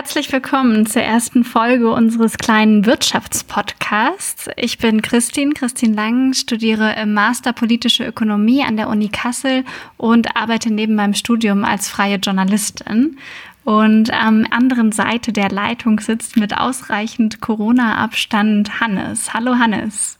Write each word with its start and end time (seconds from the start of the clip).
Herzlich 0.00 0.32
willkommen 0.32 0.86
zur 0.86 1.02
ersten 1.02 1.44
Folge 1.44 1.92
unseres 1.92 2.38
kleinen 2.38 2.86
Wirtschaftspodcasts. 2.86 4.48
Ich 4.56 4.78
bin 4.78 5.02
Christine, 5.02 5.52
Christine 5.52 5.94
Lang, 5.94 6.32
studiere 6.32 6.94
im 6.94 7.12
Master 7.12 7.52
Politische 7.52 8.06
Ökonomie 8.06 8.64
an 8.64 8.78
der 8.78 8.88
Uni 8.88 9.10
Kassel 9.10 9.62
und 9.98 10.38
arbeite 10.38 10.72
neben 10.72 10.94
meinem 10.94 11.12
Studium 11.12 11.66
als 11.66 11.90
freie 11.90 12.16
Journalistin. 12.16 13.18
Und 13.64 14.10
am 14.10 14.46
anderen 14.50 14.90
Seite 14.90 15.34
der 15.34 15.50
Leitung 15.50 16.00
sitzt 16.00 16.38
mit 16.38 16.56
ausreichend 16.56 17.42
Corona-Abstand 17.42 18.80
Hannes. 18.80 19.34
Hallo 19.34 19.56
Hannes. 19.58 20.19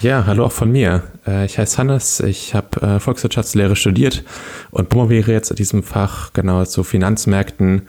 Ja, 0.00 0.26
hallo 0.26 0.44
auch 0.44 0.52
von 0.52 0.70
mir. 0.70 1.02
Äh, 1.26 1.44
ich 1.44 1.58
heiße 1.58 1.76
Hannes, 1.76 2.20
ich 2.20 2.54
habe 2.54 2.80
äh, 2.82 3.00
Volkswirtschaftslehre 3.00 3.74
studiert 3.74 4.22
und 4.70 4.90
promoviere 4.90 5.32
jetzt 5.32 5.50
in 5.50 5.56
diesem 5.56 5.82
Fach 5.82 6.32
genau 6.32 6.64
zu 6.64 6.84
Finanzmärkten. 6.84 7.88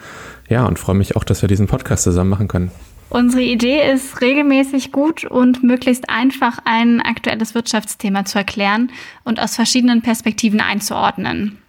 Ja, 0.50 0.66
und 0.66 0.80
freue 0.80 0.96
mich 0.96 1.16
auch, 1.16 1.24
dass 1.24 1.44
wir 1.44 1.50
diesen 1.50 1.68
Podcast 1.68 2.04
zusammen 2.04 2.32
machen 2.32 2.48
können. 2.48 2.72
Unsere 3.12 3.44
Idee 3.44 3.92
ist, 3.92 4.22
regelmäßig 4.22 4.92
gut 4.92 5.24
und 5.24 5.64
möglichst 5.64 6.10
einfach 6.10 6.58
ein 6.66 7.00
aktuelles 7.00 7.54
Wirtschaftsthema 7.54 8.26
zu 8.26 8.40
erklären 8.40 8.92
und 9.24 9.40
aus 9.40 9.56
verschiedenen 9.56 10.02
Perspektiven 10.02 10.62
einzuordnen. 10.62 11.60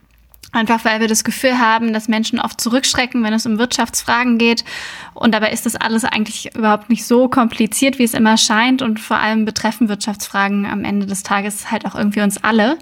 Einfach 0.53 0.85
weil 0.85 1.01
wir 1.01 1.07
das 1.07 1.23
Gefühl 1.23 1.59
haben, 1.59 1.93
dass 1.93 2.09
Menschen 2.09 2.41
oft 2.41 2.61
zurückschrecken, 2.61 3.23
wenn 3.23 3.33
es 3.33 3.47
um 3.47 3.59
Wirtschaftsfragen 3.59 4.37
geht. 4.37 4.65
Und 5.15 5.33
dabei 5.33 5.53
ist 5.53 5.65
das 5.65 5.77
alles 5.77 6.05
eigentlich 6.05 6.55
überhaupt 6.57 6.91
nicht 6.91 7.05
so 7.05 7.29
kompliziert, 7.29 7.99
wie 7.99 8.05
es 8.05 8.15
immer 8.15 8.37
scheint. 8.37 8.83
Und 8.83 8.99
vor 8.99 9.19
allem 9.19 9.45
betreffen 9.45 9.89
Wirtschaftsfragen 9.89 10.67
am 10.67 10.85
Ende 10.85 11.07
des 11.07 11.23
Tages 11.23 11.71
halt 11.71 11.87
auch 11.87 11.95
irgendwie 11.95 12.23
uns 12.23 12.43
alle. 12.43 12.79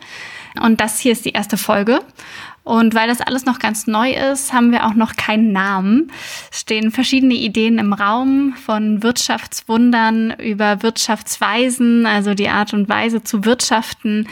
Und 0.62 0.80
das 0.80 0.98
hier 0.98 1.12
ist 1.12 1.26
die 1.26 1.32
erste 1.32 1.58
Folge. 1.58 2.00
Und 2.68 2.94
weil 2.94 3.08
das 3.08 3.22
alles 3.22 3.46
noch 3.46 3.60
ganz 3.60 3.86
neu 3.86 4.12
ist, 4.12 4.52
haben 4.52 4.72
wir 4.72 4.84
auch 4.84 4.92
noch 4.92 5.16
keinen 5.16 5.52
Namen. 5.52 6.12
Es 6.52 6.60
stehen 6.60 6.90
verschiedene 6.90 7.32
Ideen 7.32 7.78
im 7.78 7.94
Raum, 7.94 8.52
von 8.62 9.02
Wirtschaftswundern 9.02 10.32
über 10.32 10.82
Wirtschaftsweisen, 10.82 12.04
also 12.04 12.34
die 12.34 12.50
Art 12.50 12.74
und 12.74 12.86
Weise 12.86 13.22
zu 13.22 13.46
wirtschaften, 13.46 14.28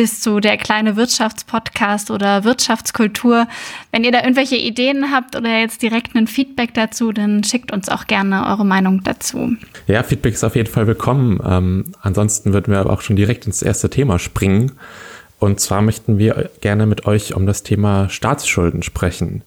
bis 0.00 0.22
zu 0.22 0.40
der 0.40 0.56
kleine 0.56 0.96
Wirtschaftspodcast 0.96 2.10
oder 2.10 2.42
Wirtschaftskultur. 2.42 3.46
Wenn 3.92 4.02
ihr 4.02 4.10
da 4.12 4.22
irgendwelche 4.22 4.56
Ideen 4.56 5.12
habt 5.12 5.36
oder 5.36 5.60
jetzt 5.60 5.82
direkt 5.82 6.16
ein 6.16 6.26
Feedback 6.26 6.72
dazu, 6.72 7.12
dann 7.12 7.44
schickt 7.44 7.70
uns 7.70 7.90
auch 7.90 8.06
gerne 8.06 8.46
eure 8.46 8.64
Meinung 8.64 9.02
dazu. 9.04 9.56
Ja, 9.88 10.02
Feedback 10.02 10.32
ist 10.32 10.42
auf 10.42 10.56
jeden 10.56 10.70
Fall 10.70 10.86
willkommen. 10.86 11.38
Ähm, 11.46 11.84
ansonsten 12.00 12.54
würden 12.54 12.72
wir 12.72 12.80
aber 12.80 12.94
auch 12.94 13.02
schon 13.02 13.14
direkt 13.14 13.44
ins 13.44 13.60
erste 13.60 13.90
Thema 13.90 14.18
springen. 14.18 14.72
Und 15.38 15.60
zwar 15.60 15.82
möchten 15.82 16.16
wir 16.16 16.48
gerne 16.62 16.86
mit 16.86 17.04
euch 17.04 17.34
um 17.34 17.44
das 17.44 17.62
Thema 17.62 18.08
Staatsschulden 18.08 18.82
sprechen. 18.82 19.42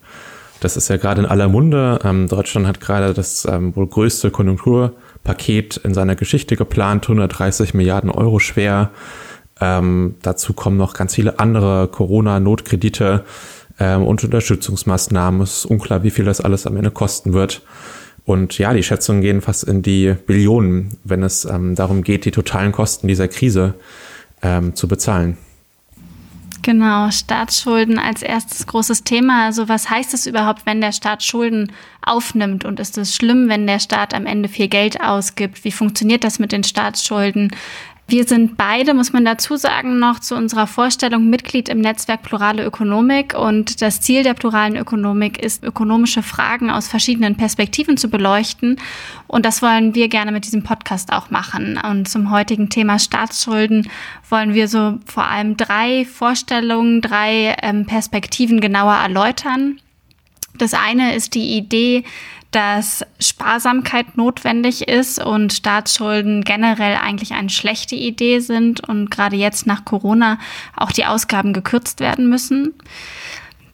Das 0.60 0.78
ist 0.78 0.88
ja 0.88 0.98
gerade 0.98 1.22
in 1.22 1.28
aller 1.28 1.48
Munde. 1.48 1.98
Ähm, 2.04 2.28
Deutschland 2.28 2.67
hat 2.67 2.80
gerade 2.80 3.16
das 3.16 3.45
ähm, 3.45 3.76
wohl 3.76 3.88
größte 3.88 4.30
Konjunkturpaket 4.30 5.78
in 5.78 5.95
seiner 5.95 6.16
Geschichte 6.16 6.56
geplant, 6.56 7.06
130 7.06 7.73
Milliarden 7.73 8.12
Euro 8.12 8.38
schwer. 8.38 8.92
Ähm, 9.62 10.16
dazu 10.22 10.54
kommen 10.54 10.78
noch 10.78 10.94
ganz 10.94 11.16
viele 11.16 11.40
andere 11.40 11.88
Corona-Notkredite 11.88 13.23
ähm, 13.80 14.04
und 14.04 14.23
Unterstützungsmaßnahmen. 14.23 15.42
Es 15.42 15.60
ist 15.60 15.66
unklar, 15.66 16.04
wie 16.04 16.12
viel 16.12 16.26
das 16.26 16.42
alles 16.42 16.66
am 16.66 16.78
Ende 16.78 16.92
kosten 16.92 17.34
wird. 17.34 17.62
Und 18.26 18.58
ja, 18.58 18.73
die 18.73 18.84
Schätzungen 18.84 19.22
gehen 19.22 19.42
fast 19.42 19.64
in 19.64 19.82
die 19.82 20.16
Billionen, 20.26 20.98
wenn 21.04 21.23
es 21.23 21.45
ähm, 21.45 21.76
darum 21.76 22.04
geht, 22.04 22.26
die 22.26 22.32
totalen 22.32 22.72
Kosten 22.72 23.08
dieser 23.08 23.28
Krise 23.28 23.73
ähm, 24.42 24.76
zu 24.76 24.88
bezahlen. 24.88 25.38
Genau, 26.62 27.12
Staatsschulden 27.12 28.00
als 28.00 28.22
erstes 28.22 28.66
großes 28.66 29.04
Thema. 29.04 29.45
Also 29.45 29.67
was 29.67 29.90
heißt 29.90 30.14
es 30.14 30.26
überhaupt, 30.26 30.66
wenn 30.66 30.80
der 30.80 30.94
Staat 30.94 31.22
Schulden 31.22 31.73
aufnimmt? 32.02 32.64
Und 32.64 32.80
ist 32.80 32.98
es 32.98 33.14
schlimm, 33.14 33.50
wenn 33.50 33.67
der 33.67 33.80
Staat 33.80 34.14
am 34.14 34.26
Ende 34.26 34.48
viel 34.48 34.70
Geld 34.70 35.02
ausgibt? 35.02 35.66
Wie 35.66 35.73
funktioniert 35.73 36.23
das 36.23 36.40
mit 36.40 36.54
den 36.54 36.64
Staatsschulden? 36.64 37.52
Wir 38.06 38.26
sind 38.26 38.58
beide, 38.58 38.94
muss 38.94 39.14
man 39.14 39.23
dazu 39.23 39.56
sagen, 39.56 39.98
noch 39.98 40.20
zu 40.20 40.36
unserer 40.36 40.67
Vorstellung 40.67 41.30
Mitglied 41.30 41.70
im 41.70 41.80
Netzwerk 41.80 42.22
Plurale 42.22 42.66
Ökonomik. 42.66 43.33
Und 43.33 43.82
das 43.82 44.02
Ziel 44.02 44.23
der 44.23 44.33
pluralen 44.33 44.76
Ökonomik 44.76 45.42
ist, 45.42 45.64
ökonomische 45.64 46.22
Fragen 46.22 46.70
aus 46.70 46.89
verschiedenen 46.89 47.38
Perspektiven 47.38 47.95
zu 47.95 48.10
beleuchten. 48.10 48.80
Und 49.27 49.45
das 49.45 49.61
wollen 49.61 49.95
wir 49.95 50.10
gerne 50.10 50.33
mit 50.33 50.45
diesem 50.45 50.64
Podcast 50.64 51.14
auch 51.14 51.30
machen. 51.30 51.80
Und 51.89 52.10
zum 52.10 52.30
heutigen 52.30 52.70
Thema 52.70 53.00
Staatsschulden 53.00 53.89
wollen 54.30 54.54
wir 54.54 54.67
so 54.67 55.00
vor 55.06 55.26
allem 55.26 55.56
drei 55.56 56.06
Vorstellungen, 56.06 57.02
drei 57.02 57.56
ähm, 57.64 57.86
Perspektiven 57.86 58.60
genauer 58.60 58.95
erläutern. 58.95 59.80
Das 60.58 60.73
eine 60.73 61.15
ist 61.15 61.36
die 61.36 61.58
Idee, 61.58 62.03
dass 62.52 63.03
Sparsamkeit 63.19 64.15
notwendig 64.15 64.87
ist 64.87 65.23
und 65.23 65.53
Staatsschulden 65.53 66.43
generell 66.43 66.97
eigentlich 66.97 67.33
eine 67.33 67.49
schlechte 67.49 67.95
Idee 67.95 68.39
sind 68.39 68.87
und 68.87 69.09
gerade 69.09 69.36
jetzt 69.36 69.65
nach 69.65 69.86
Corona 69.86 70.37
auch 70.75 70.91
die 70.91 71.05
Ausgaben 71.05 71.53
gekürzt 71.53 71.99
werden 71.99 72.30
müssen. 72.30 72.73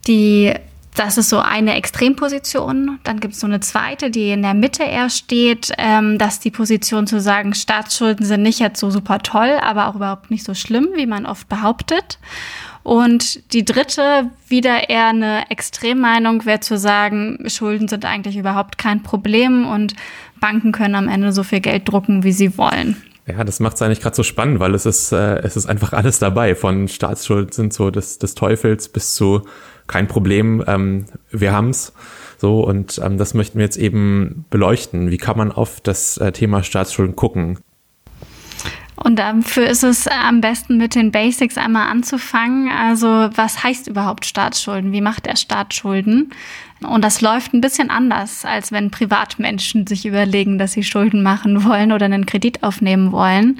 Die 0.08 0.54
das 0.96 1.18
ist 1.18 1.30
so 1.30 1.40
eine 1.40 1.76
Extremposition. 1.76 3.00
Dann 3.04 3.22
gibt 3.22 3.34
es 3.34 3.40
so 3.40 3.48
eine 3.48 3.62
zweite, 3.62 4.12
die 4.12 4.32
in 4.32 4.42
der 4.42 4.54
Mitte 4.54 4.84
eher 4.84 5.10
steht, 5.10 5.72
ähm, 5.78 6.18
dass 6.18 6.40
die 6.40 6.52
Position 6.52 7.08
zu 7.08 7.22
sagen, 7.22 7.54
Staatsschulden 7.54 8.26
sind 8.26 8.42
nicht 8.42 8.60
jetzt 8.60 8.80
so 8.80 8.90
super 8.90 9.20
toll, 9.20 9.60
aber 9.62 9.88
auch 9.88 9.96
überhaupt 9.96 10.30
nicht 10.30 10.44
so 10.44 10.54
schlimm, 10.54 10.90
wie 10.96 11.06
man 11.06 11.26
oft 11.26 11.48
behauptet. 11.48 12.20
Und 12.84 13.54
die 13.54 13.66
dritte, 13.66 14.30
wieder 14.48 14.90
eher 14.90 15.08
eine 15.08 15.50
Extremmeinung, 15.50 16.46
wäre 16.46 16.60
zu 16.60 16.78
sagen, 16.78 17.44
Schulden 17.48 17.88
sind 17.88 18.06
eigentlich 18.06 18.38
überhaupt 18.38 18.78
kein 18.78 19.04
Problem 19.04 19.68
und 19.68 19.96
Banken 20.40 20.72
können 20.72 20.96
am 20.96 21.10
Ende 21.10 21.32
so 21.32 21.44
viel 21.44 21.60
Geld 21.60 21.88
drucken, 21.90 22.24
wie 22.24 22.32
sie 22.32 22.58
wollen. 22.58 22.96
Ja, 23.28 23.44
das 23.44 23.60
macht 23.60 23.76
es 23.76 23.82
eigentlich 23.82 24.02
gerade 24.02 24.16
so 24.16 24.24
spannend, 24.24 24.60
weil 24.60 24.74
es 24.74 24.86
ist, 24.88 25.12
äh, 25.12 25.38
es 25.40 25.56
ist 25.56 25.68
einfach 25.68 25.94
alles 25.94 26.18
dabei. 26.18 26.56
Von 26.56 26.88
Staatsschulden 26.88 27.52
sind 27.52 27.74
so 27.74 27.92
des, 27.92 28.18
des 28.18 28.34
Teufels 28.34 28.90
bis 28.90 29.14
zu 29.14 29.44
kein 29.86 30.08
Problem, 30.08 30.64
ähm, 30.66 31.06
wir 31.30 31.52
haben's. 31.52 31.94
So, 32.38 32.62
und 32.62 33.00
ähm, 33.04 33.18
das 33.18 33.34
möchten 33.34 33.60
wir 33.60 33.66
jetzt 33.66 33.78
eben 33.78 34.46
beleuchten. 34.50 35.12
Wie 35.12 35.18
kann 35.18 35.38
man 35.38 35.52
auf 35.52 35.82
das 35.82 36.18
äh, 36.18 36.32
Thema 36.32 36.64
Staatsschulden 36.64 37.16
gucken? 37.16 37.60
Und 39.04 39.18
dafür 39.18 39.68
ist 39.68 39.84
es 39.84 40.08
am 40.08 40.42
besten 40.42 40.78
mit 40.78 40.94
den 40.94 41.12
Basics 41.12 41.58
einmal 41.58 41.88
anzufangen. 41.88 42.70
Also 42.70 43.08
was 43.08 43.64
heißt 43.64 43.88
überhaupt 43.88 44.26
Staatsschulden? 44.26 44.92
Wie 44.92 45.02
macht 45.02 45.26
der 45.26 45.38
Staatsschulden? 45.38 46.32
Und 46.82 47.04
das 47.04 47.22
läuft 47.22 47.54
ein 47.54 47.62
bisschen 47.62 47.90
anders, 47.90 48.46
als 48.46 48.72
wenn 48.72 48.92
Privatmenschen 48.92 49.88
sich 49.88 50.06
überlegen, 50.06 50.58
dass 50.58 50.74
sie 50.74 50.84
Schulden 50.84 51.24
machen 51.24 51.64
wollen 51.64 51.92
oder 51.92 52.06
einen 52.06 52.26
Kredit 52.26 52.64
aufnehmen 52.64 53.12
wollen. 53.12 53.60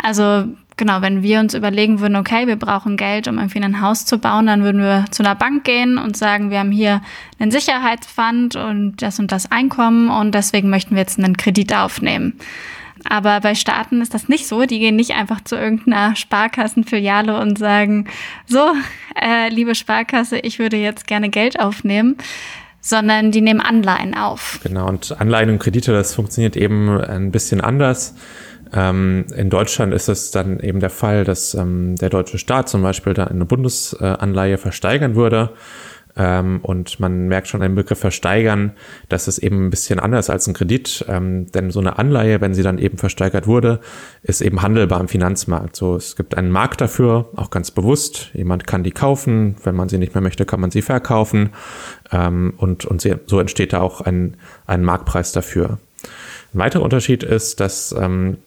Also 0.00 0.46
genau, 0.76 1.02
wenn 1.02 1.22
wir 1.22 1.40
uns 1.40 1.54
überlegen 1.54 2.00
würden, 2.00 2.16
okay, 2.16 2.46
wir 2.46 2.56
brauchen 2.56 2.96
Geld, 2.96 3.28
um 3.28 3.38
irgendwie 3.38 3.62
ein 3.62 3.80
Haus 3.80 4.06
zu 4.06 4.18
bauen, 4.18 4.46
dann 4.46 4.64
würden 4.64 4.80
wir 4.80 5.04
zu 5.10 5.22
einer 5.22 5.36
Bank 5.36 5.64
gehen 5.64 5.98
und 5.98 6.16
sagen, 6.16 6.50
wir 6.50 6.58
haben 6.58 6.72
hier 6.72 7.00
einen 7.38 7.50
Sicherheitsfund 7.50 8.56
und 8.56 9.02
das 9.02 9.20
und 9.20 9.30
das 9.30 9.50
Einkommen 9.52 10.10
und 10.10 10.34
deswegen 10.34 10.68
möchten 10.70 10.96
wir 10.96 11.02
jetzt 11.02 11.18
einen 11.18 11.36
Kredit 11.36 11.74
aufnehmen. 11.74 12.38
Aber 13.08 13.40
bei 13.40 13.54
Staaten 13.54 14.00
ist 14.00 14.14
das 14.14 14.28
nicht 14.28 14.46
so. 14.46 14.64
Die 14.64 14.78
gehen 14.78 14.96
nicht 14.96 15.12
einfach 15.12 15.42
zu 15.42 15.56
irgendeiner 15.56 16.16
Sparkassenfiliale 16.16 17.38
und 17.38 17.58
sagen, 17.58 18.06
so, 18.46 18.72
äh, 19.20 19.48
liebe 19.48 19.74
Sparkasse, 19.74 20.38
ich 20.38 20.58
würde 20.58 20.76
jetzt 20.76 21.06
gerne 21.06 21.28
Geld 21.28 21.60
aufnehmen 21.60 22.16
sondern 22.86 23.30
die 23.30 23.40
nehmen 23.40 23.62
Anleihen 23.62 24.14
auf. 24.14 24.60
Genau, 24.62 24.86
und 24.86 25.18
Anleihen 25.18 25.48
und 25.48 25.58
Kredite, 25.58 25.92
das 25.92 26.14
funktioniert 26.14 26.54
eben 26.54 27.00
ein 27.00 27.30
bisschen 27.30 27.62
anders. 27.62 28.14
Ähm, 28.74 29.24
in 29.34 29.48
Deutschland 29.48 29.94
ist 29.94 30.08
es 30.08 30.30
dann 30.32 30.60
eben 30.60 30.80
der 30.80 30.90
Fall, 30.90 31.24
dass 31.24 31.54
ähm, 31.54 31.96
der 31.96 32.10
deutsche 32.10 32.36
Staat 32.36 32.68
zum 32.68 32.82
Beispiel 32.82 33.14
da 33.14 33.24
eine 33.24 33.46
Bundesanleihe 33.46 34.58
versteigern 34.58 35.14
würde 35.14 35.54
ähm, 36.16 36.60
und 36.62 37.00
man 37.00 37.28
merkt 37.28 37.48
schon 37.48 37.62
einen 37.62 37.74
Begriff 37.74 37.98
versteigern, 37.98 38.72
das 39.08 39.28
ist 39.28 39.38
eben 39.38 39.66
ein 39.66 39.70
bisschen 39.70 39.98
anders 39.98 40.30
als 40.30 40.46
ein 40.46 40.54
Kredit, 40.54 41.04
ähm, 41.08 41.50
denn 41.52 41.70
so 41.70 41.80
eine 41.80 41.98
Anleihe, 41.98 42.40
wenn 42.40 42.54
sie 42.54 42.62
dann 42.62 42.78
eben 42.78 42.98
versteigert 42.98 43.46
wurde, 43.46 43.80
ist 44.22 44.40
eben 44.40 44.62
handelbar 44.62 45.00
im 45.00 45.08
Finanzmarkt. 45.08 45.76
So, 45.76 45.96
es 45.96 46.16
gibt 46.16 46.36
einen 46.36 46.50
Markt 46.50 46.80
dafür, 46.80 47.28
auch 47.36 47.50
ganz 47.50 47.70
bewusst. 47.70 48.30
Jemand 48.32 48.66
kann 48.66 48.84
die 48.84 48.92
kaufen, 48.92 49.56
wenn 49.64 49.74
man 49.74 49.88
sie 49.88 49.98
nicht 49.98 50.14
mehr 50.14 50.22
möchte, 50.22 50.46
kann 50.46 50.60
man 50.60 50.70
sie 50.70 50.82
verkaufen 50.82 51.50
ähm, 52.12 52.54
und, 52.56 52.84
und 52.84 53.00
so 53.26 53.40
entsteht 53.40 53.72
da 53.72 53.80
auch 53.80 54.00
ein, 54.00 54.36
ein 54.66 54.84
Marktpreis 54.84 55.32
dafür. 55.32 55.78
Ein 56.52 56.58
weiterer 56.58 56.82
Unterschied 56.82 57.24
ist, 57.24 57.58
dass 57.58 57.92
ähm, 57.98 58.38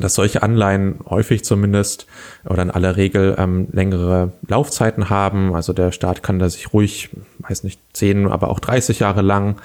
dass 0.00 0.14
solche 0.14 0.42
Anleihen 0.42 0.96
häufig 1.08 1.44
zumindest 1.44 2.06
oder 2.44 2.62
in 2.62 2.70
aller 2.70 2.96
Regel 2.96 3.34
ähm, 3.38 3.68
längere 3.72 4.32
Laufzeiten 4.46 5.10
haben. 5.10 5.54
Also 5.54 5.72
der 5.72 5.92
Staat 5.92 6.22
kann 6.22 6.38
da 6.38 6.48
sich 6.48 6.72
ruhig, 6.72 7.10
weiß 7.40 7.64
nicht, 7.64 7.80
10, 7.92 8.28
aber 8.28 8.48
auch 8.48 8.60
30 8.60 9.00
Jahre 9.00 9.22
lang 9.22 9.56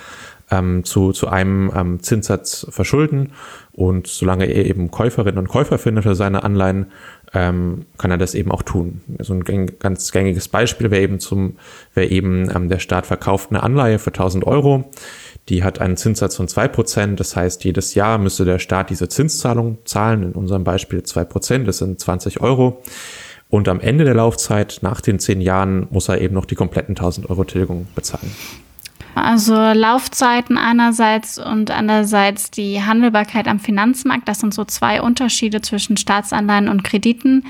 ähm, 0.52 0.84
zu, 0.84 1.14
zu 1.14 1.30
einem 1.30 1.72
ähm, 1.76 2.04
Zinssatz 2.04 2.68
verschulden. 2.70 3.32
Und 3.72 4.08
solange 4.08 4.46
er 4.46 4.66
eben 4.66 4.92
Käuferinnen 4.92 5.40
und 5.40 5.48
Käufer 5.48 5.78
findet 5.78 6.04
für 6.04 6.14
seine 6.14 6.44
Anleihen, 6.44 6.88
ähm, 7.34 7.86
kann 7.98 8.12
er 8.12 8.18
das 8.18 8.36
eben 8.36 8.52
auch 8.52 8.62
tun. 8.62 9.02
So 9.08 9.34
also 9.34 9.34
ein 9.34 9.80
ganz 9.80 10.12
gängiges 10.12 10.50
Beispiel 10.50 10.92
wäre 10.92 11.02
eben 11.02 11.20
zum, 11.20 11.56
wäre 11.94 12.08
eben 12.08 12.50
ähm, 12.54 12.68
der 12.68 12.80
Staat 12.80 13.06
verkauft 13.06 13.50
eine 13.50 13.64
Anleihe 13.64 13.98
für 13.98 14.10
1000 14.10 14.46
Euro 14.46 14.92
Die 15.50 15.64
hat 15.64 15.82
einen 15.82 15.98
Zinssatz 15.98 16.36
von 16.36 16.48
zwei 16.48 16.68
Prozent. 16.68 17.20
Das 17.20 17.36
heißt, 17.36 17.64
jedes 17.64 17.96
Jahr 17.96 18.18
müsste 18.18 18.46
der 18.46 18.60
Staat 18.60 18.90
diese 18.90 19.10
Zinszahlung 19.10 19.80
zahlen. 19.86 20.24
In 20.24 20.32
unserem 20.34 20.64
Beispiel 20.64 21.04
zwei 21.04 21.24
Prozent. 21.24 21.68
Das 21.68 21.80
sind 21.80 22.00
20 22.00 22.42
Euro. 22.42 22.82
Und 23.50 23.68
am 23.68 23.82
Ende 23.82 24.06
der 24.06 24.16
Laufzeit, 24.16 24.80
nach 24.82 25.02
den 25.02 25.20
zehn 25.20 25.42
Jahren, 25.42 25.88
muss 25.90 26.08
er 26.08 26.22
eben 26.22 26.36
noch 26.36 26.46
die 26.46 26.56
kompletten 26.56 26.96
1000 26.96 27.30
Euro 27.30 27.44
Tilgung 27.44 27.88
bezahlen. 27.96 28.32
Also 29.14 29.54
Laufzeiten 29.56 30.58
einerseits 30.58 31.38
und 31.38 31.70
andererseits 31.70 32.50
die 32.50 32.82
Handelbarkeit 32.82 33.48
am 33.48 33.60
Finanzmarkt. 33.60 34.28
Das 34.28 34.40
sind 34.40 34.54
so 34.54 34.64
zwei 34.64 35.02
Unterschiede 35.02 35.62
zwischen 35.62 35.98
Staatsanleihen 35.98 36.70
und 36.70 36.84
Krediten. 36.84 37.46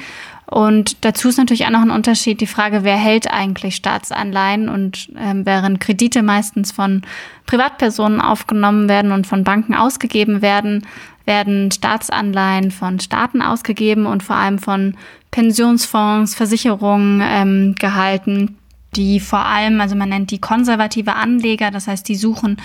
Und 0.51 1.05
dazu 1.05 1.29
ist 1.29 1.37
natürlich 1.37 1.65
auch 1.65 1.69
noch 1.71 1.81
ein 1.81 1.91
Unterschied 1.91 2.41
die 2.41 2.45
Frage, 2.45 2.83
wer 2.83 2.97
hält 2.97 3.31
eigentlich 3.31 3.77
Staatsanleihen? 3.77 4.67
Und 4.67 5.09
ähm, 5.17 5.45
während 5.45 5.79
Kredite 5.79 6.23
meistens 6.23 6.73
von 6.73 7.03
Privatpersonen 7.45 8.19
aufgenommen 8.19 8.89
werden 8.89 9.13
und 9.13 9.25
von 9.25 9.45
Banken 9.45 9.73
ausgegeben 9.73 10.41
werden, 10.41 10.85
werden 11.23 11.71
Staatsanleihen 11.71 12.71
von 12.71 12.99
Staaten 12.99 13.41
ausgegeben 13.41 14.05
und 14.05 14.23
vor 14.23 14.35
allem 14.35 14.59
von 14.59 14.97
Pensionsfonds, 15.31 16.35
Versicherungen 16.35 17.21
ähm, 17.23 17.75
gehalten 17.79 18.57
die 18.95 19.19
vor 19.19 19.45
allem, 19.45 19.79
also 19.79 19.95
man 19.95 20.09
nennt 20.09 20.31
die 20.31 20.41
konservative 20.41 21.15
Anleger, 21.15 21.71
das 21.71 21.87
heißt, 21.87 22.07
die 22.07 22.15
suchen 22.15 22.57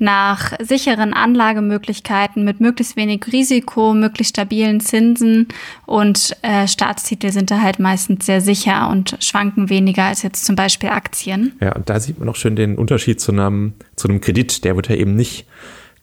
nach 0.00 0.52
sicheren 0.60 1.12
Anlagemöglichkeiten 1.14 2.44
mit 2.44 2.60
möglichst 2.60 2.96
wenig 2.96 3.24
Risiko, 3.32 3.94
möglichst 3.94 4.36
stabilen 4.36 4.80
Zinsen 4.80 5.48
und 5.86 6.36
äh, 6.42 6.66
Staatstitel 6.66 7.30
sind 7.30 7.50
da 7.50 7.60
halt 7.60 7.78
meistens 7.78 8.26
sehr 8.26 8.40
sicher 8.40 8.88
und 8.90 9.16
schwanken 9.20 9.70
weniger 9.70 10.04
als 10.04 10.22
jetzt 10.22 10.44
zum 10.44 10.56
Beispiel 10.56 10.90
Aktien. 10.90 11.52
Ja, 11.60 11.74
und 11.74 11.88
da 11.88 12.00
sieht 12.00 12.18
man 12.18 12.28
auch 12.28 12.36
schön 12.36 12.56
den 12.56 12.76
Unterschied 12.76 13.20
zu 13.20 13.32
einem, 13.32 13.74
zu 13.96 14.08
einem 14.08 14.20
Kredit, 14.20 14.64
der 14.64 14.76
wird 14.76 14.88
ja 14.88 14.96
eben 14.96 15.14
nicht 15.14 15.46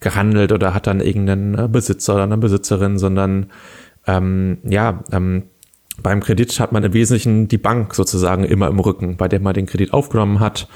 gehandelt 0.00 0.52
oder 0.52 0.74
hat 0.74 0.86
dann 0.86 1.00
irgendeinen 1.00 1.58
äh, 1.58 1.68
Besitzer 1.68 2.14
oder 2.14 2.24
eine 2.24 2.36
Besitzerin, 2.36 2.98
sondern 2.98 3.46
ähm, 4.06 4.58
ja, 4.64 5.02
ähm, 5.12 5.44
beim 6.02 6.20
Kredit 6.20 6.60
hat 6.60 6.72
man 6.72 6.84
im 6.84 6.92
Wesentlichen 6.92 7.48
die 7.48 7.58
Bank 7.58 7.94
sozusagen 7.94 8.44
immer 8.44 8.68
im 8.68 8.78
Rücken, 8.78 9.16
bei 9.16 9.28
der 9.28 9.40
man 9.40 9.54
den 9.54 9.66
Kredit 9.66 9.92
aufgenommen 9.92 10.40
hat. 10.40 10.68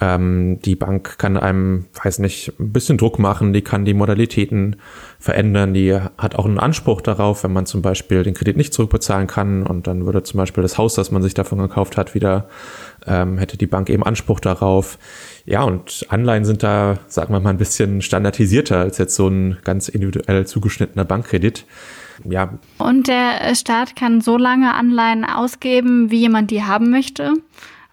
Ähm, 0.00 0.60
die 0.60 0.76
Bank 0.76 1.18
kann 1.18 1.36
einem, 1.36 1.86
weiß 2.02 2.18
nicht, 2.18 2.52
ein 2.60 2.72
bisschen 2.72 2.98
Druck 2.98 3.18
machen, 3.18 3.52
die 3.52 3.62
kann 3.62 3.84
die 3.84 3.94
Modalitäten 3.94 4.76
verändern, 5.18 5.72
die 5.72 5.94
hat 5.94 6.34
auch 6.34 6.44
einen 6.44 6.58
Anspruch 6.58 7.00
darauf, 7.00 7.44
wenn 7.44 7.52
man 7.52 7.64
zum 7.64 7.80
Beispiel 7.80 8.22
den 8.22 8.34
Kredit 8.34 8.58
nicht 8.58 8.74
zurückbezahlen 8.74 9.26
kann 9.26 9.66
und 9.66 9.86
dann 9.86 10.04
würde 10.04 10.22
zum 10.22 10.38
Beispiel 10.38 10.62
das 10.62 10.76
Haus, 10.76 10.94
das 10.94 11.10
man 11.10 11.22
sich 11.22 11.32
davon 11.32 11.58
gekauft 11.58 11.96
hat, 11.96 12.14
wieder, 12.14 12.48
ähm, 13.06 13.38
hätte 13.38 13.56
die 13.56 13.66
Bank 13.66 13.88
eben 13.88 14.02
Anspruch 14.02 14.40
darauf. 14.40 14.98
Ja, 15.46 15.62
und 15.62 16.06
Anleihen 16.10 16.44
sind 16.44 16.62
da, 16.62 16.98
sagen 17.06 17.32
wir 17.32 17.40
mal, 17.40 17.50
ein 17.50 17.58
bisschen 17.58 18.02
standardisierter 18.02 18.78
als 18.78 18.98
jetzt 18.98 19.14
so 19.14 19.28
ein 19.28 19.56
ganz 19.64 19.88
individuell 19.88 20.46
zugeschnittener 20.46 21.04
Bankkredit 21.04 21.64
ja. 22.24 22.58
Und 22.78 23.08
der 23.08 23.54
Staat 23.54 23.96
kann 23.96 24.20
so 24.20 24.36
lange 24.36 24.74
Anleihen 24.74 25.24
ausgeben, 25.24 26.10
wie 26.10 26.20
jemand 26.20 26.50
die 26.50 26.62
haben 26.62 26.90
möchte. 26.90 27.34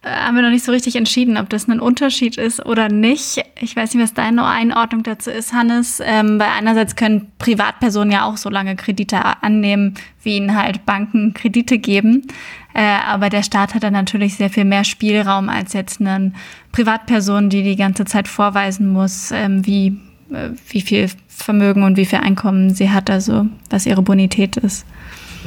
Äh, 0.04 0.10
haben 0.10 0.36
wir 0.36 0.44
noch 0.44 0.50
nicht 0.50 0.66
so 0.66 0.72
richtig 0.72 0.96
entschieden, 0.96 1.38
ob 1.38 1.50
das 1.50 1.68
ein 1.68 1.80
Unterschied 1.80 2.38
ist 2.38 2.66
oder 2.66 2.90
nicht. 2.90 3.44
Ich 3.60 3.76
weiß 3.76 3.94
nicht, 3.94 4.04
was 4.04 4.14
deine 4.14 4.46
Einordnung 4.46 5.04
dazu 5.04 5.32
ist, 5.32 5.54
Hannes. 5.54 6.02
Ähm, 6.04 6.40
weil 6.40 6.50
einerseits 6.50 6.96
können 6.96 7.32
Privatpersonen 7.40 8.12
ja 8.12 8.26
auch 8.26 8.38
so 8.38 8.50
lange 8.50 8.76
Kredite 8.76 9.22
annehmen, 9.42 9.96
wie 10.22 10.38
ihnen 10.38 10.56
halt 10.56 10.86
Banken 10.86 11.34
Kredite 11.34 11.78
geben. 11.78 12.28
Äh, 12.74 12.82
aber 12.82 13.30
der 13.30 13.44
Staat 13.44 13.74
hat 13.76 13.84
dann 13.84 13.94
natürlich 13.94 14.36
sehr 14.36 14.50
viel 14.50 14.66
mehr 14.66 14.84
Spielraum 14.84 15.50
als 15.50 15.74
jetzt 15.74 16.02
eine 16.02 16.34
Privatperson, 16.72 17.50
die 17.50 17.64
die 17.64 17.76
ganze 17.76 18.06
Zeit 18.06 18.28
vorweisen 18.28 18.90
muss, 18.90 19.32
ähm, 19.32 19.66
wie 19.66 19.98
äh, 20.32 20.50
wie 20.70 20.82
viel 20.82 21.10
Vermögen 21.28 21.84
und 21.84 21.98
wie 21.98 22.06
viel 22.06 22.20
Einkommen 22.20 22.74
sie 22.74 22.90
hat, 22.90 23.10
also 23.10 23.48
was 23.70 23.86
ihre 23.86 24.02
Bonität 24.02 24.58
ist. 24.58 24.86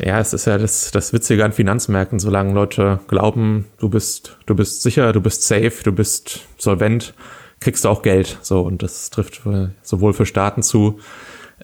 Ja, 0.04 0.20
es 0.20 0.32
ist 0.32 0.46
ja 0.46 0.58
das, 0.58 0.90
das 0.90 1.12
Witzige 1.12 1.44
an 1.44 1.52
Finanzmärkten, 1.52 2.18
solange 2.18 2.52
Leute 2.52 3.00
glauben, 3.08 3.66
du 3.78 3.88
bist, 3.88 4.36
du 4.46 4.54
bist 4.54 4.82
sicher, 4.82 5.12
du 5.12 5.20
bist 5.20 5.42
safe, 5.42 5.82
du 5.82 5.92
bist 5.92 6.40
solvent, 6.58 7.14
kriegst 7.60 7.84
du 7.84 7.88
auch 7.88 8.02
Geld. 8.02 8.38
So, 8.42 8.60
und 8.60 8.82
das 8.82 9.10
trifft 9.10 9.40
sowohl 9.82 10.12
für 10.12 10.26
Staaten 10.26 10.62
zu, 10.62 10.98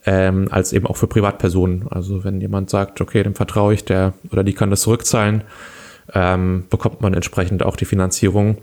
ähm, 0.06 0.48
als 0.50 0.72
eben 0.72 0.86
auch 0.86 0.96
für 0.96 1.06
Privatpersonen. 1.06 1.86
Also 1.90 2.24
wenn 2.24 2.40
jemand 2.40 2.70
sagt, 2.70 3.00
okay, 3.00 3.22
dem 3.22 3.34
vertraue 3.34 3.74
ich, 3.74 3.84
der 3.84 4.14
oder 4.30 4.44
die 4.44 4.54
kann 4.54 4.70
das 4.70 4.82
zurückzahlen, 4.82 5.44
ähm, 6.14 6.64
bekommt 6.70 7.00
man 7.00 7.14
entsprechend 7.14 7.62
auch 7.62 7.76
die 7.76 7.84
Finanzierung. 7.84 8.58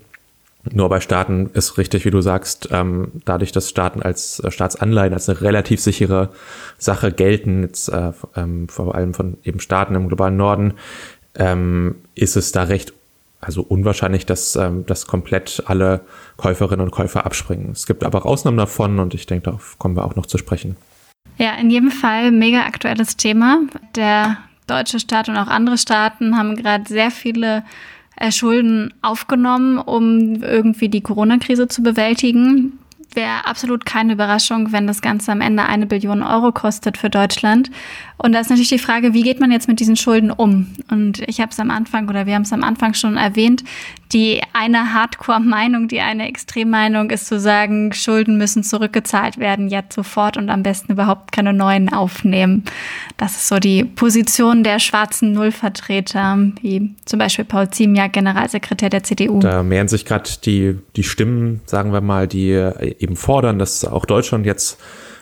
Nur 0.71 0.89
bei 0.89 0.99
Staaten 0.99 1.49
ist 1.53 1.77
richtig, 1.77 2.05
wie 2.05 2.11
du 2.11 2.21
sagst, 2.21 2.69
ähm, 2.71 3.11
dadurch, 3.25 3.51
dass 3.51 3.69
Staaten 3.69 4.01
als 4.01 4.39
äh, 4.41 4.51
Staatsanleihen 4.51 5.13
als 5.13 5.29
eine 5.29 5.41
relativ 5.41 5.79
sichere 5.79 6.29
Sache 6.77 7.11
gelten, 7.11 7.63
jetzt, 7.63 7.87
äh, 7.89 8.11
ähm, 8.35 8.67
vor 8.67 8.93
allem 8.93 9.13
von 9.13 9.37
eben 9.43 9.59
Staaten 9.59 9.95
im 9.95 10.09
globalen 10.09 10.35
Norden, 10.35 10.73
ähm, 11.35 11.95
ist 12.15 12.35
es 12.35 12.51
da 12.51 12.63
recht 12.63 12.93
also 13.41 13.61
unwahrscheinlich, 13.61 14.25
dass, 14.25 14.55
ähm, 14.57 14.85
dass 14.85 15.07
komplett 15.07 15.63
alle 15.65 16.01
Käuferinnen 16.37 16.85
und 16.85 16.91
Käufer 16.91 17.25
abspringen. 17.25 17.71
Es 17.71 17.85
gibt 17.85 18.03
aber 18.03 18.19
auch 18.19 18.25
Ausnahmen 18.25 18.57
davon 18.57 18.99
und 18.99 19.13
ich 19.13 19.25
denke, 19.27 19.45
darauf 19.45 19.79
kommen 19.79 19.95
wir 19.95 20.03
auch 20.03 20.15
noch 20.15 20.25
zu 20.25 20.37
sprechen. 20.37 20.75
Ja, 21.37 21.55
in 21.55 21.69
jedem 21.69 21.91
Fall 21.91 22.31
mega 22.31 22.65
aktuelles 22.65 23.15
Thema. 23.15 23.61
Der 23.95 24.37
deutsche 24.67 24.99
Staat 24.99 25.29
und 25.29 25.37
auch 25.37 25.47
andere 25.47 25.77
Staaten 25.77 26.37
haben 26.37 26.57
gerade 26.57 26.83
sehr 26.87 27.11
viele 27.11 27.63
Schulden 28.31 28.93
aufgenommen, 29.01 29.77
um 29.77 30.43
irgendwie 30.43 30.89
die 30.89 31.01
Corona-Krise 31.01 31.67
zu 31.67 31.81
bewältigen 31.81 32.79
wäre 33.13 33.45
absolut 33.45 33.85
keine 33.85 34.13
Überraschung, 34.13 34.71
wenn 34.71 34.87
das 34.87 35.01
Ganze 35.01 35.31
am 35.31 35.41
Ende 35.41 35.63
eine 35.63 35.85
Billion 35.85 36.23
Euro 36.23 36.51
kostet 36.51 36.97
für 36.97 37.09
Deutschland. 37.09 37.71
Und 38.21 38.33
da 38.33 38.41
ist 38.41 38.49
natürlich 38.49 38.69
die 38.69 38.79
Frage, 38.79 39.13
wie 39.13 39.23
geht 39.23 39.39
man 39.39 39.49
jetzt 39.49 39.69
mit 39.69 39.79
diesen 39.79 39.95
Schulden 39.95 40.29
um? 40.29 40.67
Und 40.91 41.21
ich 41.27 41.39
habe 41.39 41.51
es 41.51 41.59
am 41.59 41.71
Anfang 41.71 42.09
oder 42.09 42.25
wir 42.25 42.35
haben 42.35 42.41
es 42.41 42.51
am 42.51 42.65
Anfang 42.65 42.93
schon 42.93 43.15
erwähnt, 43.15 43.63
die 44.11 44.41
eine 44.51 44.93
Hardcore-Meinung, 44.93 45.87
die 45.87 46.01
eine 46.01 46.27
Extremmeinung 46.27 47.11
ist 47.11 47.27
zu 47.27 47.39
sagen, 47.39 47.93
Schulden 47.93 48.37
müssen 48.37 48.63
zurückgezahlt 48.63 49.37
werden, 49.37 49.69
jetzt 49.69 49.95
sofort 49.95 50.35
und 50.35 50.49
am 50.49 50.63
besten 50.63 50.91
überhaupt 50.91 51.31
keine 51.31 51.53
neuen 51.53 51.93
aufnehmen. 51.93 52.65
Das 53.15 53.37
ist 53.37 53.47
so 53.47 53.59
die 53.59 53.85
Position 53.85 54.65
der 54.65 54.79
schwarzen 54.79 55.31
Nullvertreter, 55.31 56.37
wie 56.61 56.93
zum 57.05 57.19
Beispiel 57.19 57.45
Paul 57.45 57.69
Ziemiak, 57.69 58.11
Generalsekretär 58.11 58.89
der 58.89 59.03
CDU. 59.03 59.39
Da 59.39 59.63
mehren 59.63 59.87
sich 59.87 60.03
gerade 60.03 60.29
die, 60.43 60.77
die 60.97 61.03
Stimmen, 61.03 61.61
sagen 61.65 61.93
wir 61.93 62.01
mal, 62.01 62.27
die 62.27 62.49
eben 62.49 63.15
fordern, 63.15 63.59
dass 63.59 63.85
auch 63.85 64.05
Deutschland 64.05 64.45
jetzt 64.45 64.77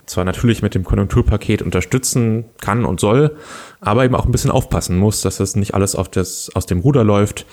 zwar 0.07 0.25
natürlich 0.25 0.61
mit 0.61 0.73
dem 0.73 0.83
Konjunkturpaket 0.83 1.61
unterstützen 1.61 2.45
kann 2.61 2.85
und 2.85 2.99
soll, 2.99 3.35
aber 3.81 4.05
eben 4.05 4.15
auch 4.15 4.25
ein 4.25 4.31
bisschen 4.31 4.51
aufpassen 4.51 4.97
muss, 4.97 5.21
dass 5.21 5.37
das 5.37 5.55
nicht 5.55 5.73
alles 5.73 5.95
auf 5.95 6.09
das, 6.09 6.49
aus 6.55 6.65
dem 6.65 6.79
Ruder 6.79 7.03
läuft. 7.03 7.45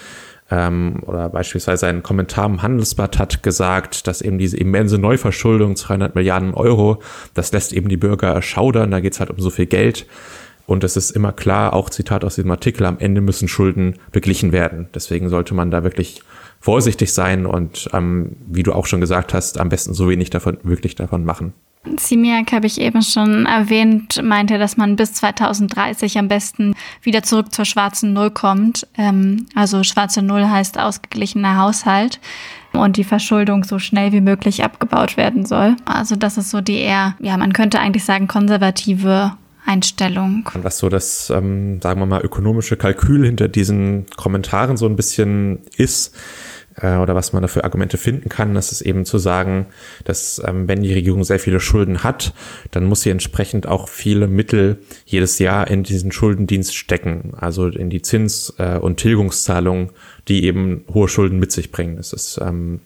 Ähm, 0.50 1.02
oder 1.06 1.30
beispielsweise 1.30 1.86
ein 1.86 2.02
Kommentar 2.02 2.46
im 2.46 2.62
Handelsblatt 2.62 3.18
hat 3.18 3.42
gesagt, 3.42 4.06
dass 4.06 4.20
eben 4.20 4.38
diese 4.38 4.56
immense 4.56 4.98
Neuverschuldung, 4.98 5.74
200 5.74 6.14
Milliarden 6.14 6.54
Euro, 6.54 7.02
das 7.34 7.52
lässt 7.52 7.72
eben 7.72 7.88
die 7.88 7.96
Bürger 7.96 8.28
erschaudern, 8.28 8.90
da 8.90 9.00
geht 9.00 9.14
es 9.14 9.20
halt 9.20 9.30
um 9.30 9.40
so 9.40 9.50
viel 9.50 9.66
Geld. 9.66 10.06
Und 10.66 10.82
es 10.84 10.96
ist 10.96 11.10
immer 11.10 11.32
klar, 11.32 11.74
auch 11.74 11.90
Zitat 11.90 12.24
aus 12.24 12.36
diesem 12.36 12.50
Artikel, 12.50 12.86
am 12.86 12.98
Ende 12.98 13.20
müssen 13.20 13.48
Schulden 13.48 13.96
beglichen 14.12 14.52
werden. 14.52 14.88
Deswegen 14.94 15.28
sollte 15.28 15.54
man 15.54 15.70
da 15.70 15.82
wirklich 15.82 16.22
vorsichtig 16.60 17.12
sein 17.12 17.44
und, 17.44 17.90
ähm, 17.92 18.36
wie 18.46 18.62
du 18.62 18.72
auch 18.72 18.86
schon 18.86 19.00
gesagt 19.00 19.34
hast, 19.34 19.60
am 19.60 19.68
besten 19.68 19.92
so 19.92 20.08
wenig 20.08 20.30
davon, 20.30 20.56
wirklich 20.62 20.94
davon 20.94 21.24
machen. 21.24 21.52
Simiak 21.98 22.52
habe 22.52 22.66
ich 22.66 22.80
eben 22.80 23.02
schon 23.02 23.46
erwähnt, 23.46 24.22
meinte, 24.22 24.58
dass 24.58 24.76
man 24.76 24.96
bis 24.96 25.12
2030 25.14 26.18
am 26.18 26.28
besten 26.28 26.74
wieder 27.02 27.22
zurück 27.22 27.52
zur 27.52 27.64
schwarzen 27.64 28.12
Null 28.12 28.30
kommt. 28.30 28.86
Ähm, 28.96 29.46
also 29.54 29.82
schwarze 29.84 30.22
Null 30.22 30.48
heißt 30.48 30.78
ausgeglichener 30.78 31.58
Haushalt 31.58 32.20
und 32.72 32.96
die 32.96 33.04
Verschuldung 33.04 33.64
so 33.64 33.78
schnell 33.78 34.12
wie 34.12 34.20
möglich 34.20 34.64
abgebaut 34.64 35.16
werden 35.16 35.46
soll. 35.46 35.76
Also 35.84 36.16
das 36.16 36.38
ist 36.38 36.50
so 36.50 36.60
die 36.60 36.78
eher, 36.78 37.14
ja, 37.20 37.36
man 37.36 37.52
könnte 37.52 37.78
eigentlich 37.80 38.04
sagen, 38.04 38.28
konservative 38.28 39.32
Einstellung. 39.66 40.48
Was 40.62 40.78
so 40.78 40.88
das, 40.88 41.30
ähm, 41.30 41.80
sagen 41.80 42.00
wir 42.00 42.06
mal, 42.06 42.20
ökonomische 42.22 42.76
Kalkül 42.76 43.24
hinter 43.24 43.48
diesen 43.48 44.06
Kommentaren 44.16 44.76
so 44.76 44.86
ein 44.86 44.96
bisschen 44.96 45.60
ist, 45.76 46.14
äh, 46.76 46.96
oder 46.96 47.14
was 47.14 47.32
man 47.32 47.42
dafür 47.42 47.64
Argumente 47.64 47.98
finden 47.98 48.28
kann, 48.28 48.54
das 48.54 48.72
ist 48.72 48.80
eben 48.80 49.04
zu 49.04 49.18
sagen, 49.18 49.66
dass 50.04 50.42
ähm, 50.46 50.68
wenn 50.68 50.82
die 50.82 50.92
Regierung 50.92 51.24
sehr 51.24 51.38
viele 51.38 51.60
Schulden 51.60 52.02
hat, 52.02 52.34
dann 52.70 52.84
muss 52.84 53.02
sie 53.02 53.10
entsprechend 53.10 53.66
auch 53.66 53.88
viele 53.88 54.26
Mittel 54.26 54.78
jedes 55.04 55.38
Jahr 55.38 55.68
in 55.68 55.82
diesen 55.82 56.12
Schuldendienst 56.12 56.74
stecken, 56.74 57.32
also 57.36 57.68
in 57.68 57.90
die 57.90 58.02
Zins- 58.02 58.54
äh, 58.58 58.78
und 58.78 58.98
Tilgungszahlungen, 58.98 59.90
die 60.28 60.44
eben 60.44 60.84
hohe 60.92 61.08
Schulden 61.08 61.38
mit 61.38 61.52
sich 61.52 61.70
bringen. 61.70 61.96
Das 61.96 62.12
ist 62.12 62.40
ähm, 62.42 62.80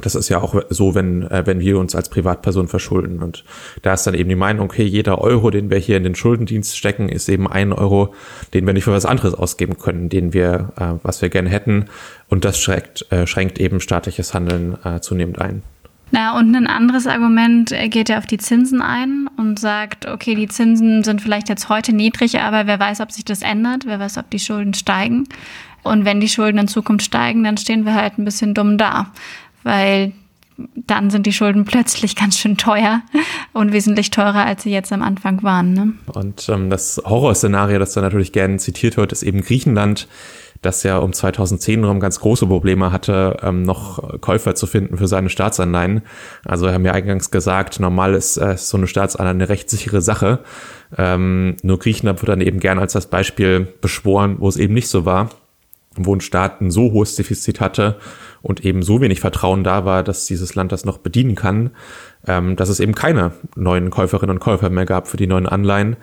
das 0.00 0.14
ist 0.14 0.28
ja 0.28 0.40
auch 0.40 0.54
so, 0.70 0.94
wenn, 0.94 1.22
äh, 1.30 1.42
wenn 1.46 1.60
wir 1.60 1.78
uns 1.78 1.94
als 1.94 2.08
Privatperson 2.08 2.68
verschulden. 2.68 3.22
Und 3.22 3.44
da 3.82 3.92
ist 3.92 4.06
dann 4.06 4.14
eben 4.14 4.28
die 4.28 4.36
Meinung, 4.36 4.64
okay, 4.64 4.84
jeder 4.84 5.20
Euro, 5.20 5.50
den 5.50 5.70
wir 5.70 5.78
hier 5.78 5.96
in 5.96 6.02
den 6.02 6.14
Schuldendienst 6.14 6.76
stecken, 6.76 7.08
ist 7.08 7.28
eben 7.28 7.46
ein 7.46 7.72
Euro, 7.72 8.14
den 8.54 8.66
wir 8.66 8.72
nicht 8.72 8.84
für 8.84 8.92
was 8.92 9.04
anderes 9.04 9.34
ausgeben 9.34 9.78
können, 9.78 10.08
den 10.08 10.32
wir, 10.32 10.72
äh, 10.76 10.94
was 11.02 11.20
wir 11.20 11.28
gerne 11.28 11.50
hätten. 11.50 11.86
Und 12.28 12.44
das 12.44 12.58
schränkt, 12.58 13.06
äh, 13.12 13.26
schränkt 13.26 13.60
eben 13.60 13.80
staatliches 13.80 14.32
Handeln 14.32 14.78
äh, 14.84 15.00
zunehmend 15.00 15.40
ein. 15.40 15.62
Na, 16.10 16.38
und 16.38 16.54
ein 16.54 16.66
anderes 16.66 17.06
Argument 17.06 17.74
geht 17.88 18.10
ja 18.10 18.18
auf 18.18 18.26
die 18.26 18.36
Zinsen 18.36 18.82
ein 18.82 19.30
und 19.38 19.58
sagt, 19.58 20.06
okay, 20.06 20.34
die 20.34 20.46
Zinsen 20.46 21.02
sind 21.04 21.22
vielleicht 21.22 21.48
jetzt 21.48 21.70
heute 21.70 21.94
niedrig, 21.94 22.38
aber 22.38 22.66
wer 22.66 22.78
weiß, 22.78 23.00
ob 23.00 23.10
sich 23.10 23.24
das 23.24 23.40
ändert, 23.40 23.86
wer 23.86 23.98
weiß, 23.98 24.18
ob 24.18 24.28
die 24.28 24.38
Schulden 24.38 24.74
steigen. 24.74 25.26
Und 25.82 26.04
wenn 26.04 26.20
die 26.20 26.28
Schulden 26.28 26.58
in 26.58 26.68
Zukunft 26.68 27.04
steigen, 27.04 27.42
dann 27.44 27.56
stehen 27.56 27.84
wir 27.84 27.94
halt 27.94 28.18
ein 28.18 28.24
bisschen 28.24 28.54
dumm 28.54 28.78
da, 28.78 29.10
weil 29.62 30.12
dann 30.76 31.10
sind 31.10 31.26
die 31.26 31.32
Schulden 31.32 31.64
plötzlich 31.64 32.14
ganz 32.14 32.38
schön 32.38 32.56
teuer 32.56 33.02
und 33.52 33.72
wesentlich 33.72 34.10
teurer, 34.10 34.44
als 34.44 34.62
sie 34.62 34.70
jetzt 34.70 34.92
am 34.92 35.02
Anfang 35.02 35.42
waren. 35.42 35.72
Ne? 35.72 35.92
Und 36.12 36.48
ähm, 36.48 36.70
das 36.70 37.00
Horrorszenario, 37.04 37.78
das 37.78 37.94
da 37.94 38.00
natürlich 38.00 38.32
gerne 38.32 38.58
zitiert 38.58 38.96
wird, 38.96 39.12
ist 39.12 39.22
eben 39.22 39.40
Griechenland 39.40 40.08
das 40.62 40.84
ja 40.84 40.98
um 40.98 41.12
2010 41.12 41.84
rum 41.84 42.00
ganz 42.00 42.20
große 42.20 42.46
Probleme 42.46 42.92
hatte, 42.92 43.36
ähm, 43.42 43.64
noch 43.64 44.20
Käufer 44.20 44.54
zu 44.54 44.66
finden 44.66 44.96
für 44.96 45.08
seine 45.08 45.28
Staatsanleihen. 45.28 46.02
Also 46.44 46.66
wir 46.66 46.72
haben 46.72 46.84
ja 46.84 46.92
eingangs 46.92 47.30
gesagt, 47.30 47.80
normal 47.80 48.14
ist 48.14 48.36
äh, 48.36 48.56
so 48.56 48.76
eine 48.76 48.86
Staatsanleihe 48.86 49.34
eine 49.34 49.48
recht 49.48 49.68
sichere 49.68 50.00
Sache. 50.00 50.38
Ähm, 50.96 51.56
nur 51.62 51.78
Griechenland 51.80 52.22
wird 52.22 52.28
dann 52.28 52.40
eben 52.40 52.60
gern 52.60 52.78
als 52.78 52.92
das 52.92 53.06
Beispiel 53.06 53.66
beschworen, 53.80 54.36
wo 54.38 54.48
es 54.48 54.56
eben 54.56 54.72
nicht 54.72 54.88
so 54.88 55.04
war, 55.04 55.30
wo 55.96 56.14
ein 56.14 56.20
Staat 56.20 56.60
ein 56.60 56.70
so 56.70 56.92
hohes 56.92 57.16
Defizit 57.16 57.60
hatte 57.60 57.96
und 58.40 58.64
eben 58.64 58.82
so 58.82 59.00
wenig 59.00 59.20
Vertrauen 59.20 59.64
da 59.64 59.84
war, 59.84 60.02
dass 60.02 60.26
dieses 60.26 60.54
Land 60.54 60.72
das 60.72 60.84
noch 60.84 60.98
bedienen 60.98 61.34
kann, 61.34 61.70
ähm, 62.26 62.56
dass 62.56 62.68
es 62.68 62.80
eben 62.80 62.94
keine 62.94 63.32
neuen 63.56 63.90
Käuferinnen 63.90 64.36
und 64.36 64.40
Käufer 64.40 64.70
mehr 64.70 64.86
gab 64.86 65.08
für 65.08 65.16
die 65.16 65.26
neuen 65.26 65.46
Anleihen. 65.46 65.96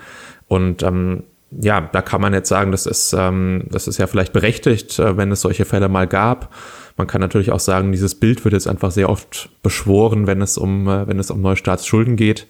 Und 0.48 0.84
ähm, 0.84 1.24
ja, 1.51 1.81
da 1.81 2.01
kann 2.01 2.22
man 2.22 2.34
jetzt 2.34 2.50
sagen, 2.50 2.72
das 2.72 2.86
ist, 2.86 3.13
ähm, 3.17 3.63
das 3.69 3.88
ist 3.88 3.98
ja 3.98 4.08
vielleicht 4.08 4.34
berechtigt, 4.34 5.00
äh, 5.00 5.17
wenn 5.17 5.31
es 5.31 5.41
solche 5.41 5.65
Fälle 5.65 5.89
mal 5.89 6.08
gab. 6.08 6.53
Man 6.98 7.08
kann 7.08 7.22
natürlich 7.22 7.51
auch 7.51 7.60
sagen, 7.60 7.91
dieses 7.91 8.15
Bild 8.15 8.43
wird 8.43 8.53
jetzt 8.53 8.67
einfach 8.67 8.91
sehr 8.91 9.10
oft 9.10 9.50
beschworen, 9.63 10.27
wenn 10.27 10.41
es 10.41 10.58
um, 10.58 10.88
äh, 10.88 11.08
wenn 11.08 11.19
es 11.19 11.31
um 11.31 11.41
Neustaatsschulden 11.41 12.15
geht. 12.15 12.48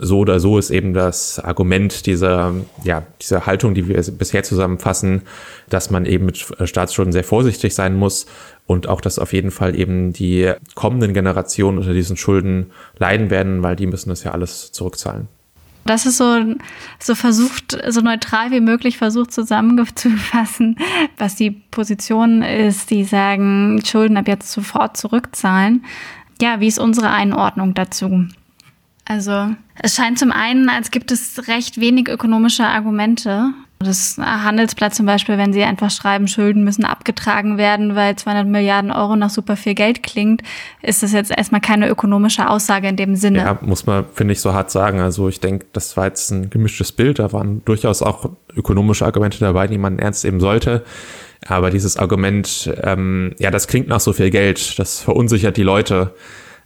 So 0.00 0.20
oder 0.20 0.40
so 0.40 0.58
ist 0.58 0.70
eben 0.70 0.94
das 0.94 1.38
Argument 1.38 2.06
dieser, 2.06 2.54
ja, 2.84 3.04
dieser 3.20 3.46
Haltung, 3.46 3.74
die 3.74 3.88
wir 3.88 4.02
bisher 4.12 4.42
zusammenfassen, 4.42 5.22
dass 5.68 5.90
man 5.90 6.06
eben 6.06 6.26
mit 6.26 6.46
äh, 6.58 6.66
Staatsschulden 6.66 7.12
sehr 7.12 7.24
vorsichtig 7.24 7.74
sein 7.74 7.94
muss 7.94 8.26
und 8.66 8.88
auch, 8.88 9.00
dass 9.00 9.18
auf 9.18 9.32
jeden 9.32 9.50
Fall 9.50 9.78
eben 9.78 10.12
die 10.12 10.52
kommenden 10.74 11.14
Generationen 11.14 11.78
unter 11.78 11.92
diesen 11.92 12.16
Schulden 12.16 12.70
leiden 12.98 13.30
werden, 13.30 13.62
weil 13.62 13.76
die 13.76 13.86
müssen 13.86 14.10
das 14.10 14.24
ja 14.24 14.32
alles 14.32 14.72
zurückzahlen. 14.72 15.28
Das 15.84 16.04
ist 16.04 16.18
so, 16.18 16.44
so 16.98 17.14
versucht, 17.14 17.78
so 17.88 18.02
neutral 18.02 18.50
wie 18.50 18.60
möglich 18.60 18.98
versucht 18.98 19.32
zusammenzufassen, 19.32 20.76
was 21.16 21.34
die 21.34 21.50
Position 21.50 22.42
ist, 22.42 22.90
die 22.90 23.04
sagen, 23.04 23.80
Schulden 23.84 24.18
ab 24.18 24.28
jetzt 24.28 24.52
sofort 24.52 24.98
zurückzahlen. 24.98 25.86
Ja, 26.42 26.60
wie 26.60 26.68
ist 26.68 26.78
unsere 26.78 27.08
Einordnung 27.08 27.72
dazu? 27.72 28.26
Also 29.08 29.48
es 29.82 29.96
scheint 29.96 30.18
zum 30.18 30.30
einen, 30.30 30.68
als 30.68 30.90
gibt 30.90 31.10
es 31.10 31.48
recht 31.48 31.80
wenig 31.80 32.08
ökonomische 32.08 32.64
Argumente 32.64 33.52
das 33.80 34.16
Handelsblatt 34.18 34.94
zum 34.94 35.06
Beispiel, 35.06 35.38
wenn 35.38 35.52
sie 35.52 35.62
einfach 35.62 35.90
schreiben, 35.90 36.26
Schulden 36.26 36.64
müssen 36.64 36.84
abgetragen 36.84 37.58
werden, 37.58 37.94
weil 37.94 38.16
200 38.16 38.46
Milliarden 38.46 38.90
Euro 38.90 39.14
nach 39.14 39.30
super 39.30 39.56
viel 39.56 39.74
Geld 39.74 40.02
klingt, 40.02 40.42
ist 40.82 41.04
das 41.04 41.12
jetzt 41.12 41.30
erstmal 41.30 41.60
keine 41.60 41.88
ökonomische 41.88 42.48
Aussage 42.50 42.88
in 42.88 42.96
dem 42.96 43.14
Sinne. 43.14 43.38
Ja, 43.38 43.58
muss 43.60 43.86
man, 43.86 44.04
finde 44.12 44.32
ich, 44.32 44.40
so 44.40 44.52
hart 44.52 44.72
sagen. 44.72 45.00
Also 45.00 45.28
ich 45.28 45.38
denke, 45.38 45.66
das 45.72 45.96
war 45.96 46.06
jetzt 46.06 46.30
ein 46.30 46.50
gemischtes 46.50 46.90
Bild. 46.90 47.20
Da 47.20 47.32
waren 47.32 47.64
durchaus 47.64 48.02
auch 48.02 48.30
ökonomische 48.56 49.06
Argumente 49.06 49.38
dabei, 49.38 49.68
die 49.68 49.78
man 49.78 50.00
ernst 50.00 50.24
nehmen 50.24 50.40
sollte. 50.40 50.82
Aber 51.46 51.70
dieses 51.70 51.96
Argument, 51.96 52.72
ähm, 52.82 53.32
ja, 53.38 53.52
das 53.52 53.68
klingt 53.68 53.86
nach 53.86 54.00
so 54.00 54.12
viel 54.12 54.30
Geld, 54.30 54.76
das 54.80 55.00
verunsichert 55.00 55.56
die 55.56 55.62
Leute. 55.62 56.14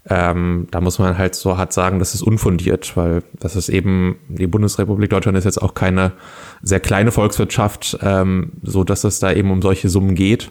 Ähm, 0.09 0.67
da 0.71 0.81
muss 0.81 0.99
man 0.99 1.17
halt 1.17 1.37
so 1.37 1.57
hart 1.57 1.73
sagen, 1.73 2.01
das 2.01 2.15
ist 2.15 2.23
unfundiert, 2.23 2.97
weil 2.97 3.23
das 3.39 3.55
ist 3.55 3.69
eben, 3.69 4.17
die 4.29 4.49
Bundesrepublik 4.49 5.11
Deutschland 5.11 5.39
ist 5.39 5.45
jetzt 5.45 5.63
auch 5.63 5.75
keine 5.75 6.13
sehr 6.61 6.81
kleine 6.81 7.13
Volkswirtschaft, 7.13 7.99
ähm, 8.03 8.53
so 8.63 8.83
dass 8.83 9.05
es 9.05 9.21
da 9.21 9.33
eben 9.33 9.51
um 9.51 9.63
solche 9.63 9.89
Summen 9.89 10.15
geht. 10.15 10.51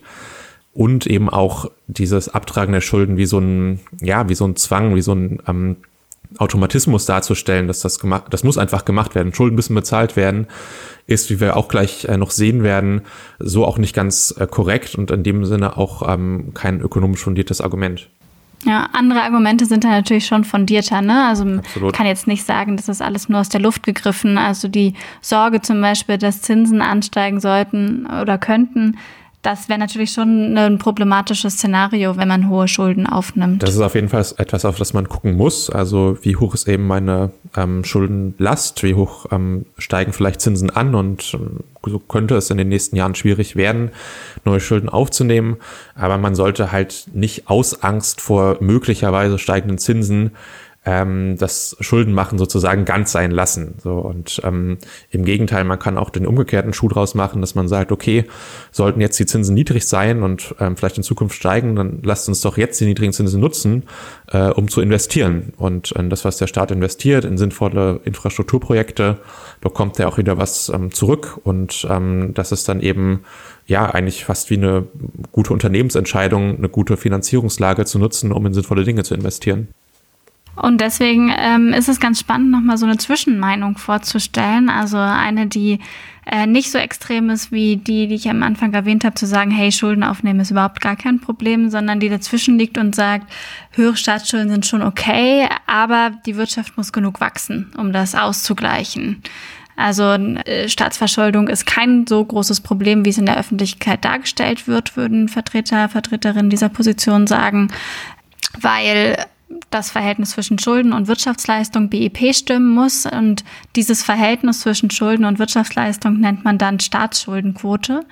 Und 0.74 1.06
eben 1.06 1.30
auch 1.30 1.70
dieses 1.88 2.30
Abtragen 2.30 2.72
der 2.72 2.80
Schulden 2.80 3.18
wie 3.18 3.26
so 3.26 3.40
ein, 3.40 3.82
ja, 4.00 4.30
wie 4.30 4.36
so 4.36 4.46
ein 4.46 4.56
Zwang, 4.56 4.96
wie 4.96 5.02
so 5.02 5.14
ein 5.14 5.42
ähm, 5.46 5.76
Automatismus 6.38 7.06
darzustellen, 7.06 7.68
dass 7.68 7.82
das 7.82 8.00
gemacht, 8.00 8.26
das 8.30 8.46
muss 8.46 8.58
einfach 8.58 8.86
gemacht 8.86 9.16
werden. 9.16 9.34
Schulden 9.34 9.56
müssen 9.56 9.76
bezahlt 9.76 10.16
werden, 10.16 10.48
ist, 11.08 11.30
wie 11.30 11.42
wir 11.42 11.58
auch 11.58 11.68
gleich 11.68 12.06
äh, 12.06 12.16
noch 12.16 12.32
sehen 12.32 12.64
werden, 12.64 13.02
so 13.38 13.66
auch 13.66 13.78
nicht 13.78 13.94
ganz 13.94 14.34
äh, 14.40 14.48
korrekt 14.48 14.96
und 14.96 15.12
in 15.12 15.24
dem 15.24 15.44
Sinne 15.44 15.76
auch 15.76 16.08
ähm, 16.08 16.54
kein 16.54 16.80
ökonomisch 16.80 17.22
fundiertes 17.22 17.60
Argument. 17.60 18.10
Ja, 18.66 18.90
andere 18.94 19.24
Argumente 19.24 19.66
sind 19.66 19.84
da 19.84 19.90
natürlich 19.90 20.28
schon 20.28 20.44
fundierter. 20.44 21.02
Ne? 21.02 21.26
Also 21.26 21.46
man 21.46 21.62
kann 21.94 22.06
jetzt 22.06 22.28
nicht 22.28 22.46
sagen, 22.46 22.78
das 22.78 22.90
ist 22.90 23.02
alles 23.02 23.28
nur 23.28 23.40
aus 23.40 23.50
der 23.50 23.62
Luft 23.62 23.84
gegriffen. 23.84 24.38
Also 24.38 24.68
die 24.68 24.94
Sorge 25.22 25.62
zum 25.62 25.82
Beispiel, 25.82 26.18
dass 26.18 26.42
Zinsen 26.42 26.82
ansteigen 26.82 27.40
sollten 27.40 28.06
oder 28.06 28.38
könnten, 28.38 28.98
das 29.42 29.70
wäre 29.70 29.80
natürlich 29.80 30.12
schon 30.12 30.56
ein 30.56 30.78
problematisches 30.78 31.54
Szenario, 31.54 32.16
wenn 32.16 32.28
man 32.28 32.48
hohe 32.48 32.68
Schulden 32.68 33.08
aufnimmt. 33.08 33.64
Das 33.64 33.74
ist 33.74 33.82
auf 33.82 33.96
jeden 33.96 34.10
Fall 34.10 34.26
etwas, 34.38 34.66
auf 34.66 34.78
das 34.78 34.94
man 34.94 35.10
gucken 35.10 35.36
muss. 35.36 35.70
Also 35.70 36.18
wie 36.22 36.36
hoch 36.36 36.54
ist 36.54 36.68
eben 36.68 36.86
meine 36.86 37.32
ähm, 37.58 37.84
Schuldenlast, 37.84 38.84
wie 38.84 38.94
hoch 38.94 39.26
ähm, 39.32 39.66
steigen 39.80 40.14
vielleicht 40.14 40.42
Zinsen 40.42 40.70
an 40.70 40.94
und 40.94 41.34
ähm, 41.34 41.62
so 41.84 41.98
könnte 41.98 42.36
es 42.36 42.52
in 42.52 42.58
den 42.58 42.70
nächsten 42.70 42.96
Jahren 42.96 43.16
schwierig 43.16 43.56
werden, 43.56 43.90
neue 44.46 44.60
Schulden 44.60 44.90
aufzunehmen. 44.90 45.58
Aber 45.96 46.20
man 46.20 46.36
sollte 46.36 46.72
halt 46.72 47.08
nicht 47.14 47.50
aus 47.50 47.82
Angst 47.82 48.22
vor 48.22 48.58
möglicherweise 48.60 49.40
steigenden 49.40 49.80
Zinsen 49.80 50.32
ähm, 50.84 51.38
das 51.38 51.78
Schuldenmachen 51.80 52.40
sozusagen 52.40 52.86
ganz 52.86 53.12
sein 53.12 53.32
lassen. 53.32 53.76
So 53.84 53.98
und 54.00 54.42
ähm, 54.44 54.80
im 55.12 55.26
Gegenteil, 55.26 55.64
man 55.64 55.78
kann 55.78 55.98
auch 55.98 56.10
den 56.10 56.26
umgekehrten 56.26 56.74
Schuh 56.74 56.88
draus 56.88 57.14
machen, 57.14 57.42
dass 57.42 57.54
man 57.54 57.68
sagt, 57.68 57.92
okay, 57.92 58.26
sollten 58.72 59.00
jetzt 59.00 59.20
die 59.20 59.28
Zinsen 59.28 59.54
niedrig 59.54 59.88
sein 59.88 60.24
und 60.24 60.56
ähm, 60.60 60.76
vielleicht 60.76 60.98
in 60.98 61.04
Zukunft 61.04 61.36
steigen, 61.36 61.76
dann 61.76 62.00
lasst 62.04 62.28
uns 62.28 62.42
doch 62.42 62.58
jetzt 62.58 62.80
die 62.82 62.86
niedrigen 62.86 63.14
Zinsen 63.14 63.40
nutzen, 63.40 63.84
äh, 64.28 64.50
um 64.50 64.70
zu 64.70 64.82
investieren. 64.82 65.54
Und 65.58 65.96
äh, 65.96 66.08
das, 66.08 66.26
was 66.26 66.38
der 66.38 66.48
Staat 66.48 66.72
investiert 66.72 67.26
in 67.26 67.38
sinnvolle 67.38 68.02
Infrastrukturprojekte, 68.04 69.20
bekommt 69.62 70.00
er 70.00 70.08
auch 70.08 70.18
wieder 70.18 70.40
was 70.40 70.70
ähm, 70.70 70.92
zurück. 70.92 71.40
Und 71.44 71.86
ähm, 71.90 72.34
das 72.34 72.52
ist 72.52 72.68
dann 72.68 72.82
eben 72.82 73.24
ja 73.68 73.86
eigentlich 73.86 74.26
fast 74.26 74.50
wie 74.50 74.58
eine 74.58 74.88
gute 75.32 75.54
Unternehmensentscheidung, 75.54 76.58
eine 76.58 76.70
gute 76.70 76.98
Finanzierungslage 76.98 77.86
zu 77.86 78.00
nutzen, 78.00 78.32
um 78.32 78.44
in 78.48 78.54
sinnvolle 78.56 78.84
Dinge 78.84 79.04
zu 79.04 79.14
investieren. 79.14 79.68
Und 80.62 80.80
deswegen 80.80 81.34
ähm, 81.36 81.74
ist 81.74 81.90
es 81.90 82.00
ganz 82.00 82.20
spannend, 82.20 82.52
nochmal 82.52 82.78
so 82.78 82.86
eine 82.86 82.98
Zwischenmeinung 82.98 83.80
vorzustellen. 83.80 84.70
Also 84.70 84.98
eine, 84.98 85.48
die 85.48 85.80
äh, 86.28 86.46
nicht 86.46 86.72
so 86.72 86.78
extrem 86.78 87.32
ist 87.32 87.52
wie 87.52 87.78
die, 87.78 88.08
die 88.08 88.14
ich 88.14 88.30
am 88.30 88.44
Anfang 88.44 88.72
erwähnt 88.72 89.04
habe, 89.04 89.16
zu 89.16 89.26
sagen, 89.26 89.50
hey, 89.50 89.72
Schulden 89.72 90.04
aufnehmen 90.04 90.40
ist 90.40 90.52
überhaupt 90.52 90.80
gar 90.80 90.96
kein 90.96 91.20
Problem, 91.20 91.72
sondern 91.72 92.00
die 92.00 92.10
dazwischen 92.10 92.60
liegt 92.60 92.78
und 92.78 92.94
sagt, 92.94 93.34
höhere 93.72 93.96
Staatsschulden 93.96 94.52
sind 94.52 94.68
schon 94.68 94.84
okay, 94.84 95.50
aber 95.66 96.12
die 96.28 96.36
Wirtschaft 96.36 96.78
muss 96.78 96.94
genug 96.94 97.22
wachsen, 97.22 97.72
um 97.76 97.92
das 97.92 98.14
auszugleichen. 98.14 99.24
Also 99.78 100.04
äh, 100.04 100.70
Staatsverschuldung 100.70 101.48
ist 101.48 101.66
kein 101.66 102.06
so 102.06 102.24
großes 102.24 102.62
Problem, 102.62 103.04
wie 103.04 103.10
es 103.10 103.18
in 103.18 103.26
der 103.26 103.40
Öffentlichkeit 103.40 104.06
dargestellt 104.06 104.68
wird, 104.68 104.96
würden 104.96 105.28
Vertreter, 105.28 105.90
Vertreterinnen 105.90 106.52
dieser 106.52 106.70
Position 106.70 107.26
sagen, 107.26 107.70
weil 108.60 109.18
das 109.70 109.92
Verhältnis 109.92 110.32
zwischen 110.32 110.60
Schulden 110.60 110.94
und 110.94 111.08
Wirtschaftsleistung 111.08 111.90
BIP 111.90 112.34
stimmen 112.36 112.70
muss. 112.70 113.06
Und 113.06 113.44
dieses 113.76 114.04
Verhältnis 114.04 114.62
zwischen 114.62 114.92
Schulden 114.92 115.26
und 115.26 115.40
Wirtschaftsleistung 115.40 116.20
nennt 116.20 116.44
man 116.44 116.58
dann 116.58 116.80
Staatsschuldenquote, 116.80 118.06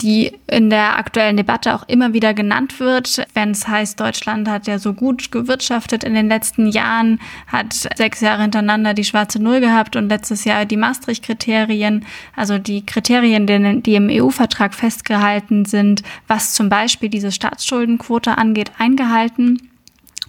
die 0.00 0.32
in 0.46 0.70
der 0.70 0.98
aktuellen 0.98 1.36
Debatte 1.36 1.74
auch 1.74 1.86
immer 1.86 2.12
wieder 2.12 2.34
genannt 2.34 2.80
wird, 2.80 3.26
wenn 3.34 3.50
es 3.50 3.68
heißt, 3.68 4.00
Deutschland 4.00 4.48
hat 4.48 4.66
ja 4.66 4.78
so 4.78 4.94
gut 4.94 5.30
gewirtschaftet 5.30 6.02
in 6.02 6.14
den 6.14 6.28
letzten 6.28 6.66
Jahren, 6.66 7.20
hat 7.46 7.74
sechs 7.96 8.20
Jahre 8.20 8.42
hintereinander 8.42 8.94
die 8.94 9.04
schwarze 9.04 9.40
Null 9.42 9.60
gehabt 9.60 9.96
und 9.96 10.08
letztes 10.08 10.44
Jahr 10.44 10.64
die 10.64 10.76
Maastricht-Kriterien, 10.76 12.06
also 12.34 12.58
die 12.58 12.86
Kriterien, 12.86 13.46
die 13.82 13.94
im 13.94 14.08
EU-Vertrag 14.10 14.74
festgehalten 14.74 15.64
sind, 15.66 16.02
was 16.26 16.54
zum 16.54 16.68
Beispiel 16.68 17.08
diese 17.08 17.32
Staatsschuldenquote 17.32 18.38
angeht, 18.38 18.72
eingehalten. 18.78 19.71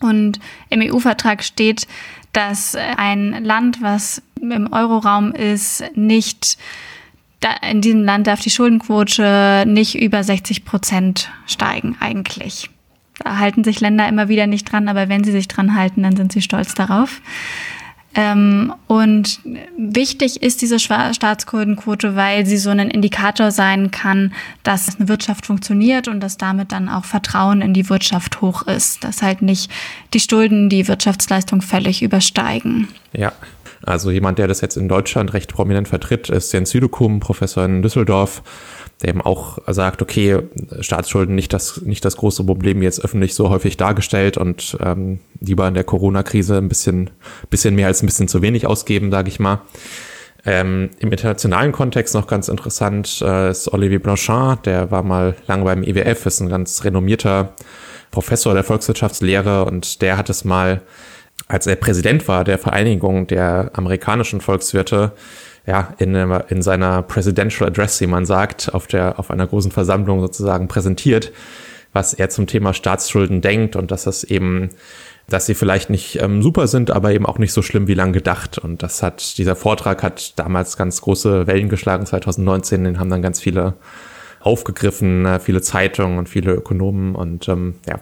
Und 0.03 0.39
im 0.69 0.81
EU-Vertrag 0.81 1.43
steht, 1.43 1.87
dass 2.33 2.75
ein 2.75 3.43
Land, 3.43 3.81
was 3.81 4.21
im 4.41 4.71
Euroraum 4.71 5.33
ist, 5.33 5.83
nicht 5.95 6.57
in 7.69 7.81
diesem 7.81 8.03
Land 8.03 8.27
darf 8.27 8.39
die 8.39 8.49
Schuldenquote 8.49 9.65
nicht 9.67 9.95
über 9.95 10.23
60 10.23 10.63
Prozent 10.65 11.29
steigen 11.45 11.97
eigentlich. 11.99 12.69
Da 13.19 13.37
halten 13.37 13.63
sich 13.63 13.79
Länder 13.79 14.07
immer 14.07 14.27
wieder 14.27 14.47
nicht 14.47 14.71
dran, 14.71 14.87
aber 14.87 15.09
wenn 15.09 15.23
sie 15.23 15.31
sich 15.31 15.47
dran 15.47 15.75
halten, 15.75 16.03
dann 16.03 16.15
sind 16.15 16.31
sie 16.31 16.41
stolz 16.41 16.73
darauf. 16.73 17.21
Ähm, 18.15 18.73
und 18.87 19.39
wichtig 19.77 20.43
ist 20.43 20.61
diese 20.61 20.79
Staatsschuldenquote, 20.79 22.15
weil 22.15 22.45
sie 22.45 22.57
so 22.57 22.69
ein 22.69 22.79
Indikator 22.79 23.51
sein 23.51 23.91
kann, 23.91 24.33
dass 24.63 24.99
eine 24.99 25.07
Wirtschaft 25.07 25.45
funktioniert 25.45 26.07
und 26.07 26.19
dass 26.19 26.37
damit 26.37 26.71
dann 26.71 26.89
auch 26.89 27.05
Vertrauen 27.05 27.61
in 27.61 27.73
die 27.73 27.89
Wirtschaft 27.89 28.41
hoch 28.41 28.63
ist, 28.63 29.03
dass 29.03 29.21
halt 29.21 29.41
nicht 29.41 29.71
die 30.13 30.19
Schulden 30.19 30.69
die 30.69 30.87
Wirtschaftsleistung 30.87 31.61
völlig 31.61 32.03
übersteigen. 32.03 32.87
Ja. 33.13 33.31
Also 33.85 34.11
jemand, 34.11 34.39
der 34.39 34.47
das 34.47 34.61
jetzt 34.61 34.77
in 34.77 34.87
Deutschland 34.87 35.33
recht 35.33 35.53
prominent 35.53 35.89
vertritt, 35.89 36.29
ist 36.29 36.53
Jens 36.53 36.69
Südekum, 36.69 37.19
Professor 37.19 37.65
in 37.65 37.81
Düsseldorf, 37.81 38.41
der 39.01 39.09
eben 39.09 39.21
auch 39.21 39.57
sagt, 39.67 40.01
okay, 40.01 40.39
Staatsschulden 40.79 41.35
nicht 41.35 41.51
das, 41.53 41.81
nicht 41.81 42.05
das 42.05 42.17
große 42.17 42.43
Problem 42.43 42.81
jetzt 42.81 43.03
öffentlich 43.03 43.35
so 43.35 43.49
häufig 43.49 43.77
dargestellt 43.77 44.37
und 44.37 44.77
ähm, 44.79 45.19
lieber 45.39 45.67
in 45.67 45.73
der 45.73 45.83
Corona-Krise 45.83 46.57
ein 46.57 46.69
bisschen, 46.69 47.09
bisschen 47.49 47.75
mehr 47.75 47.87
als 47.87 48.01
ein 48.01 48.05
bisschen 48.05 48.27
zu 48.27 48.41
wenig 48.41 48.65
ausgeben, 48.67 49.11
sage 49.11 49.29
ich 49.29 49.39
mal. 49.39 49.61
Ähm, 50.45 50.89
Im 50.99 51.11
internationalen 51.11 51.71
Kontext 51.71 52.13
noch 52.13 52.27
ganz 52.27 52.49
interessant 52.49 53.21
äh, 53.21 53.51
ist 53.51 53.71
Olivier 53.71 53.99
Blanchard, 54.01 54.65
der 54.65 54.91
war 54.91 55.03
mal 55.03 55.35
lange 55.47 55.63
beim 55.63 55.83
IWF, 55.83 56.25
ist 56.25 56.41
ein 56.41 56.49
ganz 56.49 56.83
renommierter 56.83 57.53
Professor 58.11 58.53
der 58.53 58.63
Volkswirtschaftslehre 58.63 59.65
und 59.65 60.01
der 60.01 60.17
hat 60.17 60.29
es 60.29 60.43
mal, 60.43 60.81
als 61.47 61.65
er 61.65 61.77
Präsident 61.77 62.27
war 62.27 62.43
der 62.43 62.57
Vereinigung 62.57 63.25
der 63.27 63.71
amerikanischen 63.73 64.41
Volkswirte, 64.41 65.13
ja, 65.65 65.93
in, 65.97 66.15
in 66.15 66.61
seiner 66.61 67.01
Presidential 67.03 67.69
Address, 67.69 68.01
wie 68.01 68.07
man 68.07 68.25
sagt, 68.25 68.73
auf 68.73 68.87
der, 68.87 69.17
auf 69.19 69.31
einer 69.31 69.47
großen 69.47 69.71
Versammlung 69.71 70.19
sozusagen 70.19 70.67
präsentiert, 70.67 71.31
was 71.93 72.13
er 72.13 72.29
zum 72.29 72.47
Thema 72.47 72.73
Staatsschulden 72.73 73.41
denkt 73.41 73.75
und 73.75 73.91
dass 73.91 74.03
das 74.03 74.23
eben, 74.23 74.69
dass 75.29 75.45
sie 75.45 75.53
vielleicht 75.53 75.89
nicht 75.89 76.21
ähm, 76.21 76.41
super 76.41 76.67
sind, 76.67 76.91
aber 76.91 77.13
eben 77.13 77.25
auch 77.25 77.37
nicht 77.37 77.53
so 77.53 77.61
schlimm 77.61 77.87
wie 77.87 77.93
lang 77.93 78.11
gedacht. 78.11 78.57
Und 78.57 78.83
das 78.83 79.01
hat, 79.01 79.37
dieser 79.37 79.55
Vortrag 79.55 80.03
hat 80.03 80.37
damals 80.37 80.75
ganz 80.75 80.99
große 81.01 81.47
Wellen 81.47 81.69
geschlagen, 81.69 82.05
2019, 82.05 82.83
den 82.83 82.99
haben 82.99 83.09
dann 83.09 83.21
ganz 83.21 83.39
viele 83.39 83.75
aufgegriffen, 84.41 85.25
äh, 85.25 85.39
viele 85.39 85.61
Zeitungen 85.61 86.17
und 86.17 86.27
viele 86.27 86.53
Ökonomen 86.53 87.15
und 87.15 87.47
ähm, 87.47 87.75
ja, 87.87 88.01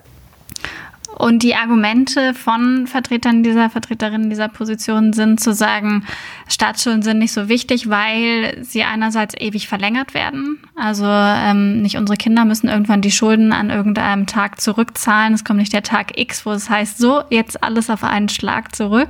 und 1.17 1.43
die 1.43 1.55
Argumente 1.55 2.33
von 2.33 2.87
Vertretern 2.87 3.43
dieser 3.43 3.69
Vertreterinnen 3.69 4.29
dieser 4.29 4.47
Position 4.47 5.13
sind 5.13 5.39
zu 5.39 5.53
sagen, 5.53 6.05
Staatsschulden 6.47 7.03
sind 7.03 7.19
nicht 7.19 7.33
so 7.33 7.49
wichtig, 7.49 7.89
weil 7.89 8.57
sie 8.63 8.83
einerseits 8.83 9.35
ewig 9.37 9.67
verlängert 9.67 10.13
werden. 10.13 10.57
Also 10.75 11.05
ähm, 11.05 11.81
nicht 11.81 11.97
unsere 11.97 12.17
Kinder 12.17 12.45
müssen 12.45 12.69
irgendwann 12.69 13.01
die 13.01 13.11
Schulden 13.11 13.53
an 13.53 13.69
irgendeinem 13.69 14.25
Tag 14.25 14.59
zurückzahlen. 14.61 15.33
Es 15.33 15.43
kommt 15.43 15.59
nicht 15.59 15.73
der 15.73 15.83
Tag 15.83 16.17
X, 16.17 16.45
wo 16.45 16.51
es 16.51 16.69
heißt, 16.69 16.97
so, 16.97 17.21
jetzt 17.29 17.63
alles 17.63 17.89
auf 17.89 18.03
einen 18.03 18.29
Schlag 18.29 18.75
zurück, 18.75 19.09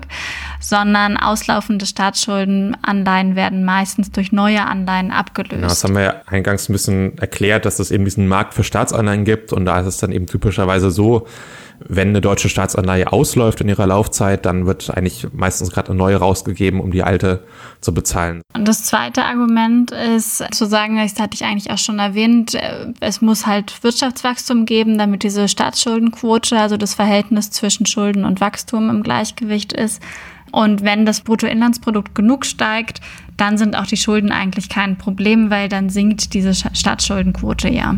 sondern 0.60 1.18
auslaufende 1.18 1.86
Staatsschuldenanleihen 1.86 3.36
werden 3.36 3.64
meistens 3.64 4.12
durch 4.12 4.32
neue 4.32 4.66
Anleihen 4.66 5.12
abgelöst. 5.12 5.52
Genau, 5.52 5.68
das 5.68 5.84
haben 5.84 5.96
wir 5.96 6.04
ja 6.04 6.16
eingangs 6.26 6.68
ein 6.68 6.74
bisschen 6.74 7.18
erklärt, 7.20 7.66
dass 7.66 7.80
es 7.80 7.92
eben 7.92 8.06
diesen 8.06 8.28
Markt 8.28 8.54
für 8.54 8.64
Staatsanleihen 8.64 9.24
gibt 9.24 9.54
und 9.54 9.66
da 9.66 9.80
ist 9.80 9.88
es 9.88 9.98
dann 9.98 10.12
eben 10.12 10.26
typischerweise 10.26 10.92
so, 10.92 11.28
wenn 11.88 12.10
eine 12.10 12.22
deutsche 12.22 12.50
Staatsanleihe 12.50 13.12
ausläuft 13.12 13.62
in 13.62 13.70
ihrer 13.70 13.88
Laufzeit, 13.88 14.46
dann 14.46 14.66
wird 14.66 14.90
eigentlich 14.96 15.28
meistens 15.34 15.72
gerade 15.72 15.90
eine 15.90 15.98
neue 15.98 16.18
rausgegeben, 16.18 16.80
um 16.80 16.92
die 16.92 17.04
alte 17.04 17.44
zu 17.82 17.94
bezahlen. 17.94 18.42
Und 18.54 18.68
das 18.68 18.84
zweite 18.84 19.26
Argument 19.26 19.92
ist 19.92 20.44
zu 20.54 20.66
sagen, 20.66 20.98
das 20.98 21.20
hatte 21.20 21.36
ich 21.36 21.44
eigentlich 21.44 21.72
auch 21.72 21.78
schon 21.78 22.00
erwähnt, 22.00 22.54
äh, 22.56 22.88
es 23.00 23.22
muss 23.22 23.48
halt 23.48 23.84
Wirtschaftswachstum 23.84 24.66
geben, 24.66 24.98
damit 24.98 25.24
diese 25.24 25.48
Staatsschuldenquote, 25.48 26.58
also 26.58 26.78
das 26.78 26.94
Verhältnis 26.94 27.52
zwischen 27.52 27.86
Schulden 27.86 28.26
und 28.26 28.42
Wachstum 28.42 28.90
im 28.90 29.04
Gleichgewicht 29.04 29.74
ist. 29.74 30.02
Und 30.52 30.84
wenn 30.84 31.06
das 31.06 31.22
Bruttoinlandsprodukt 31.22 32.14
genug 32.14 32.46
steigt, 32.46 33.00
dann 33.38 33.58
sind 33.58 33.76
auch 33.76 33.86
die 33.86 33.98
Schulden 33.98 34.32
eigentlich 34.32 34.70
kein 34.70 34.98
Problem, 34.98 35.50
weil 35.50 35.70
dann 35.70 35.90
sinkt 35.90 36.34
diese 36.34 36.54
Staatsschuldenquote 36.54 37.70
ja. 37.70 37.96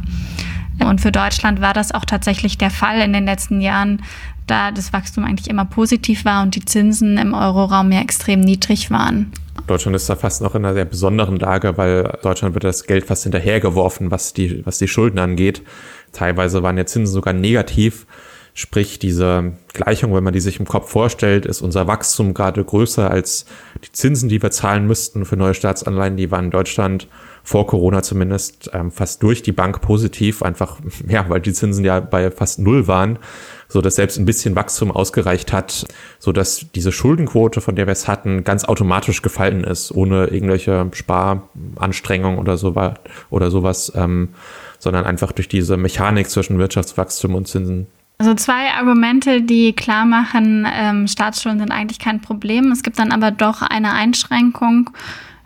Und 0.79 1.01
für 1.01 1.11
Deutschland 1.11 1.61
war 1.61 1.73
das 1.73 1.91
auch 1.91 2.05
tatsächlich 2.05 2.57
der 2.57 2.69
Fall 2.69 3.01
in 3.01 3.13
den 3.13 3.25
letzten 3.25 3.61
Jahren, 3.61 4.01
da 4.47 4.71
das 4.71 4.91
Wachstum 4.93 5.23
eigentlich 5.23 5.49
immer 5.49 5.65
positiv 5.65 6.25
war 6.25 6.43
und 6.43 6.55
die 6.55 6.65
Zinsen 6.65 7.17
im 7.17 7.33
Euroraum 7.33 7.91
ja 7.91 8.01
extrem 8.01 8.41
niedrig 8.41 8.91
waren. 8.91 9.31
Deutschland 9.67 9.95
ist 9.95 10.09
da 10.09 10.15
fast 10.15 10.41
noch 10.41 10.55
in 10.55 10.65
einer 10.65 10.73
sehr 10.73 10.85
besonderen 10.85 11.37
Lage, 11.37 11.77
weil 11.77 12.17
Deutschland 12.21 12.53
wird 12.53 12.65
das 12.65 12.85
Geld 12.85 13.05
fast 13.05 13.23
hinterhergeworfen, 13.23 14.11
was 14.11 14.33
die, 14.33 14.65
was 14.65 14.77
die 14.77 14.87
Schulden 14.87 15.19
angeht. 15.19 15.61
Teilweise 16.11 16.63
waren 16.63 16.77
ja 16.77 16.85
Zinsen 16.85 17.13
sogar 17.13 17.33
negativ. 17.33 18.05
Sprich, 18.55 18.99
diese 18.99 19.53
Gleichung, 19.73 20.13
wenn 20.13 20.23
man 20.23 20.33
die 20.33 20.39
sich 20.39 20.59
im 20.59 20.67
Kopf 20.67 20.91
vorstellt, 20.91 21.45
ist 21.45 21.61
unser 21.61 21.87
Wachstum 21.87 22.33
gerade 22.33 22.63
größer 22.63 23.09
als 23.09 23.45
die 23.83 23.91
Zinsen, 23.91 24.29
die 24.29 24.43
wir 24.43 24.51
zahlen 24.51 24.85
müssten 24.85 25.25
für 25.25 25.37
neue 25.37 25.55
Staatsanleihen. 25.55 26.17
Die 26.17 26.29
waren 26.29 26.45
in 26.45 26.51
Deutschland 26.51 27.07
vor 27.43 27.67
Corona 27.67 28.01
zumindest 28.01 28.69
ähm, 28.73 28.91
fast 28.91 29.21
durch 29.21 29.43
die 29.43 29.51
Bank 29.51 29.81
positiv, 29.81 30.41
einfach, 30.41 30.77
ja, 31.07 31.29
weil 31.29 31.41
die 31.41 31.53
Zinsen 31.53 31.83
ja 31.83 31.99
bei 31.99 32.31
fast 32.31 32.59
null 32.59 32.87
waren, 32.87 33.19
so 33.67 33.81
dass 33.81 33.95
selbst 33.95 34.17
ein 34.17 34.25
bisschen 34.25 34.55
Wachstum 34.55 34.91
ausgereicht 34.91 35.51
hat, 35.51 35.85
so 36.19 36.31
dass 36.31 36.65
diese 36.73 36.91
Schuldenquote, 36.91 37.59
von 37.59 37.75
der 37.75 37.85
wir 37.87 37.91
es 37.91 38.07
hatten, 38.07 38.43
ganz 38.43 38.63
automatisch 38.63 39.21
gefallen 39.21 39.63
ist, 39.63 39.91
ohne 39.91 40.27
irgendwelche 40.27 40.89
Sparanstrengungen 40.93 42.39
oder 42.39 42.57
so 42.57 42.73
oder 43.29 43.51
sowas, 43.51 43.91
ähm, 43.95 44.29
sondern 44.79 45.05
einfach 45.05 45.31
durch 45.31 45.47
diese 45.47 45.75
Mechanik 45.77 46.29
zwischen 46.29 46.59
Wirtschaftswachstum 46.59 47.35
und 47.35 47.47
Zinsen. 47.47 47.87
Also 48.19 48.35
zwei 48.35 48.71
Argumente, 48.71 49.41
die 49.41 49.73
klar 49.73 50.05
machen, 50.05 50.67
ähm, 50.71 51.07
Staatsschulden 51.07 51.59
sind 51.59 51.71
eigentlich 51.71 51.99
kein 51.99 52.21
Problem. 52.21 52.71
Es 52.71 52.83
gibt 52.83 52.99
dann 52.99 53.11
aber 53.11 53.31
doch 53.31 53.61
eine 53.61 53.93
Einschränkung 53.93 54.91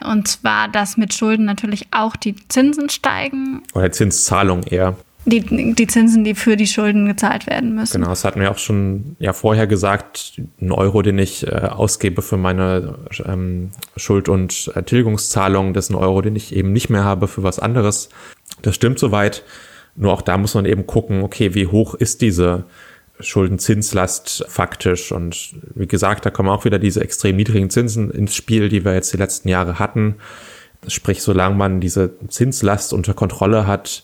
und 0.03 0.27
zwar, 0.27 0.67
dass 0.67 0.97
mit 0.97 1.13
Schulden 1.13 1.45
natürlich 1.45 1.87
auch 1.91 2.15
die 2.15 2.35
Zinsen 2.47 2.89
steigen. 2.89 3.63
Oder 3.73 3.91
Zinszahlung 3.91 4.63
eher. 4.63 4.95
Die, 5.25 5.41
die 5.73 5.87
Zinsen, 5.87 6.23
die 6.23 6.35
für 6.35 6.55
die 6.55 6.67
Schulden 6.67 7.05
gezahlt 7.05 7.47
werden 7.47 7.75
müssen. 7.75 7.99
Genau, 7.99 8.11
das 8.11 8.23
hatten 8.23 8.39
wir 8.39 8.49
auch 8.49 8.57
schon 8.57 9.17
ja 9.19 9.33
vorher 9.33 9.67
gesagt. 9.67 10.41
Ein 10.61 10.71
Euro, 10.71 11.01
den 11.01 11.19
ich 11.19 11.45
äh, 11.45 11.49
ausgebe 11.49 12.21
für 12.21 12.37
meine 12.37 12.95
ähm, 13.25 13.71
Schuld- 13.97 14.29
und 14.29 14.71
Tilgungszahlung, 14.85 15.73
das 15.73 15.85
ist 15.85 15.89
ein 15.89 15.95
Euro, 15.95 16.21
den 16.21 16.37
ich 16.37 16.55
eben 16.55 16.71
nicht 16.71 16.89
mehr 16.89 17.03
habe 17.03 17.27
für 17.27 17.43
was 17.43 17.59
anderes. 17.59 18.07
Das 18.61 18.75
stimmt 18.75 18.99
soweit. 18.99 19.43
Nur 19.97 20.13
auch 20.13 20.21
da 20.21 20.37
muss 20.37 20.53
man 20.53 20.65
eben 20.65 20.87
gucken, 20.87 21.23
okay, 21.23 21.55
wie 21.55 21.67
hoch 21.67 21.93
ist 21.95 22.21
diese 22.21 22.63
Schuldenzinslast 23.19 24.45
faktisch. 24.47 25.11
Und 25.11 25.55
wie 25.75 25.87
gesagt, 25.87 26.25
da 26.25 26.29
kommen 26.29 26.49
auch 26.49 26.65
wieder 26.65 26.79
diese 26.79 27.01
extrem 27.01 27.35
niedrigen 27.35 27.69
Zinsen 27.69 28.11
ins 28.11 28.35
Spiel, 28.35 28.69
die 28.69 28.85
wir 28.85 28.93
jetzt 28.93 29.13
die 29.13 29.17
letzten 29.17 29.49
Jahre 29.49 29.79
hatten. 29.79 30.15
Sprich, 30.87 31.21
solange 31.21 31.55
man 31.55 31.81
diese 31.81 32.11
Zinslast 32.27 32.93
unter 32.93 33.13
Kontrolle 33.13 33.65
hat, 33.67 34.03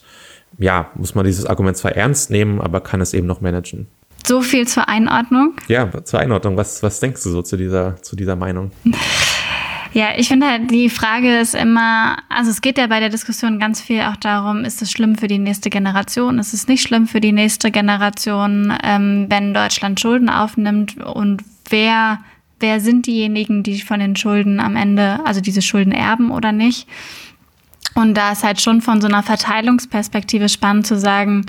ja, 0.58 0.90
muss 0.94 1.14
man 1.14 1.24
dieses 1.24 1.46
Argument 1.46 1.76
zwar 1.76 1.92
ernst 1.92 2.30
nehmen, 2.30 2.60
aber 2.60 2.80
kann 2.80 3.00
es 3.00 3.14
eben 3.14 3.26
noch 3.26 3.40
managen. 3.40 3.86
So 4.26 4.40
viel 4.40 4.66
zur 4.66 4.88
Einordnung. 4.88 5.54
Ja, 5.68 5.90
zur 6.04 6.18
Einordnung. 6.18 6.56
Was, 6.56 6.82
was 6.82 6.98
denkst 7.00 7.22
du 7.22 7.30
so 7.30 7.42
zu 7.42 7.56
dieser, 7.56 8.00
zu 8.02 8.16
dieser 8.16 8.36
Meinung? 8.36 8.72
Ja, 9.94 10.08
ich 10.16 10.26
finde 10.26 10.48
halt, 10.48 10.72
die 10.72 10.90
Frage 10.90 11.38
ist 11.38 11.54
immer, 11.54 12.16
also 12.28 12.50
es 12.50 12.60
geht 12.60 12.78
ja 12.78 12.88
bei 12.88 12.98
der 12.98 13.10
Diskussion 13.10 13.60
ganz 13.60 13.80
viel 13.80 14.00
auch 14.02 14.16
darum, 14.16 14.64
ist 14.64 14.82
es 14.82 14.90
schlimm 14.90 15.14
für 15.14 15.28
die 15.28 15.38
nächste 15.38 15.70
Generation? 15.70 16.40
Ist 16.40 16.52
es 16.52 16.66
nicht 16.66 16.82
schlimm 16.82 17.06
für 17.06 17.20
die 17.20 17.30
nächste 17.30 17.70
Generation, 17.70 18.76
ähm, 18.82 19.26
wenn 19.28 19.54
Deutschland 19.54 20.00
Schulden 20.00 20.28
aufnimmt? 20.28 20.96
Und 21.00 21.44
wer, 21.70 22.18
wer 22.58 22.80
sind 22.80 23.06
diejenigen, 23.06 23.62
die 23.62 23.80
von 23.82 24.00
den 24.00 24.16
Schulden 24.16 24.58
am 24.58 24.74
Ende, 24.74 25.24
also 25.24 25.40
diese 25.40 25.62
Schulden 25.62 25.92
erben 25.92 26.32
oder 26.32 26.50
nicht? 26.50 26.88
Und 27.94 28.14
da 28.14 28.32
ist 28.32 28.42
halt 28.42 28.60
schon 28.60 28.80
von 28.80 29.00
so 29.00 29.06
einer 29.06 29.22
Verteilungsperspektive 29.22 30.48
spannend 30.48 30.88
zu 30.88 30.98
sagen, 30.98 31.46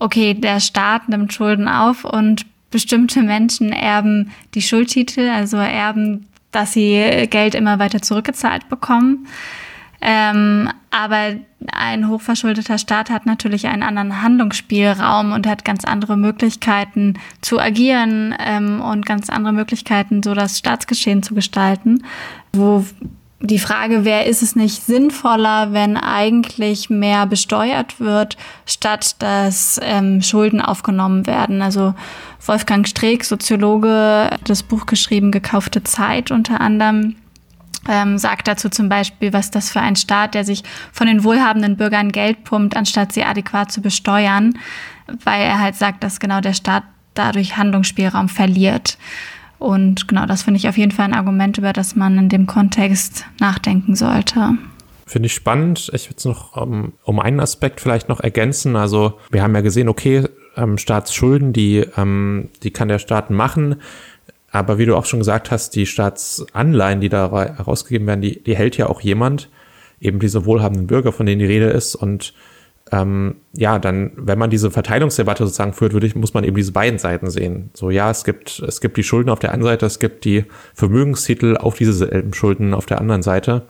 okay, 0.00 0.34
der 0.34 0.58
Staat 0.58 1.08
nimmt 1.08 1.32
Schulden 1.32 1.68
auf 1.68 2.04
und 2.04 2.44
bestimmte 2.70 3.22
Menschen 3.22 3.72
erben 3.72 4.32
die 4.54 4.62
Schuldtitel, 4.62 5.28
also 5.28 5.58
erben 5.58 6.26
dass 6.50 6.72
sie 6.72 7.26
Geld 7.30 7.54
immer 7.54 7.78
weiter 7.78 8.02
zurückgezahlt 8.02 8.68
bekommen. 8.68 9.26
Ähm, 10.00 10.70
aber 10.90 11.34
ein 11.72 12.08
hochverschuldeter 12.08 12.78
Staat 12.78 13.10
hat 13.10 13.26
natürlich 13.26 13.66
einen 13.66 13.82
anderen 13.82 14.22
Handlungsspielraum 14.22 15.32
und 15.32 15.46
hat 15.46 15.64
ganz 15.64 15.84
andere 15.84 16.16
Möglichkeiten 16.16 17.14
zu 17.40 17.58
agieren 17.58 18.34
ähm, 18.38 18.80
und 18.80 19.04
ganz 19.06 19.28
andere 19.28 19.52
Möglichkeiten, 19.52 20.22
so 20.22 20.34
das 20.34 20.58
Staatsgeschehen 20.58 21.24
zu 21.24 21.34
gestalten, 21.34 22.04
wo 22.52 22.86
die 23.40 23.60
Frage 23.60 24.04
wäre, 24.04 24.24
ist 24.24 24.42
es 24.42 24.56
nicht 24.56 24.82
sinnvoller, 24.82 25.72
wenn 25.72 25.96
eigentlich 25.96 26.90
mehr 26.90 27.24
besteuert 27.26 28.00
wird, 28.00 28.36
statt 28.66 29.16
dass 29.20 29.78
ähm, 29.82 30.22
Schulden 30.22 30.60
aufgenommen 30.60 31.26
werden? 31.26 31.62
Also 31.62 31.94
Wolfgang 32.44 32.86
Streeck, 32.88 33.24
Soziologe, 33.24 34.30
das 34.44 34.64
Buch 34.64 34.86
geschrieben, 34.86 35.30
Gekaufte 35.30 35.84
Zeit 35.84 36.32
unter 36.32 36.60
anderem, 36.60 37.14
ähm, 37.88 38.18
sagt 38.18 38.48
dazu 38.48 38.68
zum 38.70 38.88
Beispiel, 38.88 39.32
was 39.32 39.52
das 39.52 39.70
für 39.70 39.80
ein 39.80 39.94
Staat, 39.94 40.34
der 40.34 40.44
sich 40.44 40.64
von 40.92 41.06
den 41.06 41.22
wohlhabenden 41.22 41.76
Bürgern 41.76 42.10
Geld 42.10 42.42
pumpt, 42.42 42.76
anstatt 42.76 43.12
sie 43.12 43.22
adäquat 43.22 43.70
zu 43.70 43.80
besteuern, 43.80 44.58
weil 45.24 45.42
er 45.42 45.60
halt 45.60 45.76
sagt, 45.76 46.02
dass 46.02 46.18
genau 46.18 46.40
der 46.40 46.54
Staat 46.54 46.82
dadurch 47.14 47.56
Handlungsspielraum 47.56 48.28
verliert. 48.28 48.98
Und 49.58 50.06
genau, 50.08 50.26
das 50.26 50.42
finde 50.42 50.58
ich 50.58 50.68
auf 50.68 50.78
jeden 50.78 50.92
Fall 50.92 51.06
ein 51.06 51.14
Argument, 51.14 51.58
über 51.58 51.72
das 51.72 51.96
man 51.96 52.16
in 52.18 52.28
dem 52.28 52.46
Kontext 52.46 53.26
nachdenken 53.40 53.96
sollte. 53.96 54.56
Finde 55.06 55.26
ich 55.26 55.34
spannend. 55.34 55.90
Ich 55.94 56.06
würde 56.06 56.18
es 56.18 56.24
noch 56.24 56.56
um, 56.56 56.92
um 57.02 57.18
einen 57.18 57.40
Aspekt 57.40 57.80
vielleicht 57.80 58.08
noch 58.08 58.20
ergänzen. 58.20 58.76
Also 58.76 59.18
wir 59.30 59.42
haben 59.42 59.54
ja 59.54 59.62
gesehen, 59.62 59.88
okay, 59.88 60.24
ähm, 60.56 60.78
Staatsschulden, 60.78 61.52
die, 61.52 61.86
ähm, 61.96 62.50
die 62.62 62.70
kann 62.70 62.88
der 62.88 62.98
Staat 62.98 63.30
machen. 63.30 63.76
Aber 64.50 64.78
wie 64.78 64.86
du 64.86 64.96
auch 64.96 65.06
schon 65.06 65.20
gesagt 65.20 65.50
hast, 65.50 65.74
die 65.74 65.86
Staatsanleihen, 65.86 67.00
die 67.00 67.08
da 67.08 67.30
herausgegeben 67.30 68.06
werden, 68.06 68.20
die, 68.20 68.42
die 68.42 68.56
hält 68.56 68.76
ja 68.76 68.88
auch 68.88 69.00
jemand, 69.00 69.48
eben 70.00 70.20
diese 70.20 70.44
wohlhabenden 70.46 70.86
Bürger, 70.86 71.12
von 71.12 71.26
denen 71.26 71.40
die 71.40 71.46
Rede 71.46 71.66
ist. 71.66 71.94
Und 71.94 72.34
ähm, 72.92 73.36
ja, 73.52 73.78
dann, 73.78 74.12
wenn 74.16 74.38
man 74.38 74.50
diese 74.50 74.70
Verteilungsdebatte 74.70 75.44
sozusagen 75.44 75.72
führt, 75.72 75.92
würde 75.92 76.06
ich, 76.06 76.14
muss 76.14 76.34
man 76.34 76.44
eben 76.44 76.56
diese 76.56 76.72
beiden 76.72 76.98
Seiten 76.98 77.30
sehen. 77.30 77.70
So, 77.74 77.90
ja, 77.90 78.10
es 78.10 78.24
gibt, 78.24 78.60
es 78.66 78.80
gibt 78.80 78.96
die 78.96 79.02
Schulden 79.02 79.30
auf 79.30 79.38
der 79.38 79.52
einen 79.52 79.62
Seite, 79.62 79.86
es 79.86 79.98
gibt 79.98 80.24
die 80.24 80.44
Vermögenstitel 80.74 81.56
auf 81.56 81.76
diese 81.76 82.24
Schulden 82.32 82.74
auf 82.74 82.86
der 82.86 83.00
anderen 83.00 83.22
Seite. 83.22 83.62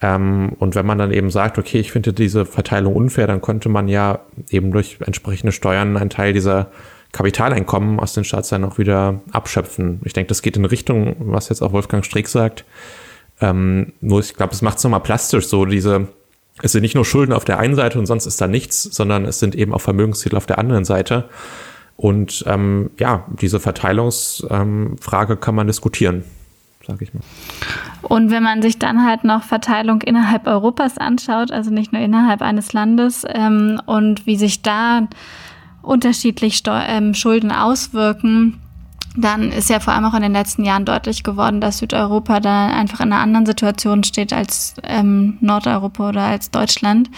Ähm, 0.00 0.52
und 0.58 0.74
wenn 0.74 0.86
man 0.86 0.98
dann 0.98 1.12
eben 1.12 1.30
sagt, 1.30 1.58
okay, 1.58 1.78
ich 1.78 1.92
finde 1.92 2.12
diese 2.12 2.46
Verteilung 2.46 2.94
unfair, 2.94 3.26
dann 3.26 3.42
könnte 3.42 3.68
man 3.68 3.88
ja 3.88 4.20
eben 4.50 4.72
durch 4.72 4.98
entsprechende 5.04 5.52
Steuern 5.52 5.96
einen 5.96 6.10
Teil 6.10 6.32
dieser 6.32 6.70
Kapitaleinkommen 7.12 7.98
aus 7.98 8.14
den 8.14 8.24
Staatsleihen 8.24 8.64
auch 8.64 8.78
wieder 8.78 9.20
abschöpfen. 9.32 10.00
Ich 10.04 10.12
denke, 10.12 10.28
das 10.28 10.42
geht 10.42 10.56
in 10.56 10.64
Richtung, 10.64 11.16
was 11.18 11.48
jetzt 11.48 11.60
auch 11.60 11.72
Wolfgang 11.72 12.04
Streeck 12.04 12.28
sagt. 12.28 12.64
Ähm, 13.40 13.92
nur 14.00 14.20
ich 14.20 14.34
glaube, 14.34 14.52
es 14.52 14.62
macht 14.62 14.78
es 14.78 14.84
nochmal 14.84 15.00
plastisch, 15.00 15.48
so 15.48 15.64
diese, 15.64 16.08
es 16.62 16.72
sind 16.72 16.82
nicht 16.82 16.94
nur 16.94 17.04
Schulden 17.04 17.32
auf 17.32 17.44
der 17.44 17.58
einen 17.58 17.74
Seite 17.74 17.98
und 17.98 18.06
sonst 18.06 18.26
ist 18.26 18.40
da 18.40 18.46
nichts, 18.46 18.82
sondern 18.82 19.24
es 19.24 19.38
sind 19.38 19.54
eben 19.54 19.72
auch 19.72 19.80
Vermögenstitel 19.80 20.36
auf 20.36 20.46
der 20.46 20.58
anderen 20.58 20.84
Seite. 20.84 21.28
Und 21.96 22.44
ähm, 22.46 22.90
ja, 22.98 23.26
diese 23.40 23.60
Verteilungsfrage 23.60 25.32
ähm, 25.34 25.40
kann 25.40 25.54
man 25.54 25.66
diskutieren, 25.66 26.24
sage 26.86 27.04
ich 27.04 27.12
mal. 27.12 27.20
Und 28.02 28.30
wenn 28.30 28.42
man 28.42 28.62
sich 28.62 28.78
dann 28.78 29.04
halt 29.06 29.24
noch 29.24 29.42
Verteilung 29.42 30.00
innerhalb 30.00 30.46
Europas 30.46 30.96
anschaut, 30.96 31.50
also 31.52 31.70
nicht 31.70 31.92
nur 31.92 32.00
innerhalb 32.00 32.40
eines 32.40 32.72
Landes, 32.72 33.24
ähm, 33.28 33.80
und 33.84 34.26
wie 34.26 34.36
sich 34.36 34.62
da 34.62 35.08
unterschiedlich 35.82 36.56
Steu 36.56 36.80
ähm, 36.86 37.12
Schulden 37.14 37.52
auswirken, 37.52 38.60
dann 39.16 39.50
ist 39.50 39.70
ja 39.70 39.80
vor 39.80 39.92
allem 39.92 40.04
auch 40.04 40.14
in 40.14 40.22
den 40.22 40.32
letzten 40.32 40.64
Jahren 40.64 40.84
deutlich 40.84 41.22
geworden, 41.22 41.60
dass 41.60 41.78
Südeuropa 41.78 42.40
da 42.40 42.68
einfach 42.68 43.00
in 43.00 43.12
einer 43.12 43.20
anderen 43.20 43.46
Situation 43.46 44.04
steht 44.04 44.32
als 44.32 44.74
ähm, 44.82 45.38
Nordeuropa 45.40 46.10
oder 46.10 46.22
als 46.22 46.50
Deutschland. 46.50 47.10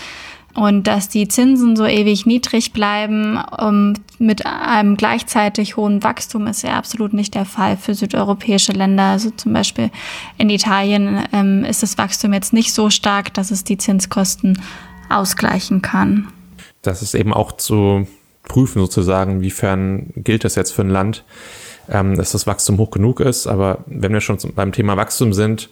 Und 0.54 0.86
dass 0.86 1.08
die 1.08 1.28
Zinsen 1.28 1.76
so 1.76 1.86
ewig 1.86 2.26
niedrig 2.26 2.72
bleiben 2.72 3.38
um, 3.58 3.94
mit 4.18 4.44
einem 4.44 4.98
gleichzeitig 4.98 5.78
hohen 5.78 6.02
Wachstum 6.02 6.46
ist 6.46 6.62
ja 6.62 6.76
absolut 6.76 7.14
nicht 7.14 7.34
der 7.34 7.46
Fall 7.46 7.78
für 7.78 7.94
südeuropäische 7.94 8.72
Länder. 8.72 9.04
Also 9.04 9.30
zum 9.30 9.54
Beispiel 9.54 9.90
in 10.36 10.50
Italien 10.50 11.24
ähm, 11.32 11.64
ist 11.64 11.82
das 11.82 11.96
Wachstum 11.96 12.34
jetzt 12.34 12.52
nicht 12.52 12.74
so 12.74 12.90
stark, 12.90 13.32
dass 13.32 13.50
es 13.50 13.64
die 13.64 13.78
Zinskosten 13.78 14.60
ausgleichen 15.08 15.80
kann. 15.80 16.28
Das 16.82 17.00
ist 17.00 17.14
eben 17.14 17.32
auch 17.32 17.52
zu 17.52 18.06
prüfen 18.42 18.80
sozusagen, 18.80 19.36
inwiefern 19.36 20.12
gilt 20.16 20.44
das 20.44 20.54
jetzt 20.56 20.72
für 20.72 20.82
ein 20.82 20.90
Land, 20.90 21.24
ähm, 21.88 22.16
dass 22.16 22.32
das 22.32 22.46
Wachstum 22.46 22.78
hoch 22.78 22.90
genug 22.90 23.20
ist. 23.20 23.46
Aber 23.46 23.78
wenn 23.86 24.12
wir 24.12 24.20
schon 24.20 24.38
beim 24.54 24.72
Thema 24.72 24.96
Wachstum 24.96 25.32
sind, 25.32 25.68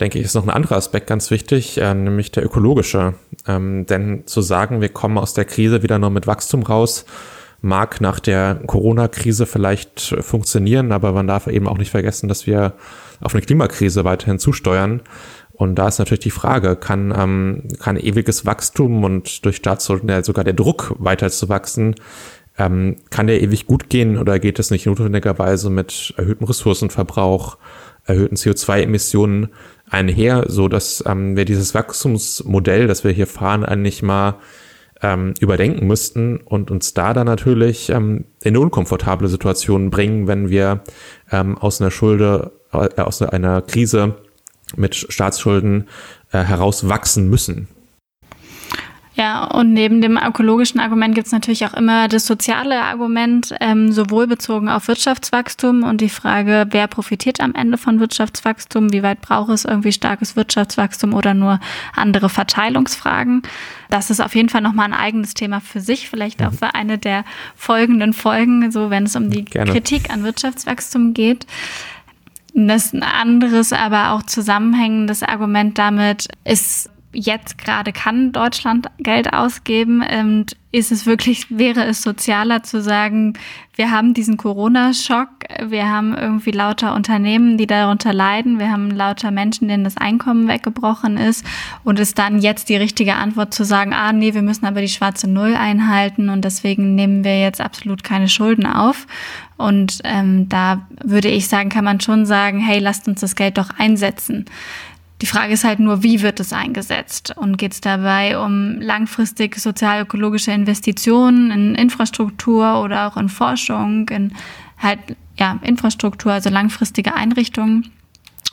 denke 0.00 0.18
ich, 0.18 0.24
ist 0.24 0.34
noch 0.34 0.44
ein 0.44 0.50
anderer 0.50 0.76
Aspekt 0.76 1.06
ganz 1.06 1.30
wichtig, 1.30 1.78
äh, 1.78 1.94
nämlich 1.94 2.30
der 2.32 2.44
ökologische. 2.44 3.14
Ähm, 3.46 3.86
denn 3.86 4.26
zu 4.26 4.40
sagen, 4.40 4.80
wir 4.80 4.88
kommen 4.88 5.18
aus 5.18 5.34
der 5.34 5.44
Krise 5.44 5.82
wieder 5.82 5.98
nur 5.98 6.10
mit 6.10 6.26
Wachstum 6.26 6.62
raus, 6.62 7.04
mag 7.60 8.00
nach 8.00 8.18
der 8.18 8.60
Corona-Krise 8.66 9.46
vielleicht 9.46 10.16
funktionieren, 10.20 10.90
aber 10.90 11.12
man 11.12 11.28
darf 11.28 11.46
eben 11.46 11.68
auch 11.68 11.78
nicht 11.78 11.90
vergessen, 11.90 12.28
dass 12.28 12.46
wir 12.46 12.74
auf 13.20 13.34
eine 13.34 13.42
Klimakrise 13.42 14.04
weiterhin 14.04 14.40
zusteuern. 14.40 15.00
Und 15.52 15.76
da 15.76 15.86
ist 15.88 15.98
natürlich 15.98 16.20
die 16.20 16.30
Frage, 16.30 16.76
kann, 16.76 17.14
ähm, 17.16 17.68
kann 17.78 17.96
ewiges 17.96 18.46
Wachstum 18.46 19.04
und 19.04 19.44
durch 19.44 19.56
Staatsschulden 19.56 20.08
ja 20.08 20.24
sogar 20.24 20.44
der 20.44 20.54
Druck 20.54 20.94
weiter 20.98 21.30
zu 21.30 21.48
wachsen, 21.48 21.94
ähm, 22.62 22.96
kann 23.10 23.26
der 23.26 23.42
ewig 23.42 23.66
gut 23.66 23.88
gehen 23.88 24.18
oder 24.18 24.38
geht 24.38 24.58
es 24.58 24.70
nicht 24.70 24.86
notwendigerweise 24.86 25.70
mit 25.70 26.14
erhöhtem 26.16 26.46
Ressourcenverbrauch, 26.46 27.58
erhöhten 28.04 28.36
CO2-Emissionen 28.36 29.48
einher, 29.90 30.44
so 30.48 30.68
dass 30.68 31.02
ähm, 31.06 31.36
wir 31.36 31.44
dieses 31.44 31.74
Wachstumsmodell, 31.74 32.86
das 32.86 33.04
wir 33.04 33.10
hier 33.10 33.26
fahren, 33.26 33.64
eigentlich 33.64 34.02
mal 34.02 34.36
ähm, 35.02 35.34
überdenken 35.40 35.86
müssten 35.86 36.38
und 36.38 36.70
uns 36.70 36.94
da 36.94 37.12
dann 37.12 37.26
natürlich 37.26 37.90
ähm, 37.90 38.24
in 38.42 38.50
eine 38.50 38.60
unkomfortable 38.60 39.28
Situation 39.28 39.90
bringen, 39.90 40.28
wenn 40.28 40.48
wir 40.48 40.82
ähm, 41.30 41.58
aus 41.58 41.80
einer 41.80 41.90
Schulde, 41.90 42.52
äh, 42.72 43.00
aus 43.00 43.22
einer 43.22 43.62
Krise 43.62 44.14
mit 44.76 44.94
Staatsschulden 44.94 45.88
äh, 46.32 46.38
herauswachsen 46.38 47.28
müssen. 47.28 47.68
Ja, 49.14 49.44
und 49.44 49.74
neben 49.74 50.00
dem 50.00 50.16
ökologischen 50.16 50.80
Argument 50.80 51.14
gibt 51.14 51.26
es 51.26 51.32
natürlich 51.32 51.66
auch 51.66 51.74
immer 51.74 52.08
das 52.08 52.26
soziale 52.26 52.80
Argument, 52.80 53.54
ähm, 53.60 53.92
sowohl 53.92 54.26
bezogen 54.26 54.70
auf 54.70 54.88
Wirtschaftswachstum 54.88 55.82
und 55.82 56.00
die 56.00 56.08
Frage, 56.08 56.66
wer 56.70 56.86
profitiert 56.86 57.40
am 57.40 57.54
Ende 57.54 57.76
von 57.76 58.00
Wirtschaftswachstum, 58.00 58.90
wie 58.92 59.02
weit 59.02 59.20
braucht 59.20 59.50
es 59.50 59.66
irgendwie 59.66 59.92
starkes 59.92 60.34
Wirtschaftswachstum 60.34 61.12
oder 61.12 61.34
nur 61.34 61.60
andere 61.94 62.30
Verteilungsfragen. 62.30 63.42
Das 63.90 64.08
ist 64.08 64.20
auf 64.20 64.34
jeden 64.34 64.48
Fall 64.48 64.62
nochmal 64.62 64.86
ein 64.86 64.98
eigenes 64.98 65.34
Thema 65.34 65.60
für 65.60 65.80
sich, 65.80 66.08
vielleicht 66.08 66.42
auch 66.42 66.54
für 66.54 66.74
eine 66.74 66.96
der 66.96 67.24
folgenden 67.54 68.14
Folgen, 68.14 68.70
so 68.72 68.88
wenn 68.88 69.04
es 69.04 69.14
um 69.14 69.28
die 69.28 69.44
Gerne. 69.44 69.72
Kritik 69.72 70.10
an 70.10 70.24
Wirtschaftswachstum 70.24 71.12
geht. 71.12 71.46
Das 72.54 72.94
ein 72.94 73.02
anderes, 73.02 73.72
aber 73.72 74.12
auch 74.12 74.22
zusammenhängendes 74.22 75.22
Argument 75.22 75.78
damit 75.78 76.28
ist, 76.44 76.90
jetzt 77.12 77.58
gerade 77.58 77.92
kann 77.92 78.32
Deutschland 78.32 78.88
Geld 78.98 79.32
ausgeben 79.32 80.02
und 80.02 80.56
ist 80.72 80.90
es 80.90 81.04
wirklich, 81.04 81.46
wäre 81.50 81.84
es 81.84 82.00
sozialer 82.00 82.62
zu 82.62 82.80
sagen, 82.80 83.34
wir 83.74 83.90
haben 83.90 84.14
diesen 84.14 84.38
Corona-Schock, 84.38 85.28
wir 85.66 85.88
haben 85.88 86.14
irgendwie 86.16 86.50
lauter 86.50 86.94
Unternehmen, 86.94 87.58
die 87.58 87.66
darunter 87.66 88.14
leiden, 88.14 88.58
wir 88.58 88.70
haben 88.70 88.90
lauter 88.90 89.30
Menschen, 89.30 89.68
denen 89.68 89.84
das 89.84 89.98
Einkommen 89.98 90.48
weggebrochen 90.48 91.18
ist 91.18 91.44
und 91.84 92.00
ist 92.00 92.18
dann 92.18 92.40
jetzt 92.40 92.70
die 92.70 92.76
richtige 92.76 93.16
Antwort 93.16 93.52
zu 93.52 93.64
sagen, 93.64 93.92
ah 93.92 94.14
nee, 94.14 94.32
wir 94.32 94.42
müssen 94.42 94.64
aber 94.64 94.80
die 94.80 94.88
schwarze 94.88 95.28
Null 95.28 95.54
einhalten 95.54 96.30
und 96.30 96.42
deswegen 96.42 96.94
nehmen 96.94 97.22
wir 97.22 97.38
jetzt 97.38 97.60
absolut 97.60 98.02
keine 98.02 98.28
Schulden 98.28 98.66
auf. 98.66 99.06
Und 99.58 100.00
ähm, 100.04 100.48
da 100.48 100.86
würde 101.04 101.28
ich 101.28 101.48
sagen, 101.48 101.68
kann 101.68 101.84
man 101.84 102.00
schon 102.00 102.26
sagen, 102.26 102.58
hey, 102.58 102.78
lasst 102.78 103.06
uns 103.06 103.20
das 103.20 103.36
Geld 103.36 103.58
doch 103.58 103.70
einsetzen. 103.78 104.46
Die 105.22 105.26
Frage 105.26 105.52
ist 105.52 105.62
halt 105.62 105.78
nur, 105.78 106.02
wie 106.02 106.20
wird 106.20 106.40
es 106.40 106.52
eingesetzt? 106.52 107.32
Und 107.36 107.56
geht 107.56 107.72
es 107.72 107.80
dabei 107.80 108.38
um 108.38 108.80
langfristig 108.80 109.56
sozial-ökologische 109.56 110.50
Investitionen 110.50 111.52
in 111.52 111.74
Infrastruktur 111.76 112.82
oder 112.82 113.06
auch 113.06 113.16
in 113.16 113.28
Forschung, 113.28 114.08
in 114.08 114.32
halt 114.78 114.98
ja, 115.38 115.60
Infrastruktur, 115.62 116.32
also 116.32 116.50
langfristige 116.50 117.14
Einrichtungen? 117.14 117.92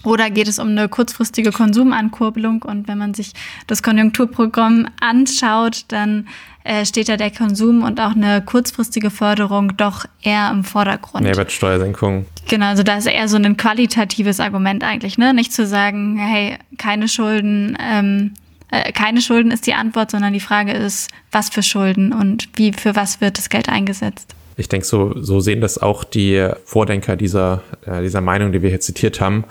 Oder 0.04 0.30
geht 0.30 0.48
es 0.48 0.60
um 0.60 0.70
eine 0.70 0.88
kurzfristige 0.88 1.52
Konsumankurbelung? 1.52 2.62
Und 2.62 2.88
wenn 2.88 2.98
man 2.98 3.14
sich 3.14 3.34
das 3.68 3.84
Konjunkturprogramm 3.84 4.88
anschaut, 5.02 5.86
dann 5.90 6.28
äh, 6.64 6.86
steht 6.86 7.10
da 7.10 7.18
der 7.18 7.32
Konsum 7.32 7.84
und 7.84 8.00
auch 8.00 8.16
eine 8.16 8.42
kurzfristige 8.42 9.10
Förderung 9.10 9.76
doch 9.76 10.06
eher 10.22 10.52
im 10.52 10.64
Vordergrund. 10.64 11.24
Mehrwertsteuersenkung. 11.24 12.26
Genau, 12.48 12.68
also 12.68 12.84
da 12.84 12.98
ist 12.98 13.08
eher 13.08 13.28
so 13.28 13.38
ein 13.38 13.58
qualitatives 13.58 14.40
Argument 14.40 14.84
eigentlich, 14.84 15.18
ne? 15.18 15.34
Nicht 15.34 15.52
zu 15.52 15.66
sagen, 15.66 16.18
hey, 16.18 16.58
keine 16.78 17.08
Schulden, 17.08 17.78
ähm, 17.82 18.34
äh, 18.72 18.92
keine 18.92 19.22
Schulden 19.22 19.52
ist 19.52 19.68
die 19.68 19.74
Antwort, 19.74 20.12
sondern 20.12 20.34
die 20.34 20.40
Frage 20.40 20.72
ist, 20.74 21.10
was 21.32 21.50
für 21.50 21.64
Schulden 21.64 22.14
und 22.14 22.50
wie 22.56 22.72
für 22.72 22.96
was 22.96 23.20
wird 23.20 23.38
das 23.38 23.50
Geld 23.50 23.68
eingesetzt? 23.68 24.36
Ich 24.56 24.68
denke, 24.68 24.86
so, 24.86 25.14
so 25.22 25.40
sehen 25.40 25.62
das 25.62 25.78
auch 25.78 26.04
die 26.04 26.50
Vordenker 26.66 27.16
dieser, 27.16 27.64
äh, 27.86 28.02
dieser 28.02 28.22
Meinung, 28.22 28.52
die 28.52 28.62
wir 28.62 28.70
hier 28.70 28.82
zitiert 28.82 29.22
haben. 29.22 29.46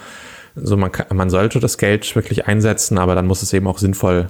So, 0.63 0.77
man, 0.77 0.93
kann, 0.93 1.17
man 1.17 1.31
sollte 1.31 1.61
das 1.61 1.79
Geld 1.79 2.15
wirklich 2.15 2.47
einsetzen, 2.47 2.99
aber 2.99 3.15
dann 3.15 3.27
muss 3.27 3.43
es 3.43 3.53
eben 3.53 3.67
auch 3.67 3.79
sinnvoll 3.79 4.29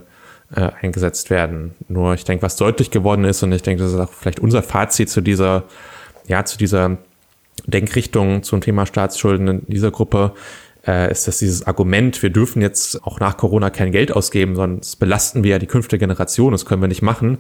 äh, 0.55 0.71
eingesetzt 0.81 1.31
werden. 1.31 1.75
Nur 1.89 2.15
ich 2.15 2.25
denke, 2.25 2.43
was 2.43 2.57
deutlich 2.57 2.91
geworden 2.91 3.25
ist, 3.25 3.43
und 3.43 3.53
ich 3.53 3.63
denke, 3.63 3.83
das 3.83 3.93
ist 3.93 3.99
auch 3.99 4.13
vielleicht 4.13 4.41
unser 4.41 4.63
Fazit 4.63 5.11
zu 5.11 5.21
dieser, 5.21 5.65
ja, 6.27 6.45
zu 6.45 6.59
dieser 6.59 6.99
Denkrichtung 7.67 8.43
zum 8.43 8.61
Thema 8.61 8.87
Staatsschulden 8.87 9.49
in 9.49 9.67
dieser 9.67 9.91
Gruppe, 9.91 10.33
äh, 10.87 11.11
ist, 11.11 11.29
dass 11.29 11.39
dieses 11.39 11.67
Argument, 11.67 12.23
wir 12.23 12.31
dürfen 12.31 12.63
jetzt 12.63 13.05
auch 13.05 13.21
nach 13.21 13.37
Corona 13.37 13.71
kein 13.71 13.93
Geld 13.93 14.11
ausgeben, 14.13 14.57
sonst 14.57 14.97
belasten 14.97 15.45
wir 15.45 15.53
ja 15.53 15.59
die 15.59 15.67
künftige 15.67 15.99
Generation, 15.99 16.53
das 16.53 16.65
können 16.65 16.81
wir 16.81 16.89
nicht 16.89 17.03
machen. 17.03 17.39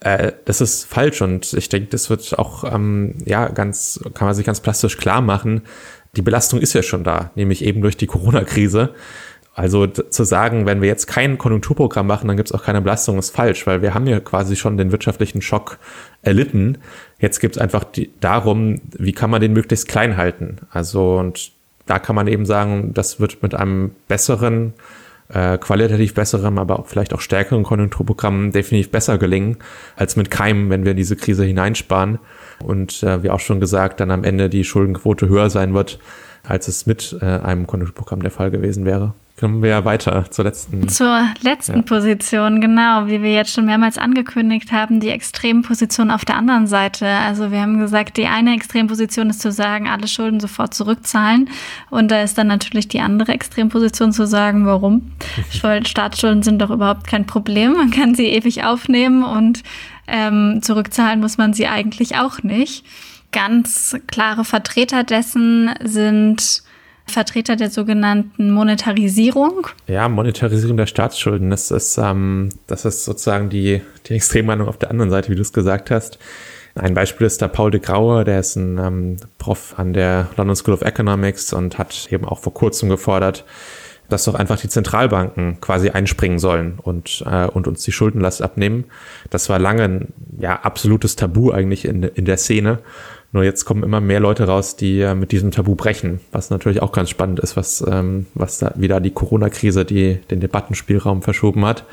Äh, 0.00 0.32
das 0.44 0.60
ist 0.60 0.84
falsch 0.84 1.22
und 1.22 1.52
ich 1.52 1.68
denke, 1.68 1.90
das 1.90 2.10
wird 2.10 2.38
auch, 2.38 2.64
ähm, 2.64 3.14
ja, 3.24 3.48
ganz, 3.48 4.00
kann 4.14 4.26
man 4.26 4.34
sich 4.34 4.46
ganz 4.46 4.60
plastisch 4.60 4.96
klar 4.96 5.20
machen, 5.20 5.62
die 6.16 6.22
Belastung 6.22 6.60
ist 6.60 6.72
ja 6.72 6.82
schon 6.82 7.04
da, 7.04 7.30
nämlich 7.34 7.64
eben 7.64 7.82
durch 7.82 7.96
die 7.96 8.06
Corona-Krise. 8.06 8.94
Also 9.54 9.86
zu 9.86 10.24
sagen, 10.24 10.64
wenn 10.64 10.80
wir 10.80 10.88
jetzt 10.88 11.06
kein 11.06 11.36
Konjunkturprogramm 11.36 12.06
machen, 12.06 12.28
dann 12.28 12.36
gibt 12.36 12.48
es 12.48 12.54
auch 12.54 12.64
keine 12.64 12.80
Belastung, 12.80 13.18
ist 13.18 13.34
falsch, 13.34 13.66
weil 13.66 13.82
wir 13.82 13.94
haben 13.94 14.06
ja 14.06 14.20
quasi 14.20 14.56
schon 14.56 14.76
den 14.76 14.92
wirtschaftlichen 14.92 15.42
Schock 15.42 15.78
erlitten. 16.22 16.78
Jetzt 17.18 17.40
geht 17.40 17.52
es 17.52 17.58
einfach 17.58 17.84
die, 17.84 18.10
darum, 18.20 18.80
wie 18.92 19.12
kann 19.12 19.28
man 19.28 19.40
den 19.40 19.52
möglichst 19.52 19.88
klein 19.88 20.16
halten. 20.16 20.58
Also 20.70 21.18
und 21.18 21.52
da 21.86 21.98
kann 21.98 22.14
man 22.14 22.28
eben 22.28 22.46
sagen, 22.46 22.94
das 22.94 23.18
wird 23.18 23.42
mit 23.42 23.54
einem 23.54 23.90
besseren, 24.06 24.72
äh, 25.32 25.58
qualitativ 25.58 26.14
besseren, 26.14 26.58
aber 26.58 26.78
auch 26.78 26.86
vielleicht 26.86 27.14
auch 27.14 27.20
stärkeren 27.20 27.62
Konjunkturprogramm 27.62 28.52
definitiv 28.52 28.90
besser 28.90 29.18
gelingen, 29.18 29.58
als 29.96 30.16
mit 30.16 30.30
keinem, 30.30 30.70
wenn 30.70 30.84
wir 30.84 30.94
diese 30.94 31.16
Krise 31.16 31.44
hineinsparen. 31.44 32.18
Und 32.62 33.02
äh, 33.02 33.22
wie 33.22 33.30
auch 33.30 33.40
schon 33.40 33.60
gesagt, 33.60 34.00
dann 34.00 34.10
am 34.10 34.24
Ende 34.24 34.48
die 34.48 34.64
Schuldenquote 34.64 35.28
höher 35.28 35.50
sein 35.50 35.74
wird, 35.74 35.98
als 36.42 36.68
es 36.68 36.86
mit 36.86 37.16
äh, 37.20 37.24
einem 37.24 37.66
Konjunkturprogramm 37.66 38.22
der 38.22 38.30
Fall 38.30 38.50
gewesen 38.50 38.84
wäre. 38.84 39.14
Kommen 39.40 39.62
wir 39.62 39.86
weiter 39.86 40.30
zur 40.30 40.44
letzten. 40.44 40.86
Zur 40.90 41.26
letzten 41.40 41.76
ja. 41.76 41.82
Position, 41.82 42.60
genau, 42.60 43.06
wie 43.06 43.22
wir 43.22 43.32
jetzt 43.32 43.54
schon 43.54 43.64
mehrmals 43.64 43.96
angekündigt 43.96 44.70
haben, 44.70 45.00
die 45.00 45.08
Extremposition 45.08 46.10
auf 46.10 46.26
der 46.26 46.36
anderen 46.36 46.66
Seite. 46.66 47.06
Also 47.06 47.50
wir 47.50 47.62
haben 47.62 47.78
gesagt, 47.78 48.18
die 48.18 48.26
eine 48.26 48.54
Extremposition 48.54 49.30
ist 49.30 49.40
zu 49.40 49.50
sagen, 49.50 49.88
alle 49.88 50.08
Schulden 50.08 50.40
sofort 50.40 50.74
zurückzahlen. 50.74 51.48
Und 51.88 52.10
da 52.10 52.20
ist 52.20 52.36
dann 52.36 52.48
natürlich 52.48 52.88
die 52.88 53.00
andere 53.00 53.32
Extremposition 53.32 54.12
zu 54.12 54.26
sagen, 54.26 54.66
warum? 54.66 55.12
Staatsschulden 55.86 56.42
sind 56.42 56.58
doch 56.58 56.68
überhaupt 56.68 57.06
kein 57.06 57.24
Problem. 57.24 57.72
Man 57.72 57.90
kann 57.90 58.14
sie 58.14 58.26
ewig 58.26 58.64
aufnehmen 58.64 59.24
und 59.24 59.62
ähm, 60.06 60.58
zurückzahlen 60.60 61.18
muss 61.18 61.38
man 61.38 61.54
sie 61.54 61.66
eigentlich 61.66 62.18
auch 62.18 62.42
nicht. 62.42 62.84
Ganz 63.32 63.96
klare 64.06 64.44
Vertreter 64.44 65.02
dessen 65.02 65.70
sind 65.82 66.62
Vertreter 67.10 67.56
der 67.56 67.70
sogenannten 67.70 68.50
Monetarisierung. 68.50 69.66
Ja, 69.86 70.08
Monetarisierung 70.08 70.76
der 70.76 70.86
Staatsschulden, 70.86 71.50
das 71.50 71.70
ist, 71.70 71.98
ähm, 71.98 72.48
das 72.66 72.84
ist 72.84 73.04
sozusagen 73.04 73.50
die, 73.50 73.82
die 74.06 74.14
Extremmeinung 74.14 74.68
auf 74.68 74.78
der 74.78 74.90
anderen 74.90 75.10
Seite, 75.10 75.28
wie 75.28 75.34
du 75.34 75.42
es 75.42 75.52
gesagt 75.52 75.90
hast. 75.90 76.18
Ein 76.74 76.94
Beispiel 76.94 77.26
ist 77.26 77.42
da 77.42 77.48
Paul 77.48 77.70
de 77.70 77.80
Grauer, 77.80 78.24
der 78.24 78.40
ist 78.40 78.56
ein 78.56 78.78
ähm, 78.78 79.16
Prof 79.38 79.74
an 79.76 79.92
der 79.92 80.28
London 80.36 80.56
School 80.56 80.74
of 80.74 80.82
Economics 80.82 81.52
und 81.52 81.78
hat 81.78 82.08
eben 82.10 82.24
auch 82.24 82.38
vor 82.38 82.54
kurzem 82.54 82.88
gefordert, 82.88 83.44
dass 84.08 84.24
doch 84.24 84.34
einfach 84.34 84.58
die 84.60 84.68
Zentralbanken 84.68 85.60
quasi 85.60 85.90
einspringen 85.90 86.38
sollen 86.38 86.78
und, 86.80 87.24
äh, 87.26 87.46
und 87.46 87.66
uns 87.66 87.82
die 87.82 87.92
Schuldenlast 87.92 88.42
abnehmen. 88.42 88.84
Das 89.30 89.48
war 89.48 89.58
lange 89.58 89.82
ein 89.82 90.08
ja, 90.38 90.60
absolutes 90.60 91.16
Tabu 91.16 91.50
eigentlich 91.50 91.84
in, 91.84 92.02
in 92.02 92.24
der 92.24 92.36
Szene. 92.36 92.78
Nur 93.32 93.44
jetzt 93.44 93.64
kommen 93.64 93.84
immer 93.84 94.00
mehr 94.00 94.18
Leute 94.18 94.44
raus, 94.44 94.76
die 94.76 95.00
äh, 95.00 95.14
mit 95.14 95.30
diesem 95.30 95.52
Tabu 95.52 95.76
brechen, 95.76 96.20
was 96.32 96.50
natürlich 96.50 96.82
auch 96.82 96.92
ganz 96.92 97.10
spannend 97.10 97.38
ist, 97.40 97.56
was, 97.56 97.84
ähm, 97.88 98.26
was 98.34 98.58
da 98.58 98.72
wieder 98.76 99.00
die 99.00 99.12
Corona-Krise, 99.12 99.84
die 99.84 100.16
den 100.30 100.40
Debattenspielraum 100.40 101.22
verschoben 101.22 101.64
hat. 101.64 101.84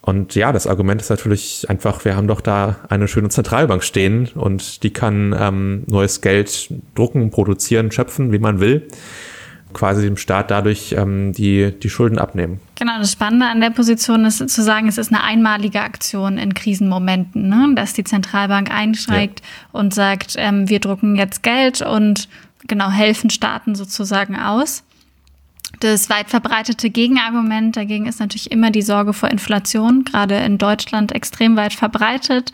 Und 0.00 0.34
ja, 0.34 0.52
das 0.52 0.66
Argument 0.66 1.00
ist 1.00 1.08
natürlich 1.08 1.68
einfach, 1.68 2.04
wir 2.04 2.14
haben 2.14 2.28
doch 2.28 2.42
da 2.42 2.76
eine 2.88 3.08
schöne 3.08 3.30
Zentralbank 3.30 3.82
stehen 3.82 4.28
und 4.34 4.82
die 4.82 4.92
kann 4.92 5.34
ähm, 5.38 5.84
neues 5.86 6.20
Geld 6.20 6.72
drucken, 6.94 7.30
produzieren, 7.30 7.90
schöpfen, 7.90 8.30
wie 8.30 8.38
man 8.38 8.60
will 8.60 8.86
quasi 9.74 10.02
dem 10.02 10.16
Staat 10.16 10.50
dadurch 10.50 10.94
ähm, 10.96 11.32
die, 11.32 11.72
die 11.78 11.90
Schulden 11.90 12.18
abnehmen. 12.18 12.60
Genau, 12.76 12.98
das 12.98 13.12
Spannende 13.12 13.46
an 13.46 13.60
der 13.60 13.70
Position 13.70 14.24
ist 14.24 14.48
zu 14.48 14.62
sagen, 14.62 14.88
es 14.88 14.96
ist 14.96 15.12
eine 15.12 15.22
einmalige 15.22 15.82
Aktion 15.82 16.38
in 16.38 16.54
Krisenmomenten, 16.54 17.48
ne? 17.48 17.72
dass 17.74 17.92
die 17.92 18.04
Zentralbank 18.04 18.70
einsteigt 18.70 19.40
ja. 19.40 19.46
und 19.78 19.92
sagt, 19.92 20.34
ähm, 20.38 20.68
wir 20.68 20.80
drucken 20.80 21.16
jetzt 21.16 21.42
Geld 21.42 21.82
und 21.82 22.28
genau 22.66 22.90
helfen 22.90 23.30
Staaten 23.30 23.74
sozusagen 23.74 24.36
aus. 24.36 24.84
Das 25.80 26.08
weit 26.08 26.30
verbreitete 26.30 26.90
Gegenargument 26.90 27.76
dagegen 27.76 28.06
ist 28.06 28.20
natürlich 28.20 28.50
immer 28.50 28.70
die 28.70 28.82
Sorge 28.82 29.12
vor 29.12 29.30
Inflation, 29.30 30.04
gerade 30.04 30.36
in 30.36 30.58
Deutschland 30.58 31.12
extrem 31.12 31.56
weit 31.56 31.74
verbreitet. 31.74 32.52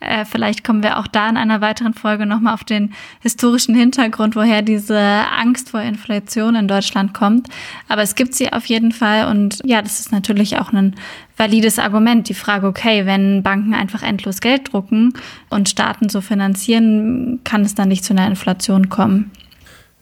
Äh, 0.00 0.24
vielleicht 0.24 0.64
kommen 0.64 0.82
wir 0.82 0.98
auch 0.98 1.06
da 1.06 1.28
in 1.28 1.36
einer 1.36 1.60
weiteren 1.60 1.92
Folge 1.92 2.24
nochmal 2.24 2.54
auf 2.54 2.64
den 2.64 2.94
historischen 3.20 3.74
Hintergrund, 3.74 4.34
woher 4.34 4.62
diese 4.62 4.98
Angst 4.98 5.70
vor 5.70 5.80
Inflation 5.80 6.54
in 6.54 6.68
Deutschland 6.68 7.12
kommt. 7.12 7.48
Aber 7.88 8.02
es 8.02 8.14
gibt 8.14 8.34
sie 8.34 8.52
auf 8.52 8.64
jeden 8.66 8.92
Fall 8.92 9.28
und 9.28 9.60
ja, 9.64 9.82
das 9.82 10.00
ist 10.00 10.10
natürlich 10.10 10.58
auch 10.58 10.72
ein 10.72 10.96
valides 11.36 11.78
Argument. 11.78 12.28
Die 12.28 12.34
Frage, 12.34 12.66
okay, 12.66 13.04
wenn 13.04 13.42
Banken 13.42 13.74
einfach 13.74 14.02
endlos 14.02 14.40
Geld 14.40 14.72
drucken 14.72 15.12
und 15.50 15.68
Staaten 15.68 16.08
so 16.08 16.20
finanzieren, 16.22 17.40
kann 17.44 17.62
es 17.62 17.74
dann 17.74 17.88
nicht 17.88 18.04
zu 18.04 18.14
einer 18.14 18.26
Inflation 18.26 18.88
kommen. 18.88 19.30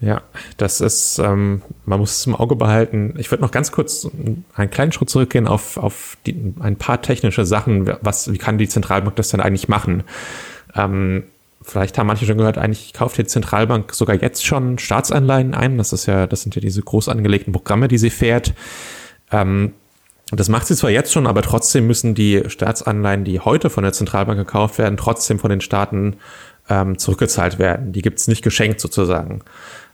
Ja, 0.01 0.23
das 0.59 0.81
ist, 0.81 1.19
ähm, 1.19 1.63
man 1.85 1.99
muss 1.99 2.19
es 2.19 2.27
im 2.27 2.37
Auge 2.37 2.55
behalten. 2.55 3.15
Ich 3.19 3.33
würde 3.33 3.43
noch 3.43 3.51
ganz 3.51 3.73
kurz 3.73 4.09
einen 4.55 4.71
kleinen 4.71 4.93
Schritt 4.93 5.11
zurückgehen 5.11 5.49
auf, 5.49 5.77
auf 5.77 6.17
die, 6.25 6.55
ein 6.61 6.77
paar 6.77 7.03
technische 7.03 7.45
Sachen. 7.45 7.91
Was, 8.01 8.33
wie 8.33 8.39
kann 8.39 8.59
die 8.59 8.69
Zentralbank 8.69 9.17
das 9.17 9.31
denn 9.31 9.41
eigentlich 9.41 9.69
machen? 9.69 10.05
Ähm, 10.77 11.25
vielleicht 11.63 11.99
haben 11.99 12.07
manche 12.07 12.27
schon 12.27 12.39
gehört, 12.39 12.59
eigentlich 12.59 12.93
kauft 12.93 13.19
die 13.19 13.27
Zentralbank 13.27 13.93
sogar 13.93 14.15
jetzt 14.15 14.47
schon 14.47 14.79
Staatsanleihen 14.79 15.55
ein. 15.55 15.79
Das 15.79 15.93
ist 15.93 16.07
ja, 16.07 16.29
das 16.29 16.43
sind 16.43 16.55
ja 16.55 16.61
diese 16.61 16.83
groß 16.83 17.09
angelegten 17.09 17.53
Programme, 17.53 17.89
die 17.89 17.99
sie 17.99 18.11
fährt. 18.11 18.55
Ähm, 19.33 19.73
das 20.31 20.49
macht 20.49 20.67
sie 20.69 20.77
zwar 20.77 20.91
jetzt 20.91 21.13
schon, 21.13 21.27
aber 21.27 21.43
trotzdem 21.43 21.89
müssen 21.89 22.15
die 22.15 22.45
Staatsanleihen, 22.47 23.25
die 23.25 23.41
heute 23.41 23.69
von 23.69 23.83
der 23.83 23.95
Zentralbank 23.95 24.39
gekauft 24.39 24.79
werden, 24.79 24.97
trotzdem 24.97 25.41
von 25.41 25.51
den 25.51 25.63
Staaten 25.63 26.17
ähm, 26.69 26.99
zurückgezahlt 26.99 27.59
werden. 27.59 27.93
Die 27.93 28.03
gibt 28.03 28.19
es 28.19 28.29
nicht 28.29 28.43
geschenkt 28.43 28.81
sozusagen. 28.81 29.41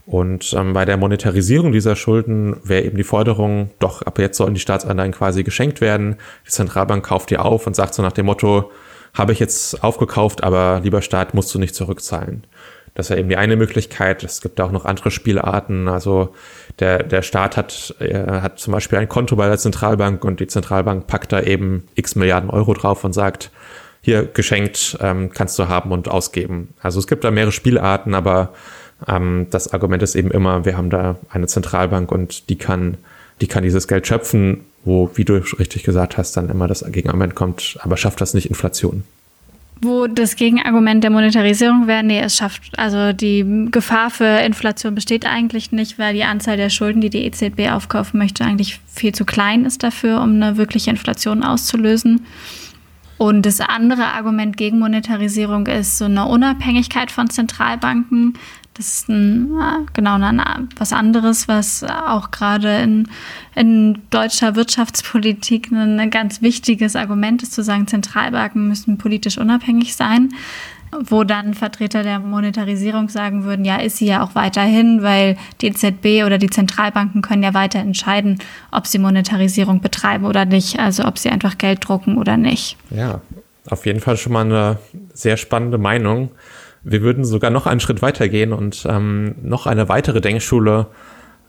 Und 0.07 0.53
ähm, 0.53 0.75
bei 0.75 0.85
der 0.85 0.99
Monetarisierung 0.99 1.73
dieser 1.73 1.97
Schulden 1.97 2.57
wäre 2.63 2.85
eben 2.85 2.97
die 2.97 3.05
Forderung, 3.05 3.71
doch 3.79 4.03
ab 4.03 4.19
jetzt 4.19 4.37
sollen 4.37 4.55
die 4.55 4.61
Staatsanleihen 4.61 5.13
quasi 5.13 5.45
geschenkt 5.45 5.81
werden. 5.81 6.17
Die 6.47 6.51
Zentralbank 6.51 7.07
kauft 7.07 7.31
die 7.31 7.39
auf 7.39 7.67
und 7.67 7.75
sagt 7.75 7.95
so 7.95 8.03
nach 8.03 8.13
dem 8.13 8.27
Motto, 8.27 8.71
habe 9.15 9.33
ich 9.33 9.39
jetzt 9.39 9.83
aufgekauft, 9.83 10.43
aber 10.43 10.81
lieber 10.83 11.01
Staat, 11.01 11.33
musst 11.33 11.55
du 11.55 11.59
nicht 11.59 11.75
zurückzahlen. 11.75 12.45
Das 12.95 13.11
wäre 13.11 13.19
eben 13.19 13.29
die 13.29 13.37
eine 13.37 13.57
Möglichkeit. 13.57 14.23
Es 14.23 14.41
gibt 14.41 14.61
auch 14.61 14.71
noch 14.71 14.85
andere 14.85 15.11
Spielarten. 15.11 15.89
Also 15.89 16.35
der, 16.79 17.03
der 17.03 17.23
Staat 17.23 17.57
hat, 17.57 17.95
äh, 17.99 18.41
hat 18.41 18.59
zum 18.59 18.73
Beispiel 18.73 18.99
ein 18.99 19.09
Konto 19.09 19.37
bei 19.37 19.49
der 19.49 19.59
Zentralbank 19.59 20.25
und 20.25 20.39
die 20.39 20.47
Zentralbank 20.47 21.07
packt 21.07 21.33
da 21.33 21.41
eben 21.41 21.85
x 21.95 22.15
Milliarden 22.15 22.51
Euro 22.51 22.73
drauf 22.75 23.03
und 23.05 23.13
sagt, 23.13 23.51
hier 24.01 24.27
geschenkt 24.27 24.99
ähm, 25.01 25.31
kannst 25.31 25.59
du 25.59 25.69
haben 25.69 25.91
und 25.91 26.09
ausgeben. 26.09 26.75
Also 26.81 26.99
es 26.99 27.07
gibt 27.07 27.25
da 27.25 27.31
mehrere 27.31 27.53
Spielarten, 27.53 28.15
aber 28.15 28.53
ähm, 29.09 29.47
das 29.51 29.73
Argument 29.73 30.03
ist 30.03 30.15
eben 30.15 30.31
immer, 30.31 30.65
wir 30.65 30.77
haben 30.77 30.91
da 30.91 31.17
eine 31.31 31.47
Zentralbank 31.47 32.11
und 32.13 32.49
die 32.49 32.57
kann, 32.57 32.97
die 33.41 33.47
kann 33.47 33.63
dieses 33.63 33.89
Geld 33.89 34.07
schöpfen, 34.07 34.61
wo, 34.85 35.11
wie 35.15 35.25
du 35.25 35.43
richtig 35.59 35.83
gesagt 35.83 36.19
hast, 36.19 36.37
dann 36.37 36.49
immer 36.51 36.69
das 36.69 36.85
Gegenargument 36.87 37.35
kommt, 37.35 37.79
aber 37.81 37.97
schafft 37.97 38.21
das 38.21 38.35
nicht 38.35 38.47
Inflation? 38.47 39.05
Wo 39.83 40.07
das 40.07 40.37
Gegenargument 40.37 41.03
der 41.03 41.11
Monetarisierung 41.11 41.89
wäre, 41.89 42.05
nee, 42.05 42.21
es 42.21 42.37
schafft, 42.37 42.79
also 42.79 43.13
die 43.13 43.67
Gefahr 43.71 44.11
für 44.11 44.41
Inflation 44.41 44.95
besteht 44.95 45.27
eigentlich 45.27 45.73
nicht, 45.73 45.99
weil 45.99 46.15
die 46.15 46.23
Anzahl 46.23 46.57
der 46.57 46.71
Schulden, 46.71 47.01
die 47.01 47.11
die 47.11 47.25
EZB 47.25 47.73
aufkaufen 47.73 48.19
möchte, 48.19 48.45
eigentlich 48.45 48.81
viel 48.93 49.13
zu 49.13 49.25
klein 49.25 49.65
ist 49.65 49.83
dafür, 49.83 50.23
um 50.23 50.35
eine 50.35 50.57
wirkliche 50.57 50.91
Inflation 50.91 51.43
auszulösen. 51.43 52.25
Und 53.19 53.47
das 53.47 53.61
andere 53.61 54.07
Argument 54.07 54.57
gegen 54.57 54.79
Monetarisierung 54.79 55.67
ist 55.67 55.99
so 55.99 56.07
eine 56.07 56.27
Unabhängigkeit 56.27 57.11
von 57.11 57.31
Zentralbanken. 57.31 58.35
Das 58.75 58.89
ist 58.89 59.09
ein, 59.09 59.53
genau 59.93 60.15
eine, 60.15 60.69
was 60.77 60.93
anderes, 60.93 61.47
was 61.47 61.85
auch 61.85 62.33
gerade 62.33 62.81
in, 62.81 63.09
in 63.55 64.03
deutscher 64.11 64.57
Wirtschaftspolitik 64.57 65.71
ein 65.71 66.11
ganz 66.11 66.43
wichtiges 66.43 66.97
Argument 66.97 67.45
ist, 67.45 67.53
zu 67.53 67.63
sagen, 67.63 67.87
Zentralbanken 67.87 68.67
müssen 68.67 68.99
politisch 68.99 69.39
unabhängig 69.39 69.95
sein 69.95 70.31
wo 71.07 71.25
dann 71.25 71.55
Vertreter 71.55 72.03
der 72.03 72.19
Monetarisierung 72.19 73.09
sagen 73.09 73.45
würden, 73.45 73.65
ja, 73.65 73.77
ist 73.77 73.97
sie 73.97 74.07
ja 74.07 74.23
auch 74.23 74.35
weiterhin, 74.35 75.03
weil 75.03 75.37
die 75.61 75.69
EZB 75.69 76.25
oder 76.25 76.39
die 76.39 76.51
Zentralbanken 76.51 77.23
können 77.23 77.43
ja 77.43 77.55
weiter 77.55 77.79
entscheiden, 77.79 78.39
ob 78.71 78.87
sie 78.87 78.99
Monetarisierung 78.99 79.81
betreiben 79.81 80.25
oder 80.25 80.45
nicht, 80.45 80.79
also 80.79 81.05
ob 81.05 81.19
sie 81.19 81.31
einfach 81.31 81.59
Geld 81.59 81.87
drucken 81.87 82.19
oder 82.19 82.37
nicht. 82.37 82.77
Ja, 82.91 83.21
auf 83.69 83.87
jeden 83.87 84.01
Fall 84.01 84.17
schon 84.17 84.33
mal 84.33 84.45
eine 84.45 84.79
sehr 85.13 85.37
spannende 85.37 85.79
Meinung. 85.79 86.31
Wir 86.83 87.01
würden 87.01 87.25
sogar 87.25 87.51
noch 87.51 87.67
einen 87.67 87.81
Schritt 87.81 88.03
weiter 88.03 88.29
gehen 88.29 88.53
und 88.53 88.87
ähm, 88.89 89.37
noch 89.43 89.67
eine 89.67 89.89
weitere 89.89 90.21
Denkschule 90.21 90.89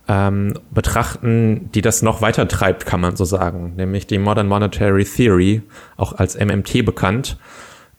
ähm, 0.08 0.54
betrachten, 0.72 1.70
die 1.74 1.82
das 1.82 2.02
noch 2.02 2.22
weiter 2.22 2.48
treibt, 2.48 2.86
kann 2.86 3.02
man 3.02 3.16
so 3.16 3.26
sagen, 3.26 3.74
nämlich 3.76 4.08
die 4.08 4.18
Modern 4.18 4.48
Monetary 4.48 5.04
Theory, 5.04 5.64
auch 5.98 6.14
als 6.14 6.38
MMT 6.40 6.86
bekannt. 6.86 7.38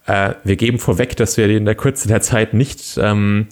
Äh, 0.06 0.34
wir 0.44 0.56
geben 0.56 0.78
vorweg, 0.78 1.16
dass 1.16 1.36
wir 1.36 1.48
in 1.48 1.64
der 1.64 1.74
Kürze 1.74 2.08
der 2.08 2.20
Zeit 2.20 2.54
nicht 2.54 2.98
ähm, 3.00 3.48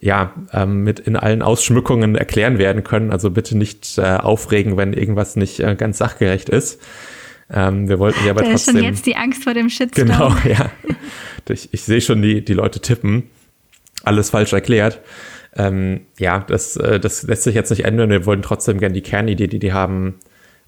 ja, 0.00 0.34
ähm, 0.52 0.82
mit 0.82 1.00
in 1.00 1.16
allen 1.16 1.40
Ausschmückungen 1.40 2.14
erklären 2.14 2.58
werden 2.58 2.84
können. 2.84 3.10
Also 3.10 3.30
bitte 3.30 3.56
nicht 3.56 3.96
äh, 3.98 4.02
aufregen, 4.02 4.76
wenn 4.76 4.92
irgendwas 4.92 5.36
nicht 5.36 5.60
äh, 5.60 5.74
ganz 5.76 5.98
sachgerecht 5.98 6.48
ist. 6.48 6.80
Ähm, 7.50 7.88
wir 7.88 7.98
wollten 7.98 8.24
ja 8.24 8.32
aber 8.32 8.42
da 8.42 8.50
trotzdem. 8.50 8.76
Ist 8.76 8.82
schon 8.82 8.90
jetzt 8.90 9.06
die 9.06 9.16
Angst 9.16 9.44
vor 9.44 9.54
dem 9.54 9.68
Shitstorm. 9.68 10.08
Genau, 10.08 10.36
ja. 10.44 10.70
Ich, 11.48 11.68
ich 11.72 11.82
sehe 11.82 12.00
schon 12.00 12.22
die, 12.22 12.44
die 12.44 12.54
Leute 12.54 12.80
tippen. 12.80 13.24
Alles 14.02 14.30
falsch 14.30 14.52
erklärt. 14.52 15.00
Ähm, 15.56 16.02
ja, 16.18 16.40
das, 16.40 16.76
äh, 16.76 16.98
das 16.98 17.22
lässt 17.22 17.44
sich 17.44 17.54
jetzt 17.54 17.70
nicht 17.70 17.84
ändern. 17.84 18.10
Wir 18.10 18.26
wollen 18.26 18.42
trotzdem 18.42 18.78
gerne 18.78 18.94
die 18.94 19.02
Kernidee, 19.02 19.46
die 19.46 19.58
die 19.58 19.72
haben, 19.72 20.16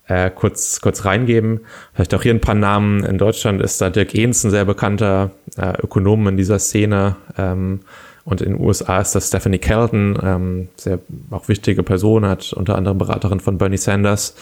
äh, 0.08 0.30
kurz, 0.30 0.80
kurz 0.80 1.04
reingeben. 1.04 1.60
Vielleicht 1.94 2.14
auch 2.14 2.22
hier 2.22 2.34
ein 2.34 2.40
paar 2.40 2.54
Namen. 2.54 3.04
In 3.04 3.18
Deutschland 3.18 3.60
ist 3.60 3.80
da 3.80 3.90
Dirk 3.90 4.14
Ehns 4.14 4.44
ein 4.44 4.50
sehr 4.50 4.64
bekannter 4.64 5.32
äh, 5.56 5.72
Ökonom 5.82 6.28
in 6.28 6.36
dieser 6.36 6.58
Szene. 6.58 7.16
Ähm, 7.36 7.80
und 8.24 8.40
in 8.40 8.54
den 8.54 8.60
USA 8.60 9.00
ist 9.00 9.14
das 9.14 9.28
Stephanie 9.28 9.58
Kelton, 9.58 10.18
ähm, 10.22 10.68
sehr 10.76 10.98
auch 11.30 11.48
wichtige 11.48 11.84
Person, 11.84 12.24
hat 12.24 12.52
unter 12.52 12.76
anderem 12.76 12.98
Beraterin 12.98 13.38
von 13.38 13.56
Bernie 13.56 13.76
Sanders, 13.76 14.34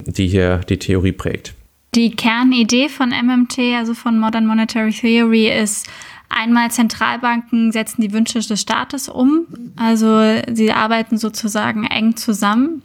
die 0.00 0.26
hier 0.26 0.58
die 0.68 0.78
Theorie 0.78 1.12
prägt. 1.12 1.54
Die 1.94 2.14
Kernidee 2.14 2.88
von 2.88 3.10
MMT, 3.10 3.58
also 3.76 3.94
von 3.94 4.18
Modern 4.18 4.46
Monetary 4.46 4.92
Theory, 4.92 5.48
ist 5.48 5.86
einmal 6.30 6.70
Zentralbanken 6.70 7.72
setzen 7.72 8.00
die 8.00 8.12
Wünsche 8.12 8.38
des 8.38 8.60
Staates 8.60 9.08
um. 9.08 9.46
Also 9.76 10.40
sie 10.50 10.72
arbeiten 10.72 11.18
sozusagen 11.18 11.84
eng 11.86 12.16
zusammen. 12.16 12.82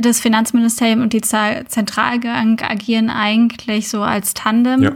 Das 0.00 0.20
Finanzministerium 0.20 1.02
und 1.02 1.12
die 1.12 1.20
Zentralbank 1.20 2.62
agieren 2.62 3.10
eigentlich 3.10 3.88
so 3.88 4.02
als 4.02 4.34
Tandem. 4.34 4.82
Ja, 4.82 4.92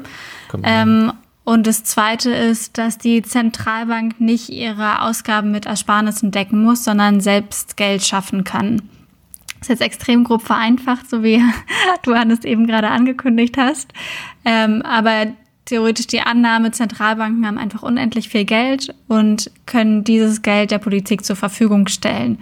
ähm, 0.63 1.13
und 1.45 1.67
das 1.67 1.83
Zweite 1.83 2.31
ist, 2.31 2.79
dass 2.79 2.99
die 2.99 3.23
Zentralbank 3.23 4.21
nicht 4.21 4.49
ihre 4.49 5.03
Ausgaben 5.03 5.51
mit 5.51 5.67
Ersparnissen 5.67 6.31
decken 6.31 6.63
muss, 6.63 6.85
sondern 6.85 7.21
selbst 7.21 7.77
Geld 7.77 8.05
schaffen 8.05 8.45
kann. 8.45 8.83
Das 9.59 9.69
ist 9.69 9.81
jetzt 9.81 9.83
extrem 9.83 10.25
grob 10.25 10.43
vereinfacht, 10.43 11.09
so 11.09 11.23
wie 11.23 11.43
du 12.03 12.15
Hannes 12.15 12.45
eben 12.45 12.67
gerade 12.67 12.89
angekündigt 12.89 13.57
hast. 13.57 13.93
Ähm, 14.45 14.83
aber 14.83 15.33
theoretisch 15.65 16.07
die 16.07 16.21
Annahme, 16.21 16.71
Zentralbanken 16.71 17.47
haben 17.47 17.59
einfach 17.59 17.83
unendlich 17.83 18.29
viel 18.29 18.45
Geld 18.45 18.95
und 19.09 19.51
können 19.67 20.05
dieses 20.05 20.43
Geld 20.43 20.71
der 20.71 20.79
Politik 20.79 21.25
zur 21.25 21.37
Verfügung 21.37 21.89
stellen. 21.89 22.39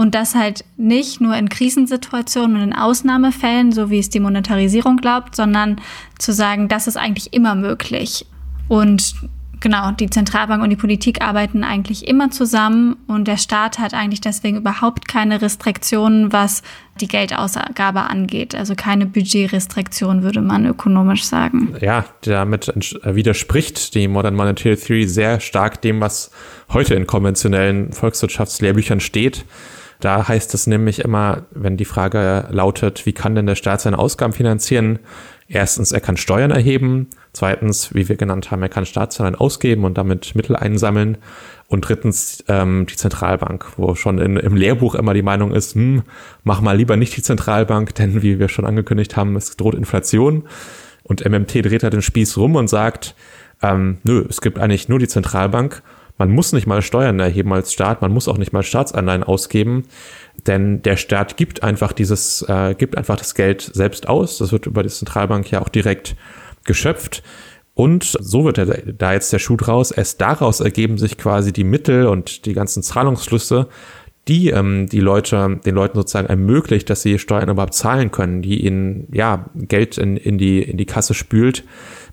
Und 0.00 0.14
das 0.14 0.34
halt 0.34 0.64
nicht 0.78 1.20
nur 1.20 1.36
in 1.36 1.50
Krisensituationen 1.50 2.56
und 2.56 2.62
in 2.62 2.72
Ausnahmefällen, 2.72 3.70
so 3.70 3.90
wie 3.90 3.98
es 3.98 4.08
die 4.08 4.18
Monetarisierung 4.18 4.96
glaubt, 4.96 5.36
sondern 5.36 5.78
zu 6.18 6.32
sagen, 6.32 6.68
das 6.68 6.86
ist 6.86 6.96
eigentlich 6.96 7.34
immer 7.34 7.54
möglich. 7.54 8.24
Und 8.66 9.14
genau, 9.60 9.90
die 9.90 10.08
Zentralbank 10.08 10.62
und 10.62 10.70
die 10.70 10.76
Politik 10.76 11.20
arbeiten 11.20 11.64
eigentlich 11.64 12.08
immer 12.08 12.30
zusammen 12.30 12.96
und 13.08 13.28
der 13.28 13.36
Staat 13.36 13.78
hat 13.78 13.92
eigentlich 13.92 14.22
deswegen 14.22 14.56
überhaupt 14.56 15.06
keine 15.06 15.42
Restriktionen, 15.42 16.32
was 16.32 16.62
die 17.02 17.06
Geldausgabe 17.06 18.00
angeht. 18.00 18.54
Also 18.54 18.74
keine 18.76 19.04
Budgetrestriktion, 19.04 20.22
würde 20.22 20.40
man 20.40 20.64
ökonomisch 20.64 21.24
sagen. 21.24 21.76
Ja, 21.82 22.06
damit 22.22 22.72
widerspricht 23.04 23.94
die 23.94 24.08
Modern 24.08 24.34
Monetary 24.34 24.76
Theory 24.76 25.06
sehr 25.06 25.40
stark 25.40 25.82
dem, 25.82 26.00
was 26.00 26.30
heute 26.70 26.94
in 26.94 27.06
konventionellen 27.06 27.92
Volkswirtschaftslehrbüchern 27.92 29.00
steht. 29.00 29.44
Da 30.00 30.26
heißt 30.26 30.54
es 30.54 30.66
nämlich 30.66 31.00
immer, 31.00 31.44
wenn 31.50 31.76
die 31.76 31.84
Frage 31.84 32.46
lautet, 32.50 33.04
wie 33.04 33.12
kann 33.12 33.34
denn 33.34 33.46
der 33.46 33.54
Staat 33.54 33.82
seine 33.82 33.98
Ausgaben 33.98 34.32
finanzieren? 34.32 34.98
Erstens, 35.46 35.92
er 35.92 36.00
kann 36.00 36.16
Steuern 36.16 36.52
erheben. 36.52 37.08
Zweitens, 37.32 37.92
wie 37.92 38.08
wir 38.08 38.16
genannt 38.16 38.50
haben, 38.50 38.62
er 38.62 38.68
kann 38.68 38.86
Staatszahlen 38.86 39.34
ausgeben 39.34 39.84
und 39.84 39.98
damit 39.98 40.34
Mittel 40.34 40.56
einsammeln. 40.56 41.18
Und 41.66 41.88
drittens, 41.88 42.44
ähm, 42.48 42.86
die 42.86 42.96
Zentralbank, 42.96 43.66
wo 43.76 43.94
schon 43.94 44.18
in, 44.18 44.36
im 44.36 44.56
Lehrbuch 44.56 44.94
immer 44.94 45.12
die 45.12 45.22
Meinung 45.22 45.52
ist, 45.52 45.74
hm, 45.74 46.02
mach 46.44 46.60
mal 46.60 46.76
lieber 46.76 46.96
nicht 46.96 47.16
die 47.16 47.22
Zentralbank, 47.22 47.94
denn 47.96 48.22
wie 48.22 48.38
wir 48.38 48.48
schon 48.48 48.64
angekündigt 48.64 49.16
haben, 49.16 49.36
es 49.36 49.56
droht 49.56 49.74
Inflation. 49.74 50.44
Und 51.02 51.28
MMT 51.28 51.66
dreht 51.66 51.82
halt 51.82 51.92
den 51.92 52.02
Spieß 52.02 52.36
rum 52.36 52.54
und 52.54 52.68
sagt, 52.68 53.14
ähm, 53.60 53.98
nö, 54.04 54.24
es 54.28 54.40
gibt 54.40 54.58
eigentlich 54.58 54.88
nur 54.88 54.98
die 54.98 55.08
Zentralbank 55.08 55.82
man 56.20 56.30
muss 56.30 56.52
nicht 56.52 56.66
mal 56.66 56.82
Steuern 56.82 57.18
erheben 57.18 57.50
als 57.54 57.72
Staat, 57.72 58.02
man 58.02 58.12
muss 58.12 58.28
auch 58.28 58.36
nicht 58.36 58.52
mal 58.52 58.62
Staatsanleihen 58.62 59.24
ausgeben, 59.24 59.84
denn 60.46 60.82
der 60.82 60.98
Staat 60.98 61.38
gibt 61.38 61.62
einfach 61.62 61.94
dieses, 61.94 62.42
äh, 62.46 62.74
gibt 62.74 62.98
einfach 62.98 63.16
das 63.16 63.34
Geld 63.34 63.62
selbst 63.62 64.06
aus. 64.06 64.36
Das 64.36 64.52
wird 64.52 64.66
über 64.66 64.82
die 64.82 64.90
Zentralbank 64.90 65.50
ja 65.50 65.62
auch 65.62 65.70
direkt 65.70 66.16
geschöpft. 66.64 67.22
Und 67.72 68.04
so 68.20 68.44
wird 68.44 68.58
da 68.98 69.12
jetzt 69.14 69.32
der 69.32 69.38
Schuh 69.38 69.56
draus. 69.56 69.92
Erst 69.92 70.20
daraus 70.20 70.60
ergeben 70.60 70.98
sich 70.98 71.16
quasi 71.16 71.54
die 71.54 71.64
Mittel 71.64 72.06
und 72.06 72.44
die 72.44 72.52
ganzen 72.52 72.82
Zahlungsflüsse, 72.82 73.68
die 74.28 74.50
ähm, 74.50 74.90
die 74.90 75.00
Leute, 75.00 75.58
den 75.64 75.74
Leuten 75.74 75.96
sozusagen 75.96 76.28
ermöglicht, 76.28 76.90
dass 76.90 77.00
sie 77.00 77.18
Steuern 77.18 77.48
überhaupt 77.48 77.72
zahlen 77.72 78.10
können, 78.10 78.42
die 78.42 78.66
ihnen 78.66 79.08
ja 79.10 79.48
Geld 79.54 79.96
in, 79.96 80.18
in 80.18 80.36
die 80.36 80.60
in 80.60 80.76
die 80.76 80.84
Kasse 80.84 81.14
spült, 81.14 81.64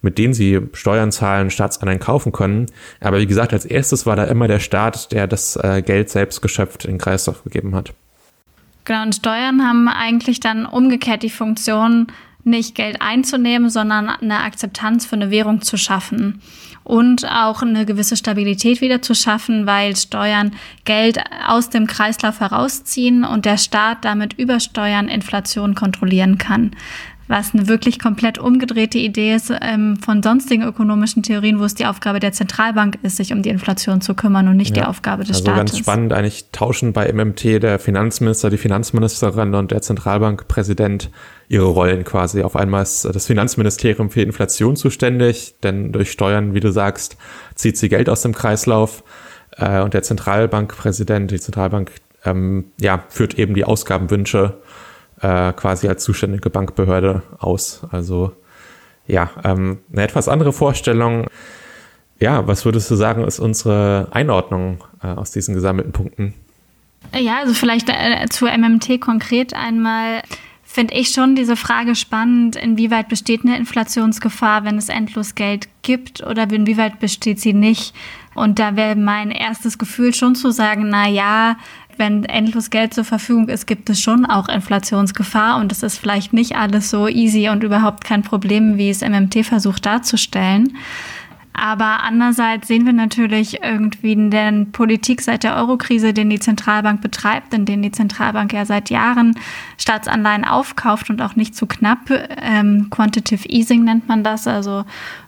mit 0.02 0.18
denen 0.18 0.34
sie 0.34 0.62
Steuern 0.74 1.12
zahlen, 1.12 1.50
Staatsanleihen 1.50 2.00
kaufen 2.00 2.32
können. 2.32 2.68
Aber 3.00 3.20
wie 3.20 3.28
gesagt, 3.28 3.54
als 3.54 3.66
erstes 3.66 4.06
war 4.06 4.16
da 4.16 4.26
immer 4.26 4.48
der 4.48 4.60
Staat, 4.60 5.12
der 5.12 5.28
das 5.28 5.56
äh, 5.58 5.82
Geld 5.82 6.10
selbst 6.10 6.42
geschöpft 6.42 6.86
in 6.86 6.92
den 6.92 6.98
Kreislauf 7.00 7.44
gegeben 7.44 7.76
hat. 7.76 7.94
Genau, 8.86 9.04
und 9.04 9.16
Steuern 9.16 9.68
haben 9.68 9.88
eigentlich 9.90 10.40
dann 10.40 10.66
umgekehrt 10.66 11.24
die 11.24 11.30
Funktion, 11.30 12.08
nicht 12.48 12.76
Geld 12.76 13.02
einzunehmen, 13.02 13.70
sondern 13.70 14.10
eine 14.10 14.40
Akzeptanz 14.40 15.06
für 15.06 15.18
eine 15.18 15.30
Währung 15.30 15.62
zu 15.62 15.76
schaffen 15.78 16.42
und 16.84 17.30
auch 17.30 17.62
eine 17.62 17.86
gewisse 17.86 18.16
Stabilität 18.16 18.80
wieder 18.80 19.02
zu 19.02 19.14
schaffen, 19.14 19.68
weil 19.68 19.98
Steuern 19.98 20.54
Geld 20.86 21.20
aus 21.46 21.70
dem 21.70 21.86
Kreislauf 21.86 22.40
herausziehen 22.40 23.26
und 23.26 23.46
der 23.46 23.58
Staat 23.58 24.06
damit 24.06 24.34
über 24.34 24.62
Steuern 24.62 25.10
Inflation 25.10 25.76
kontrollieren 25.76 26.38
kann 26.38 26.72
was 27.28 27.54
eine 27.54 27.68
wirklich 27.68 28.00
komplett 28.00 28.38
umgedrehte 28.38 28.98
Idee 28.98 29.36
ist 29.36 29.52
ähm, 29.62 29.98
von 29.98 30.24
sonstigen 30.24 30.64
ökonomischen 30.64 31.24
Theorien, 31.24 31.60
wo 31.60 31.66
es 31.66 31.76
die 31.76 31.86
Aufgabe 31.86 32.20
der 32.20 32.32
Zentralbank 32.32 33.00
ist, 33.04 33.18
sich 33.18 33.34
um 33.34 33.42
die 33.42 33.50
Inflation 33.50 34.02
zu 34.02 34.16
kümmern 34.16 34.48
und 34.48 34.58
nicht 34.58 34.76
ja, 34.76 34.84
die 34.84 34.90
Aufgabe 34.90 35.24
des 35.24 35.38
also 35.38 35.42
Staates. 35.44 35.62
Also 35.62 35.74
ganz 35.74 35.80
spannend, 35.80 36.14
eigentlich 36.14 36.46
tauschen 36.52 36.94
bei 36.94 37.12
MMT 37.12 37.64
der 37.64 37.80
Finanzminister, 37.80 38.50
die 38.50 38.58
Finanzministerin 38.58 39.54
und 39.56 39.72
der 39.72 39.82
Zentralbankpräsident 39.82 41.10
ihre 41.50 41.66
Rollen 41.66 42.04
quasi. 42.04 42.44
Auf 42.44 42.56
einmal 42.56 42.84
ist 42.84 43.06
das 43.06 43.26
Finanzministerium 43.26 44.10
für 44.10 44.22
Inflation 44.22 44.76
zuständig, 44.76 45.56
denn 45.64 45.92
durch 45.92 46.12
Steuern, 46.12 46.54
wie 46.54 46.60
du 46.60 46.72
sagst, 46.72 47.18
zieht 47.56 47.78
sie 47.78 47.90
Geld 47.90 48.10
aus 48.10 48.22
dem 48.22 48.34
Kreislauf 48.34 49.04
äh, 49.58 49.82
und 49.82 49.94
der 49.94 50.04
Zentralbankpräsident, 50.04 51.32
die 51.32 51.40
Zentralbank, 51.40 51.92
ähm, 52.26 52.72
ja, 52.80 53.04
führt 53.10 53.38
eben 53.38 53.54
die 53.54 53.66
Ausgabenwünsche 53.66 54.58
äh, 55.22 55.54
quasi 55.54 55.88
als 55.88 56.04
zuständige 56.04 56.50
Bankbehörde 56.50 57.24
aus. 57.40 57.82
Also 57.92 58.34
ja, 59.08 59.30
ähm, 59.44 59.80
eine 59.92 60.04
etwas 60.04 60.28
andere 60.28 60.54
Vorstellung. 60.54 61.28
Ja, 62.20 62.48
was 62.48 62.66
würdest 62.66 62.90
du 62.92 62.96
sagen, 62.96 63.24
ist 63.24 63.40
unsere 63.40 64.08
Einordnung 64.12 64.84
äh, 65.04 65.08
aus 65.08 65.32
diesen 65.32 65.54
gesammelten 65.54 65.94
Punkten? 65.94 66.34
Ja, 67.14 67.38
also 67.40 67.54
vielleicht 67.54 67.90
äh, 67.90 68.28
zu 68.30 68.46
MMT 68.46 69.00
konkret 69.00 69.54
einmal 69.54 70.22
finde 70.64 70.96
ich 70.96 71.10
schon 71.10 71.34
diese 71.34 71.56
Frage 71.56 71.96
spannend, 71.96 72.56
inwieweit 72.56 73.08
besteht 73.08 73.44
eine 73.44 73.58
Inflationsgefahr, 73.58 74.66
wenn 74.66 74.78
es 74.78 74.90
endlos 74.90 75.34
Geld 75.34 75.70
gibt 75.82 76.22
oder 76.22 76.44
inwieweit 76.52 77.00
besteht 77.00 77.40
sie 77.40 77.54
nicht. 77.54 77.96
Und 78.36 78.60
da 78.60 78.76
wäre 78.76 78.96
mein 78.96 79.32
erstes 79.32 79.78
Gefühl 79.80 80.14
schon 80.14 80.36
zu 80.36 80.52
sagen, 80.52 80.90
na 80.90 81.08
ja, 81.08 81.58
wenn 81.98 82.24
endlos 82.26 82.70
Geld 82.70 82.94
zur 82.94 83.04
Verfügung 83.04 83.50
ist, 83.50 83.68
gibt 83.68 83.90
es 83.90 84.02
schon 84.02 84.26
auch 84.26 84.50
Inflationsgefahr 84.50 85.58
und 85.60 85.72
es 85.72 85.84
ist 85.84 85.98
vielleicht 85.98 86.34
nicht 86.34 86.56
alles 86.56 86.90
so 86.90 87.08
easy 87.08 87.50
und 87.50 87.64
überhaupt 87.64 88.04
kein 88.04 88.22
Problem, 88.22 88.78
wie 88.78 88.90
es 88.90 89.02
MMT 89.02 89.46
versucht 89.46 89.86
darzustellen. 89.86 90.78
Aber 91.60 92.04
andererseits 92.04 92.68
sehen 92.68 92.86
wir 92.86 92.94
natürlich 92.94 93.64
irgendwie 93.64 94.12
in 94.12 94.30
der 94.30 94.68
Politik 94.72 95.22
seit 95.24 95.44
der 95.44 95.56
Eurokrise, 95.56 96.14
den 96.14 96.30
die 96.30 96.40
Zentralbank 96.40 97.02
betreibt, 97.02 97.52
in 97.52 97.66
den 97.66 97.82
die 97.82 97.92
Zentralbank 97.92 98.54
ja 98.54 98.64
seit 98.64 98.92
Jahren 98.92 99.34
Staatsanleihen 99.80 100.46
aufkauft 100.46 101.10
und 101.10 101.20
auch 101.20 101.36
nicht 101.36 101.56
zu 101.56 101.66
knapp. 101.66 102.12
Ähm, 102.12 102.92
Quantitative 102.92 103.50
Easing 103.50 103.84
nennt 103.84 104.08
man 104.08 104.24
das, 104.24 104.46
also 104.46 104.86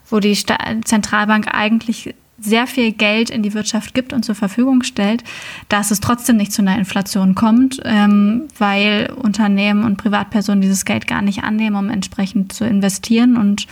wo 0.08 0.20
die 0.20 0.36
Sta 0.36 0.56
Zentralbank 0.84 1.48
eigentlich 1.52 2.14
sehr 2.40 2.66
viel 2.66 2.92
Geld 2.92 3.30
in 3.30 3.42
die 3.42 3.54
Wirtschaft 3.54 3.94
gibt 3.94 4.12
und 4.12 4.24
zur 4.24 4.34
Verfügung 4.34 4.82
stellt, 4.82 5.24
dass 5.68 5.90
es 5.90 6.00
trotzdem 6.00 6.36
nicht 6.36 6.52
zu 6.52 6.62
einer 6.62 6.78
Inflation 6.78 7.34
kommt, 7.34 7.80
ähm, 7.84 8.48
weil 8.58 9.12
Unternehmen 9.14 9.84
und 9.84 9.96
Privatpersonen 9.96 10.60
dieses 10.60 10.84
Geld 10.84 11.06
gar 11.06 11.22
nicht 11.22 11.44
annehmen, 11.44 11.76
um 11.76 11.90
entsprechend 11.90 12.52
zu 12.52 12.64
investieren 12.64 13.36
und 13.36 13.66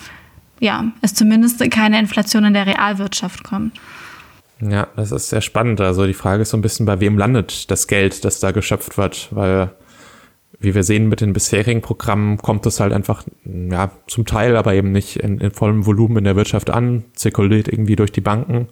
ja, 0.60 0.86
es 1.02 1.14
zumindest 1.14 1.70
keine 1.70 1.98
Inflation 1.98 2.44
in 2.44 2.54
der 2.54 2.66
Realwirtschaft 2.66 3.44
kommt. 3.44 3.78
Ja, 4.60 4.88
das 4.96 5.12
ist 5.12 5.28
sehr 5.28 5.40
spannend. 5.40 5.80
Also 5.80 6.06
die 6.06 6.14
Frage 6.14 6.42
ist 6.42 6.50
so 6.50 6.56
ein 6.56 6.62
bisschen, 6.62 6.84
bei 6.84 6.98
wem 7.00 7.16
landet 7.16 7.70
das 7.70 7.86
Geld, 7.86 8.24
das 8.24 8.40
da 8.40 8.50
geschöpft 8.50 8.98
wird, 8.98 9.28
weil 9.30 9.70
wie 10.60 10.74
wir 10.74 10.82
sehen 10.82 11.08
mit 11.08 11.20
den 11.20 11.32
bisherigen 11.32 11.82
Programmen, 11.82 12.38
kommt 12.38 12.66
es 12.66 12.80
halt 12.80 12.92
einfach, 12.92 13.24
ja, 13.44 13.92
zum 14.06 14.26
Teil, 14.26 14.56
aber 14.56 14.74
eben 14.74 14.90
nicht 14.90 15.16
in, 15.16 15.38
in 15.38 15.52
vollem 15.52 15.86
Volumen 15.86 16.18
in 16.18 16.24
der 16.24 16.36
Wirtschaft 16.36 16.70
an, 16.70 17.04
zirkuliert 17.14 17.68
irgendwie 17.68 17.96
durch 17.96 18.10
die 18.10 18.20
Banken. 18.20 18.68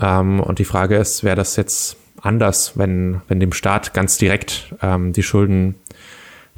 Ähm, 0.00 0.40
und 0.40 0.58
die 0.58 0.64
Frage 0.64 0.96
ist, 0.96 1.24
wäre 1.24 1.36
das 1.36 1.56
jetzt 1.56 1.96
anders, 2.20 2.78
wenn, 2.78 3.20
wenn 3.28 3.40
dem 3.40 3.52
Staat 3.52 3.94
ganz 3.94 4.18
direkt 4.18 4.74
ähm, 4.80 5.12
die 5.12 5.22
Schulden, 5.22 5.74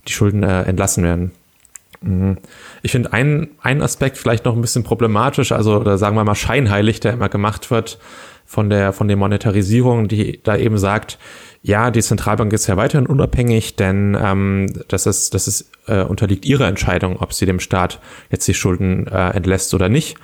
die 0.07 0.13
Schulden 0.13 0.43
äh, 0.43 0.63
entlassen 0.63 1.05
werden? 1.05 1.33
Mhm. 2.03 2.37
Ich 2.83 2.93
finde 2.93 3.13
einen, 3.13 3.49
einen 3.63 3.83
Aspekt 3.83 4.19
vielleicht 4.19 4.45
noch 4.45 4.55
ein 4.55 4.61
bisschen 4.61 4.85
problematisch, 4.85 5.53
also 5.53 5.77
oder 5.79 5.97
sagen 5.97 6.17
wir 6.17 6.25
mal 6.25 6.35
scheinheilig, 6.35 7.01
der 7.01 7.15
immer 7.15 7.29
gemacht 7.29 7.71
wird, 7.71 7.99
von 8.49 8.71
der, 8.71 8.95
von 8.95 9.09
der 9.09 9.19
Monetarisierung, 9.19 10.09
die 10.09 10.41
da 10.43 10.57
eben 10.57 10.79
sagt, 10.79 11.19
ja, 11.61 11.91
die 11.91 12.01
Zentralbank 12.01 12.51
ist 12.55 12.67
ja 12.67 12.79
weiterhin 12.79 13.07
unabhängig, 13.07 13.77
denn 13.77 14.17
ähm, 14.19 14.73
das 14.89 15.05
ist, 15.05 15.35
das 15.35 15.47
ist, 15.47 15.71
äh, 15.87 16.01
unterliegt 16.01 16.47
ihrer 16.47 16.67
Entscheidung, 16.67 17.19
ob 17.19 17.35
sie 17.35 17.45
dem 17.45 17.61
Staat 17.61 18.01
jetzt 18.31 18.49
die 18.49 18.55
Schulden 18.55 19.07
äh, 19.07 19.31
entlässt 19.33 19.75
oder 19.75 19.91
nicht. 19.91 20.17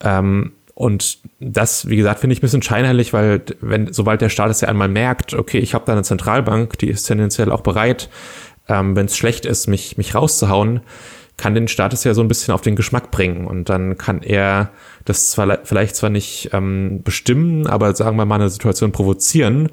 Ähm, 0.00 0.52
und 0.72 1.18
das, 1.38 1.86
wie 1.90 1.96
gesagt, 1.96 2.20
finde 2.20 2.32
ich 2.32 2.38
ein 2.38 2.46
bisschen 2.46 2.62
scheinheilig, 2.62 3.12
weil 3.12 3.42
wenn, 3.60 3.92
sobald 3.92 4.22
der 4.22 4.30
Staat 4.30 4.50
es 4.50 4.62
ja 4.62 4.68
einmal 4.68 4.88
merkt, 4.88 5.34
okay, 5.34 5.58
ich 5.58 5.74
habe 5.74 5.84
da 5.84 5.92
eine 5.92 6.02
Zentralbank, 6.02 6.78
die 6.78 6.88
ist 6.88 7.04
tendenziell 7.04 7.52
auch 7.52 7.60
bereit, 7.60 8.08
ähm, 8.68 8.96
wenn 8.96 9.04
es 9.04 9.18
schlecht 9.18 9.44
ist, 9.44 9.66
mich, 9.66 9.98
mich 9.98 10.14
rauszuhauen, 10.14 10.80
kann 11.36 11.54
den 11.54 11.68
Staat 11.68 11.92
es 11.92 12.04
ja 12.04 12.14
so 12.14 12.22
ein 12.22 12.28
bisschen 12.28 12.54
auf 12.54 12.62
den 12.62 12.76
Geschmack 12.76 13.10
bringen. 13.10 13.46
Und 13.46 13.68
dann 13.68 13.98
kann 13.98 14.22
er 14.22 14.70
das 15.04 15.30
zwar 15.30 15.58
vielleicht 15.64 15.96
zwar 15.96 16.10
nicht 16.10 16.50
ähm, 16.52 17.02
bestimmen, 17.02 17.66
aber 17.66 17.94
sagen 17.94 18.16
wir 18.16 18.24
mal 18.24 18.36
eine 18.36 18.48
Situation 18.48 18.92
provozieren, 18.92 19.68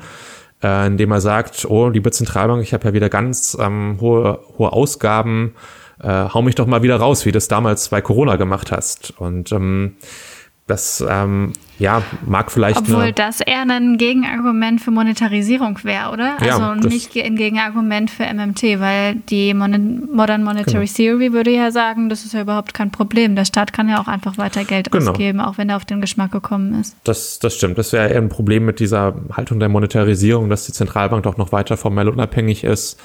äh, 0.61 0.87
indem 0.87 1.11
er 1.11 1.21
sagt, 1.21 1.65
oh, 1.65 1.89
liebe 1.89 2.11
Zentralbank, 2.11 2.61
ich 2.63 2.73
habe 2.73 2.85
ja 2.87 2.93
wieder 2.93 3.09
ganz 3.09 3.57
ähm, 3.59 3.97
hohe, 4.01 4.39
hohe 4.57 4.73
Ausgaben, 4.73 5.55
äh, 6.01 6.07
hau 6.33 6.41
mich 6.41 6.55
doch 6.55 6.67
mal 6.67 6.83
wieder 6.83 6.97
raus, 6.97 7.25
wie 7.25 7.29
du 7.29 7.37
das 7.37 7.47
damals 7.47 7.89
bei 7.89 8.01
Corona 8.01 8.35
gemacht 8.35 8.71
hast. 8.71 9.13
Und 9.17 9.51
ähm, 9.53 9.95
das 10.73 11.05
ähm, 11.07 11.53
ja 11.77 12.01
mag 12.25 12.51
vielleicht. 12.51 12.79
Obwohl 12.79 13.11
das 13.11 13.41
eher 13.41 13.61
ein 13.61 13.97
Gegenargument 13.97 14.81
für 14.81 14.89
Monetarisierung 14.89 15.77
wäre, 15.83 16.11
oder? 16.11 16.37
Also 16.39 16.61
ja, 16.61 16.75
nicht 16.75 17.15
ein 17.15 17.35
Gegenargument 17.35 18.09
für 18.09 18.23
MMT, 18.23 18.79
weil 18.79 19.15
die 19.29 19.53
Mon 19.53 20.09
Modern 20.11 20.43
Monetary 20.43 20.85
genau. 20.85 20.95
Theory 20.95 21.31
würde 21.31 21.51
ja 21.51 21.69
sagen, 21.69 22.09
das 22.09 22.25
ist 22.25 22.33
ja 22.33 22.41
überhaupt 22.41 22.73
kein 22.73 22.89
Problem. 22.89 23.35
Der 23.35 23.45
Staat 23.45 23.71
kann 23.71 23.87
ja 23.87 24.01
auch 24.01 24.07
einfach 24.07 24.37
weiter 24.39 24.63
Geld 24.63 24.91
genau. 24.91 25.11
ausgeben, 25.11 25.39
auch 25.39 25.59
wenn 25.59 25.69
er 25.69 25.77
auf 25.77 25.85
den 25.85 26.01
Geschmack 26.01 26.31
gekommen 26.31 26.79
ist. 26.81 26.95
Das, 27.03 27.37
das 27.37 27.55
stimmt. 27.55 27.77
Das 27.77 27.93
wäre 27.93 28.09
eher 28.09 28.17
ein 28.17 28.29
Problem 28.29 28.65
mit 28.65 28.79
dieser 28.79 29.13
Haltung 29.31 29.59
der 29.59 29.69
Monetarisierung, 29.69 30.49
dass 30.49 30.65
die 30.65 30.73
Zentralbank 30.73 31.23
doch 31.23 31.37
noch 31.37 31.51
weiter 31.51 31.77
formell 31.77 32.09
unabhängig 32.09 32.63
ist. 32.63 32.99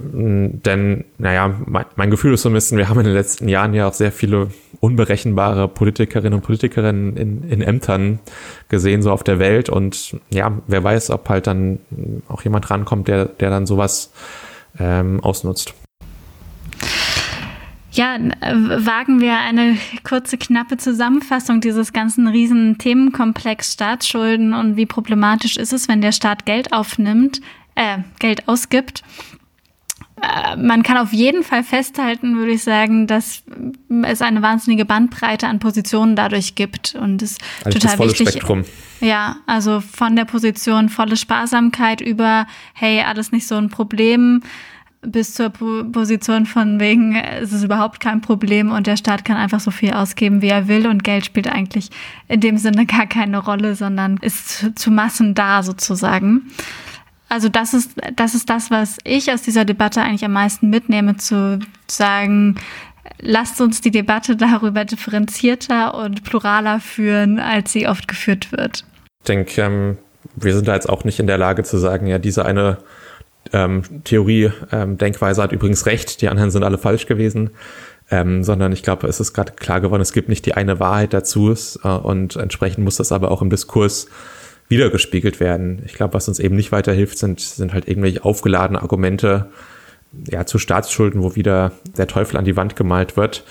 Denn, 0.00 1.04
naja, 1.18 1.54
mein, 1.66 1.84
mein, 1.96 2.10
Gefühl 2.10 2.34
ist 2.34 2.42
so 2.42 2.50
ein 2.50 2.52
bisschen, 2.52 2.78
wir 2.78 2.88
haben 2.88 3.00
in 3.00 3.06
den 3.06 3.14
letzten 3.14 3.48
Jahren 3.48 3.74
ja 3.74 3.88
auch 3.88 3.94
sehr 3.94 4.12
viele 4.12 4.48
unberechenbare 4.78 5.66
Politikerinnen 5.66 6.34
und 6.34 6.42
Politikerinnen 6.42 7.16
in, 7.16 7.42
in 7.50 7.62
Ämtern 7.62 8.20
gesehen, 8.68 9.02
so 9.02 9.10
auf 9.10 9.24
der 9.24 9.40
Welt. 9.40 9.68
Und 9.68 10.16
ja, 10.30 10.52
wer 10.68 10.84
weiß, 10.84 11.10
ob 11.10 11.28
halt 11.28 11.48
dann 11.48 11.80
auch 12.28 12.42
jemand 12.42 12.70
rankommt, 12.70 13.08
der, 13.08 13.24
der 13.24 13.50
dann 13.50 13.66
sowas 13.66 14.12
ähm, 14.78 15.18
ausnutzt. 15.20 15.74
Ja, 17.90 18.16
wagen 18.40 19.20
wir 19.20 19.38
eine 19.38 19.76
kurze, 20.04 20.38
knappe 20.38 20.76
Zusammenfassung 20.76 21.60
dieses 21.60 21.92
ganzen 21.92 22.28
riesen 22.28 22.78
Themenkomplex 22.78 23.72
Staatsschulden 23.72 24.54
und 24.54 24.76
wie 24.76 24.86
problematisch 24.86 25.56
ist 25.56 25.72
es, 25.72 25.88
wenn 25.88 26.00
der 26.00 26.12
Staat 26.12 26.46
Geld 26.46 26.72
aufnimmt, 26.72 27.40
äh, 27.74 27.98
Geld 28.20 28.46
ausgibt 28.46 29.02
man 30.56 30.82
kann 30.82 30.96
auf 30.96 31.12
jeden 31.12 31.42
Fall 31.42 31.62
festhalten, 31.62 32.36
würde 32.36 32.52
ich 32.52 32.62
sagen, 32.62 33.06
dass 33.06 33.42
es 34.02 34.22
eine 34.22 34.42
wahnsinnige 34.42 34.84
Bandbreite 34.84 35.46
an 35.46 35.58
Positionen 35.58 36.16
dadurch 36.16 36.54
gibt 36.54 36.94
und 36.94 37.22
es 37.22 37.38
also 37.64 37.78
total 37.78 37.90
das 37.90 37.96
volle 37.96 38.10
wichtig. 38.10 38.28
Spektrum. 38.30 38.64
Ja, 39.00 39.36
also 39.46 39.80
von 39.80 40.16
der 40.16 40.24
Position 40.24 40.88
volle 40.88 41.16
Sparsamkeit 41.16 42.00
über, 42.00 42.46
hey, 42.74 43.02
alles 43.02 43.32
nicht 43.32 43.46
so 43.46 43.54
ein 43.54 43.68
Problem, 43.68 44.42
bis 45.02 45.34
zur 45.34 45.50
Position 45.50 46.44
von 46.44 46.80
wegen, 46.80 47.14
es 47.14 47.52
ist 47.52 47.62
überhaupt 47.62 48.00
kein 48.00 48.20
Problem 48.20 48.72
und 48.72 48.86
der 48.86 48.96
Staat 48.96 49.24
kann 49.24 49.36
einfach 49.36 49.60
so 49.60 49.70
viel 49.70 49.92
ausgeben, 49.92 50.42
wie 50.42 50.48
er 50.48 50.66
will 50.66 50.88
und 50.88 51.04
Geld 51.04 51.24
spielt 51.24 51.48
eigentlich 51.48 51.90
in 52.26 52.40
dem 52.40 52.58
Sinne 52.58 52.84
gar 52.86 53.06
keine 53.06 53.38
Rolle, 53.38 53.76
sondern 53.76 54.16
ist 54.20 54.76
zu 54.76 54.90
Massen 54.90 55.34
da 55.34 55.62
sozusagen. 55.62 56.50
Also 57.28 57.48
das 57.48 57.74
ist, 57.74 57.92
das 58.16 58.34
ist 58.34 58.48
das, 58.48 58.70
was 58.70 58.98
ich 59.04 59.30
aus 59.32 59.42
dieser 59.42 59.64
Debatte 59.64 60.00
eigentlich 60.00 60.24
am 60.24 60.32
meisten 60.32 60.70
mitnehme, 60.70 61.16
zu 61.18 61.58
sagen, 61.86 62.56
lasst 63.20 63.60
uns 63.60 63.80
die 63.80 63.90
Debatte 63.90 64.36
darüber 64.36 64.84
differenzierter 64.84 65.94
und 65.94 66.24
pluraler 66.24 66.80
führen, 66.80 67.38
als 67.38 67.72
sie 67.72 67.88
oft 67.88 68.08
geführt 68.08 68.52
wird. 68.52 68.84
Ich 69.20 69.26
denke, 69.26 69.60
ähm, 69.60 69.98
wir 70.36 70.54
sind 70.54 70.68
da 70.68 70.74
jetzt 70.74 70.88
auch 70.88 71.04
nicht 71.04 71.20
in 71.20 71.26
der 71.26 71.38
Lage 71.38 71.64
zu 71.64 71.78
sagen, 71.78 72.06
ja, 72.06 72.18
diese 72.18 72.44
eine 72.44 72.78
ähm, 73.52 73.82
Theorie, 74.04 74.52
ähm, 74.72 74.98
Denkweise 74.98 75.42
hat 75.42 75.52
übrigens 75.52 75.86
recht, 75.86 76.20
die 76.22 76.28
anderen 76.28 76.50
sind 76.50 76.62
alle 76.62 76.78
falsch 76.78 77.06
gewesen. 77.06 77.50
Ähm, 78.10 78.42
sondern 78.42 78.72
ich 78.72 78.82
glaube, 78.82 79.06
es 79.06 79.20
ist 79.20 79.34
gerade 79.34 79.52
klar 79.52 79.82
geworden, 79.82 80.00
es 80.00 80.14
gibt 80.14 80.30
nicht 80.30 80.46
die 80.46 80.54
eine 80.54 80.80
Wahrheit 80.80 81.12
dazu 81.12 81.52
äh, 81.52 81.88
und 81.88 82.36
entsprechend 82.36 82.82
muss 82.82 82.96
das 82.96 83.12
aber 83.12 83.30
auch 83.30 83.42
im 83.42 83.50
Diskurs 83.50 84.08
wiedergespiegelt 84.68 85.40
werden. 85.40 85.82
Ich 85.86 85.94
glaube, 85.94 86.14
was 86.14 86.28
uns 86.28 86.38
eben 86.38 86.56
nicht 86.56 86.72
weiterhilft, 86.72 87.18
sind, 87.18 87.40
sind 87.40 87.72
halt 87.72 87.88
irgendwelche 87.88 88.24
aufgeladene 88.24 88.80
Argumente 88.80 89.50
ja, 90.30 90.46
zu 90.46 90.58
Staatsschulden, 90.58 91.22
wo 91.22 91.36
wieder 91.36 91.72
der 91.96 92.06
Teufel 92.06 92.36
an 92.36 92.44
die 92.44 92.56
Wand 92.56 92.76
gemalt 92.76 93.16
wird, 93.16 93.44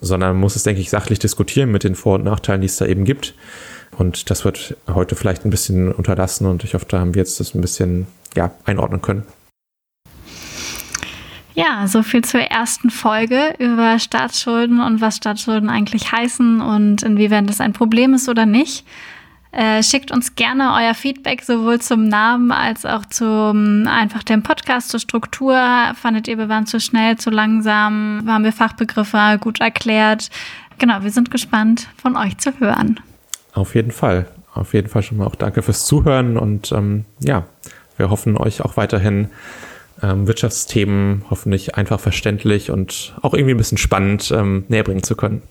sondern 0.00 0.30
man 0.30 0.40
muss 0.40 0.56
es, 0.56 0.62
denke 0.62 0.80
ich, 0.80 0.90
sachlich 0.90 1.18
diskutieren 1.18 1.70
mit 1.70 1.84
den 1.84 1.94
Vor- 1.94 2.16
und 2.16 2.24
Nachteilen, 2.24 2.60
die 2.60 2.66
es 2.66 2.76
da 2.76 2.86
eben 2.86 3.04
gibt. 3.04 3.34
Und 3.96 4.30
das 4.30 4.44
wird 4.44 4.76
heute 4.88 5.16
vielleicht 5.16 5.44
ein 5.44 5.50
bisschen 5.50 5.92
unterlassen 5.92 6.46
und 6.46 6.64
ich 6.64 6.74
hoffe, 6.74 6.86
da 6.88 7.00
haben 7.00 7.14
wir 7.14 7.20
jetzt 7.20 7.40
das 7.40 7.54
ein 7.54 7.60
bisschen 7.60 8.06
ja, 8.34 8.52
einordnen 8.64 9.02
können. 9.02 9.24
Ja, 11.54 11.86
so 11.88 12.02
viel 12.02 12.22
zur 12.22 12.40
ersten 12.40 12.90
Folge 12.90 13.54
über 13.58 13.98
Staatsschulden 13.98 14.80
und 14.80 15.00
was 15.00 15.16
Staatsschulden 15.16 15.68
eigentlich 15.68 16.12
heißen 16.12 16.60
und 16.60 17.02
inwiefern 17.02 17.46
das 17.46 17.60
ein 17.60 17.72
Problem 17.72 18.14
ist 18.14 18.28
oder 18.28 18.46
nicht. 18.46 18.84
Äh, 19.52 19.82
schickt 19.82 20.12
uns 20.12 20.36
gerne 20.36 20.74
euer 20.74 20.94
Feedback 20.94 21.42
sowohl 21.42 21.80
zum 21.80 22.06
Namen 22.06 22.52
als 22.52 22.86
auch 22.86 23.04
zum 23.06 23.88
einfach 23.88 24.22
dem 24.22 24.42
Podcast 24.42 24.90
zur 24.90 25.00
Struktur. 25.00 25.56
Fandet 26.00 26.28
ihr, 26.28 26.38
wir 26.38 26.48
waren 26.48 26.66
zu 26.66 26.78
schnell, 26.78 27.16
zu 27.16 27.30
langsam? 27.30 28.22
Haben 28.26 28.44
wir 28.44 28.52
Fachbegriffe 28.52 29.38
gut 29.40 29.60
erklärt? 29.60 30.30
Genau, 30.78 31.02
wir 31.02 31.10
sind 31.10 31.30
gespannt, 31.30 31.88
von 32.00 32.16
euch 32.16 32.38
zu 32.38 32.58
hören. 32.60 33.00
Auf 33.52 33.74
jeden 33.74 33.90
Fall. 33.90 34.26
Auf 34.54 34.72
jeden 34.72 34.88
Fall 34.88 35.02
schon 35.02 35.18
mal 35.18 35.26
auch 35.26 35.34
danke 35.34 35.62
fürs 35.62 35.84
Zuhören 35.84 36.36
und 36.36 36.72
ähm, 36.72 37.04
ja, 37.20 37.44
wir 37.96 38.10
hoffen 38.10 38.36
euch 38.36 38.62
auch 38.62 38.76
weiterhin 38.76 39.28
ähm, 40.02 40.26
Wirtschaftsthemen 40.26 41.24
hoffentlich 41.28 41.76
einfach 41.76 42.00
verständlich 42.00 42.70
und 42.70 43.14
auch 43.22 43.34
irgendwie 43.34 43.54
ein 43.54 43.58
bisschen 43.58 43.78
spannend 43.78 44.32
ähm, 44.32 44.64
näher 44.68 44.84
bringen 44.84 45.02
zu 45.02 45.16
können. 45.16 45.42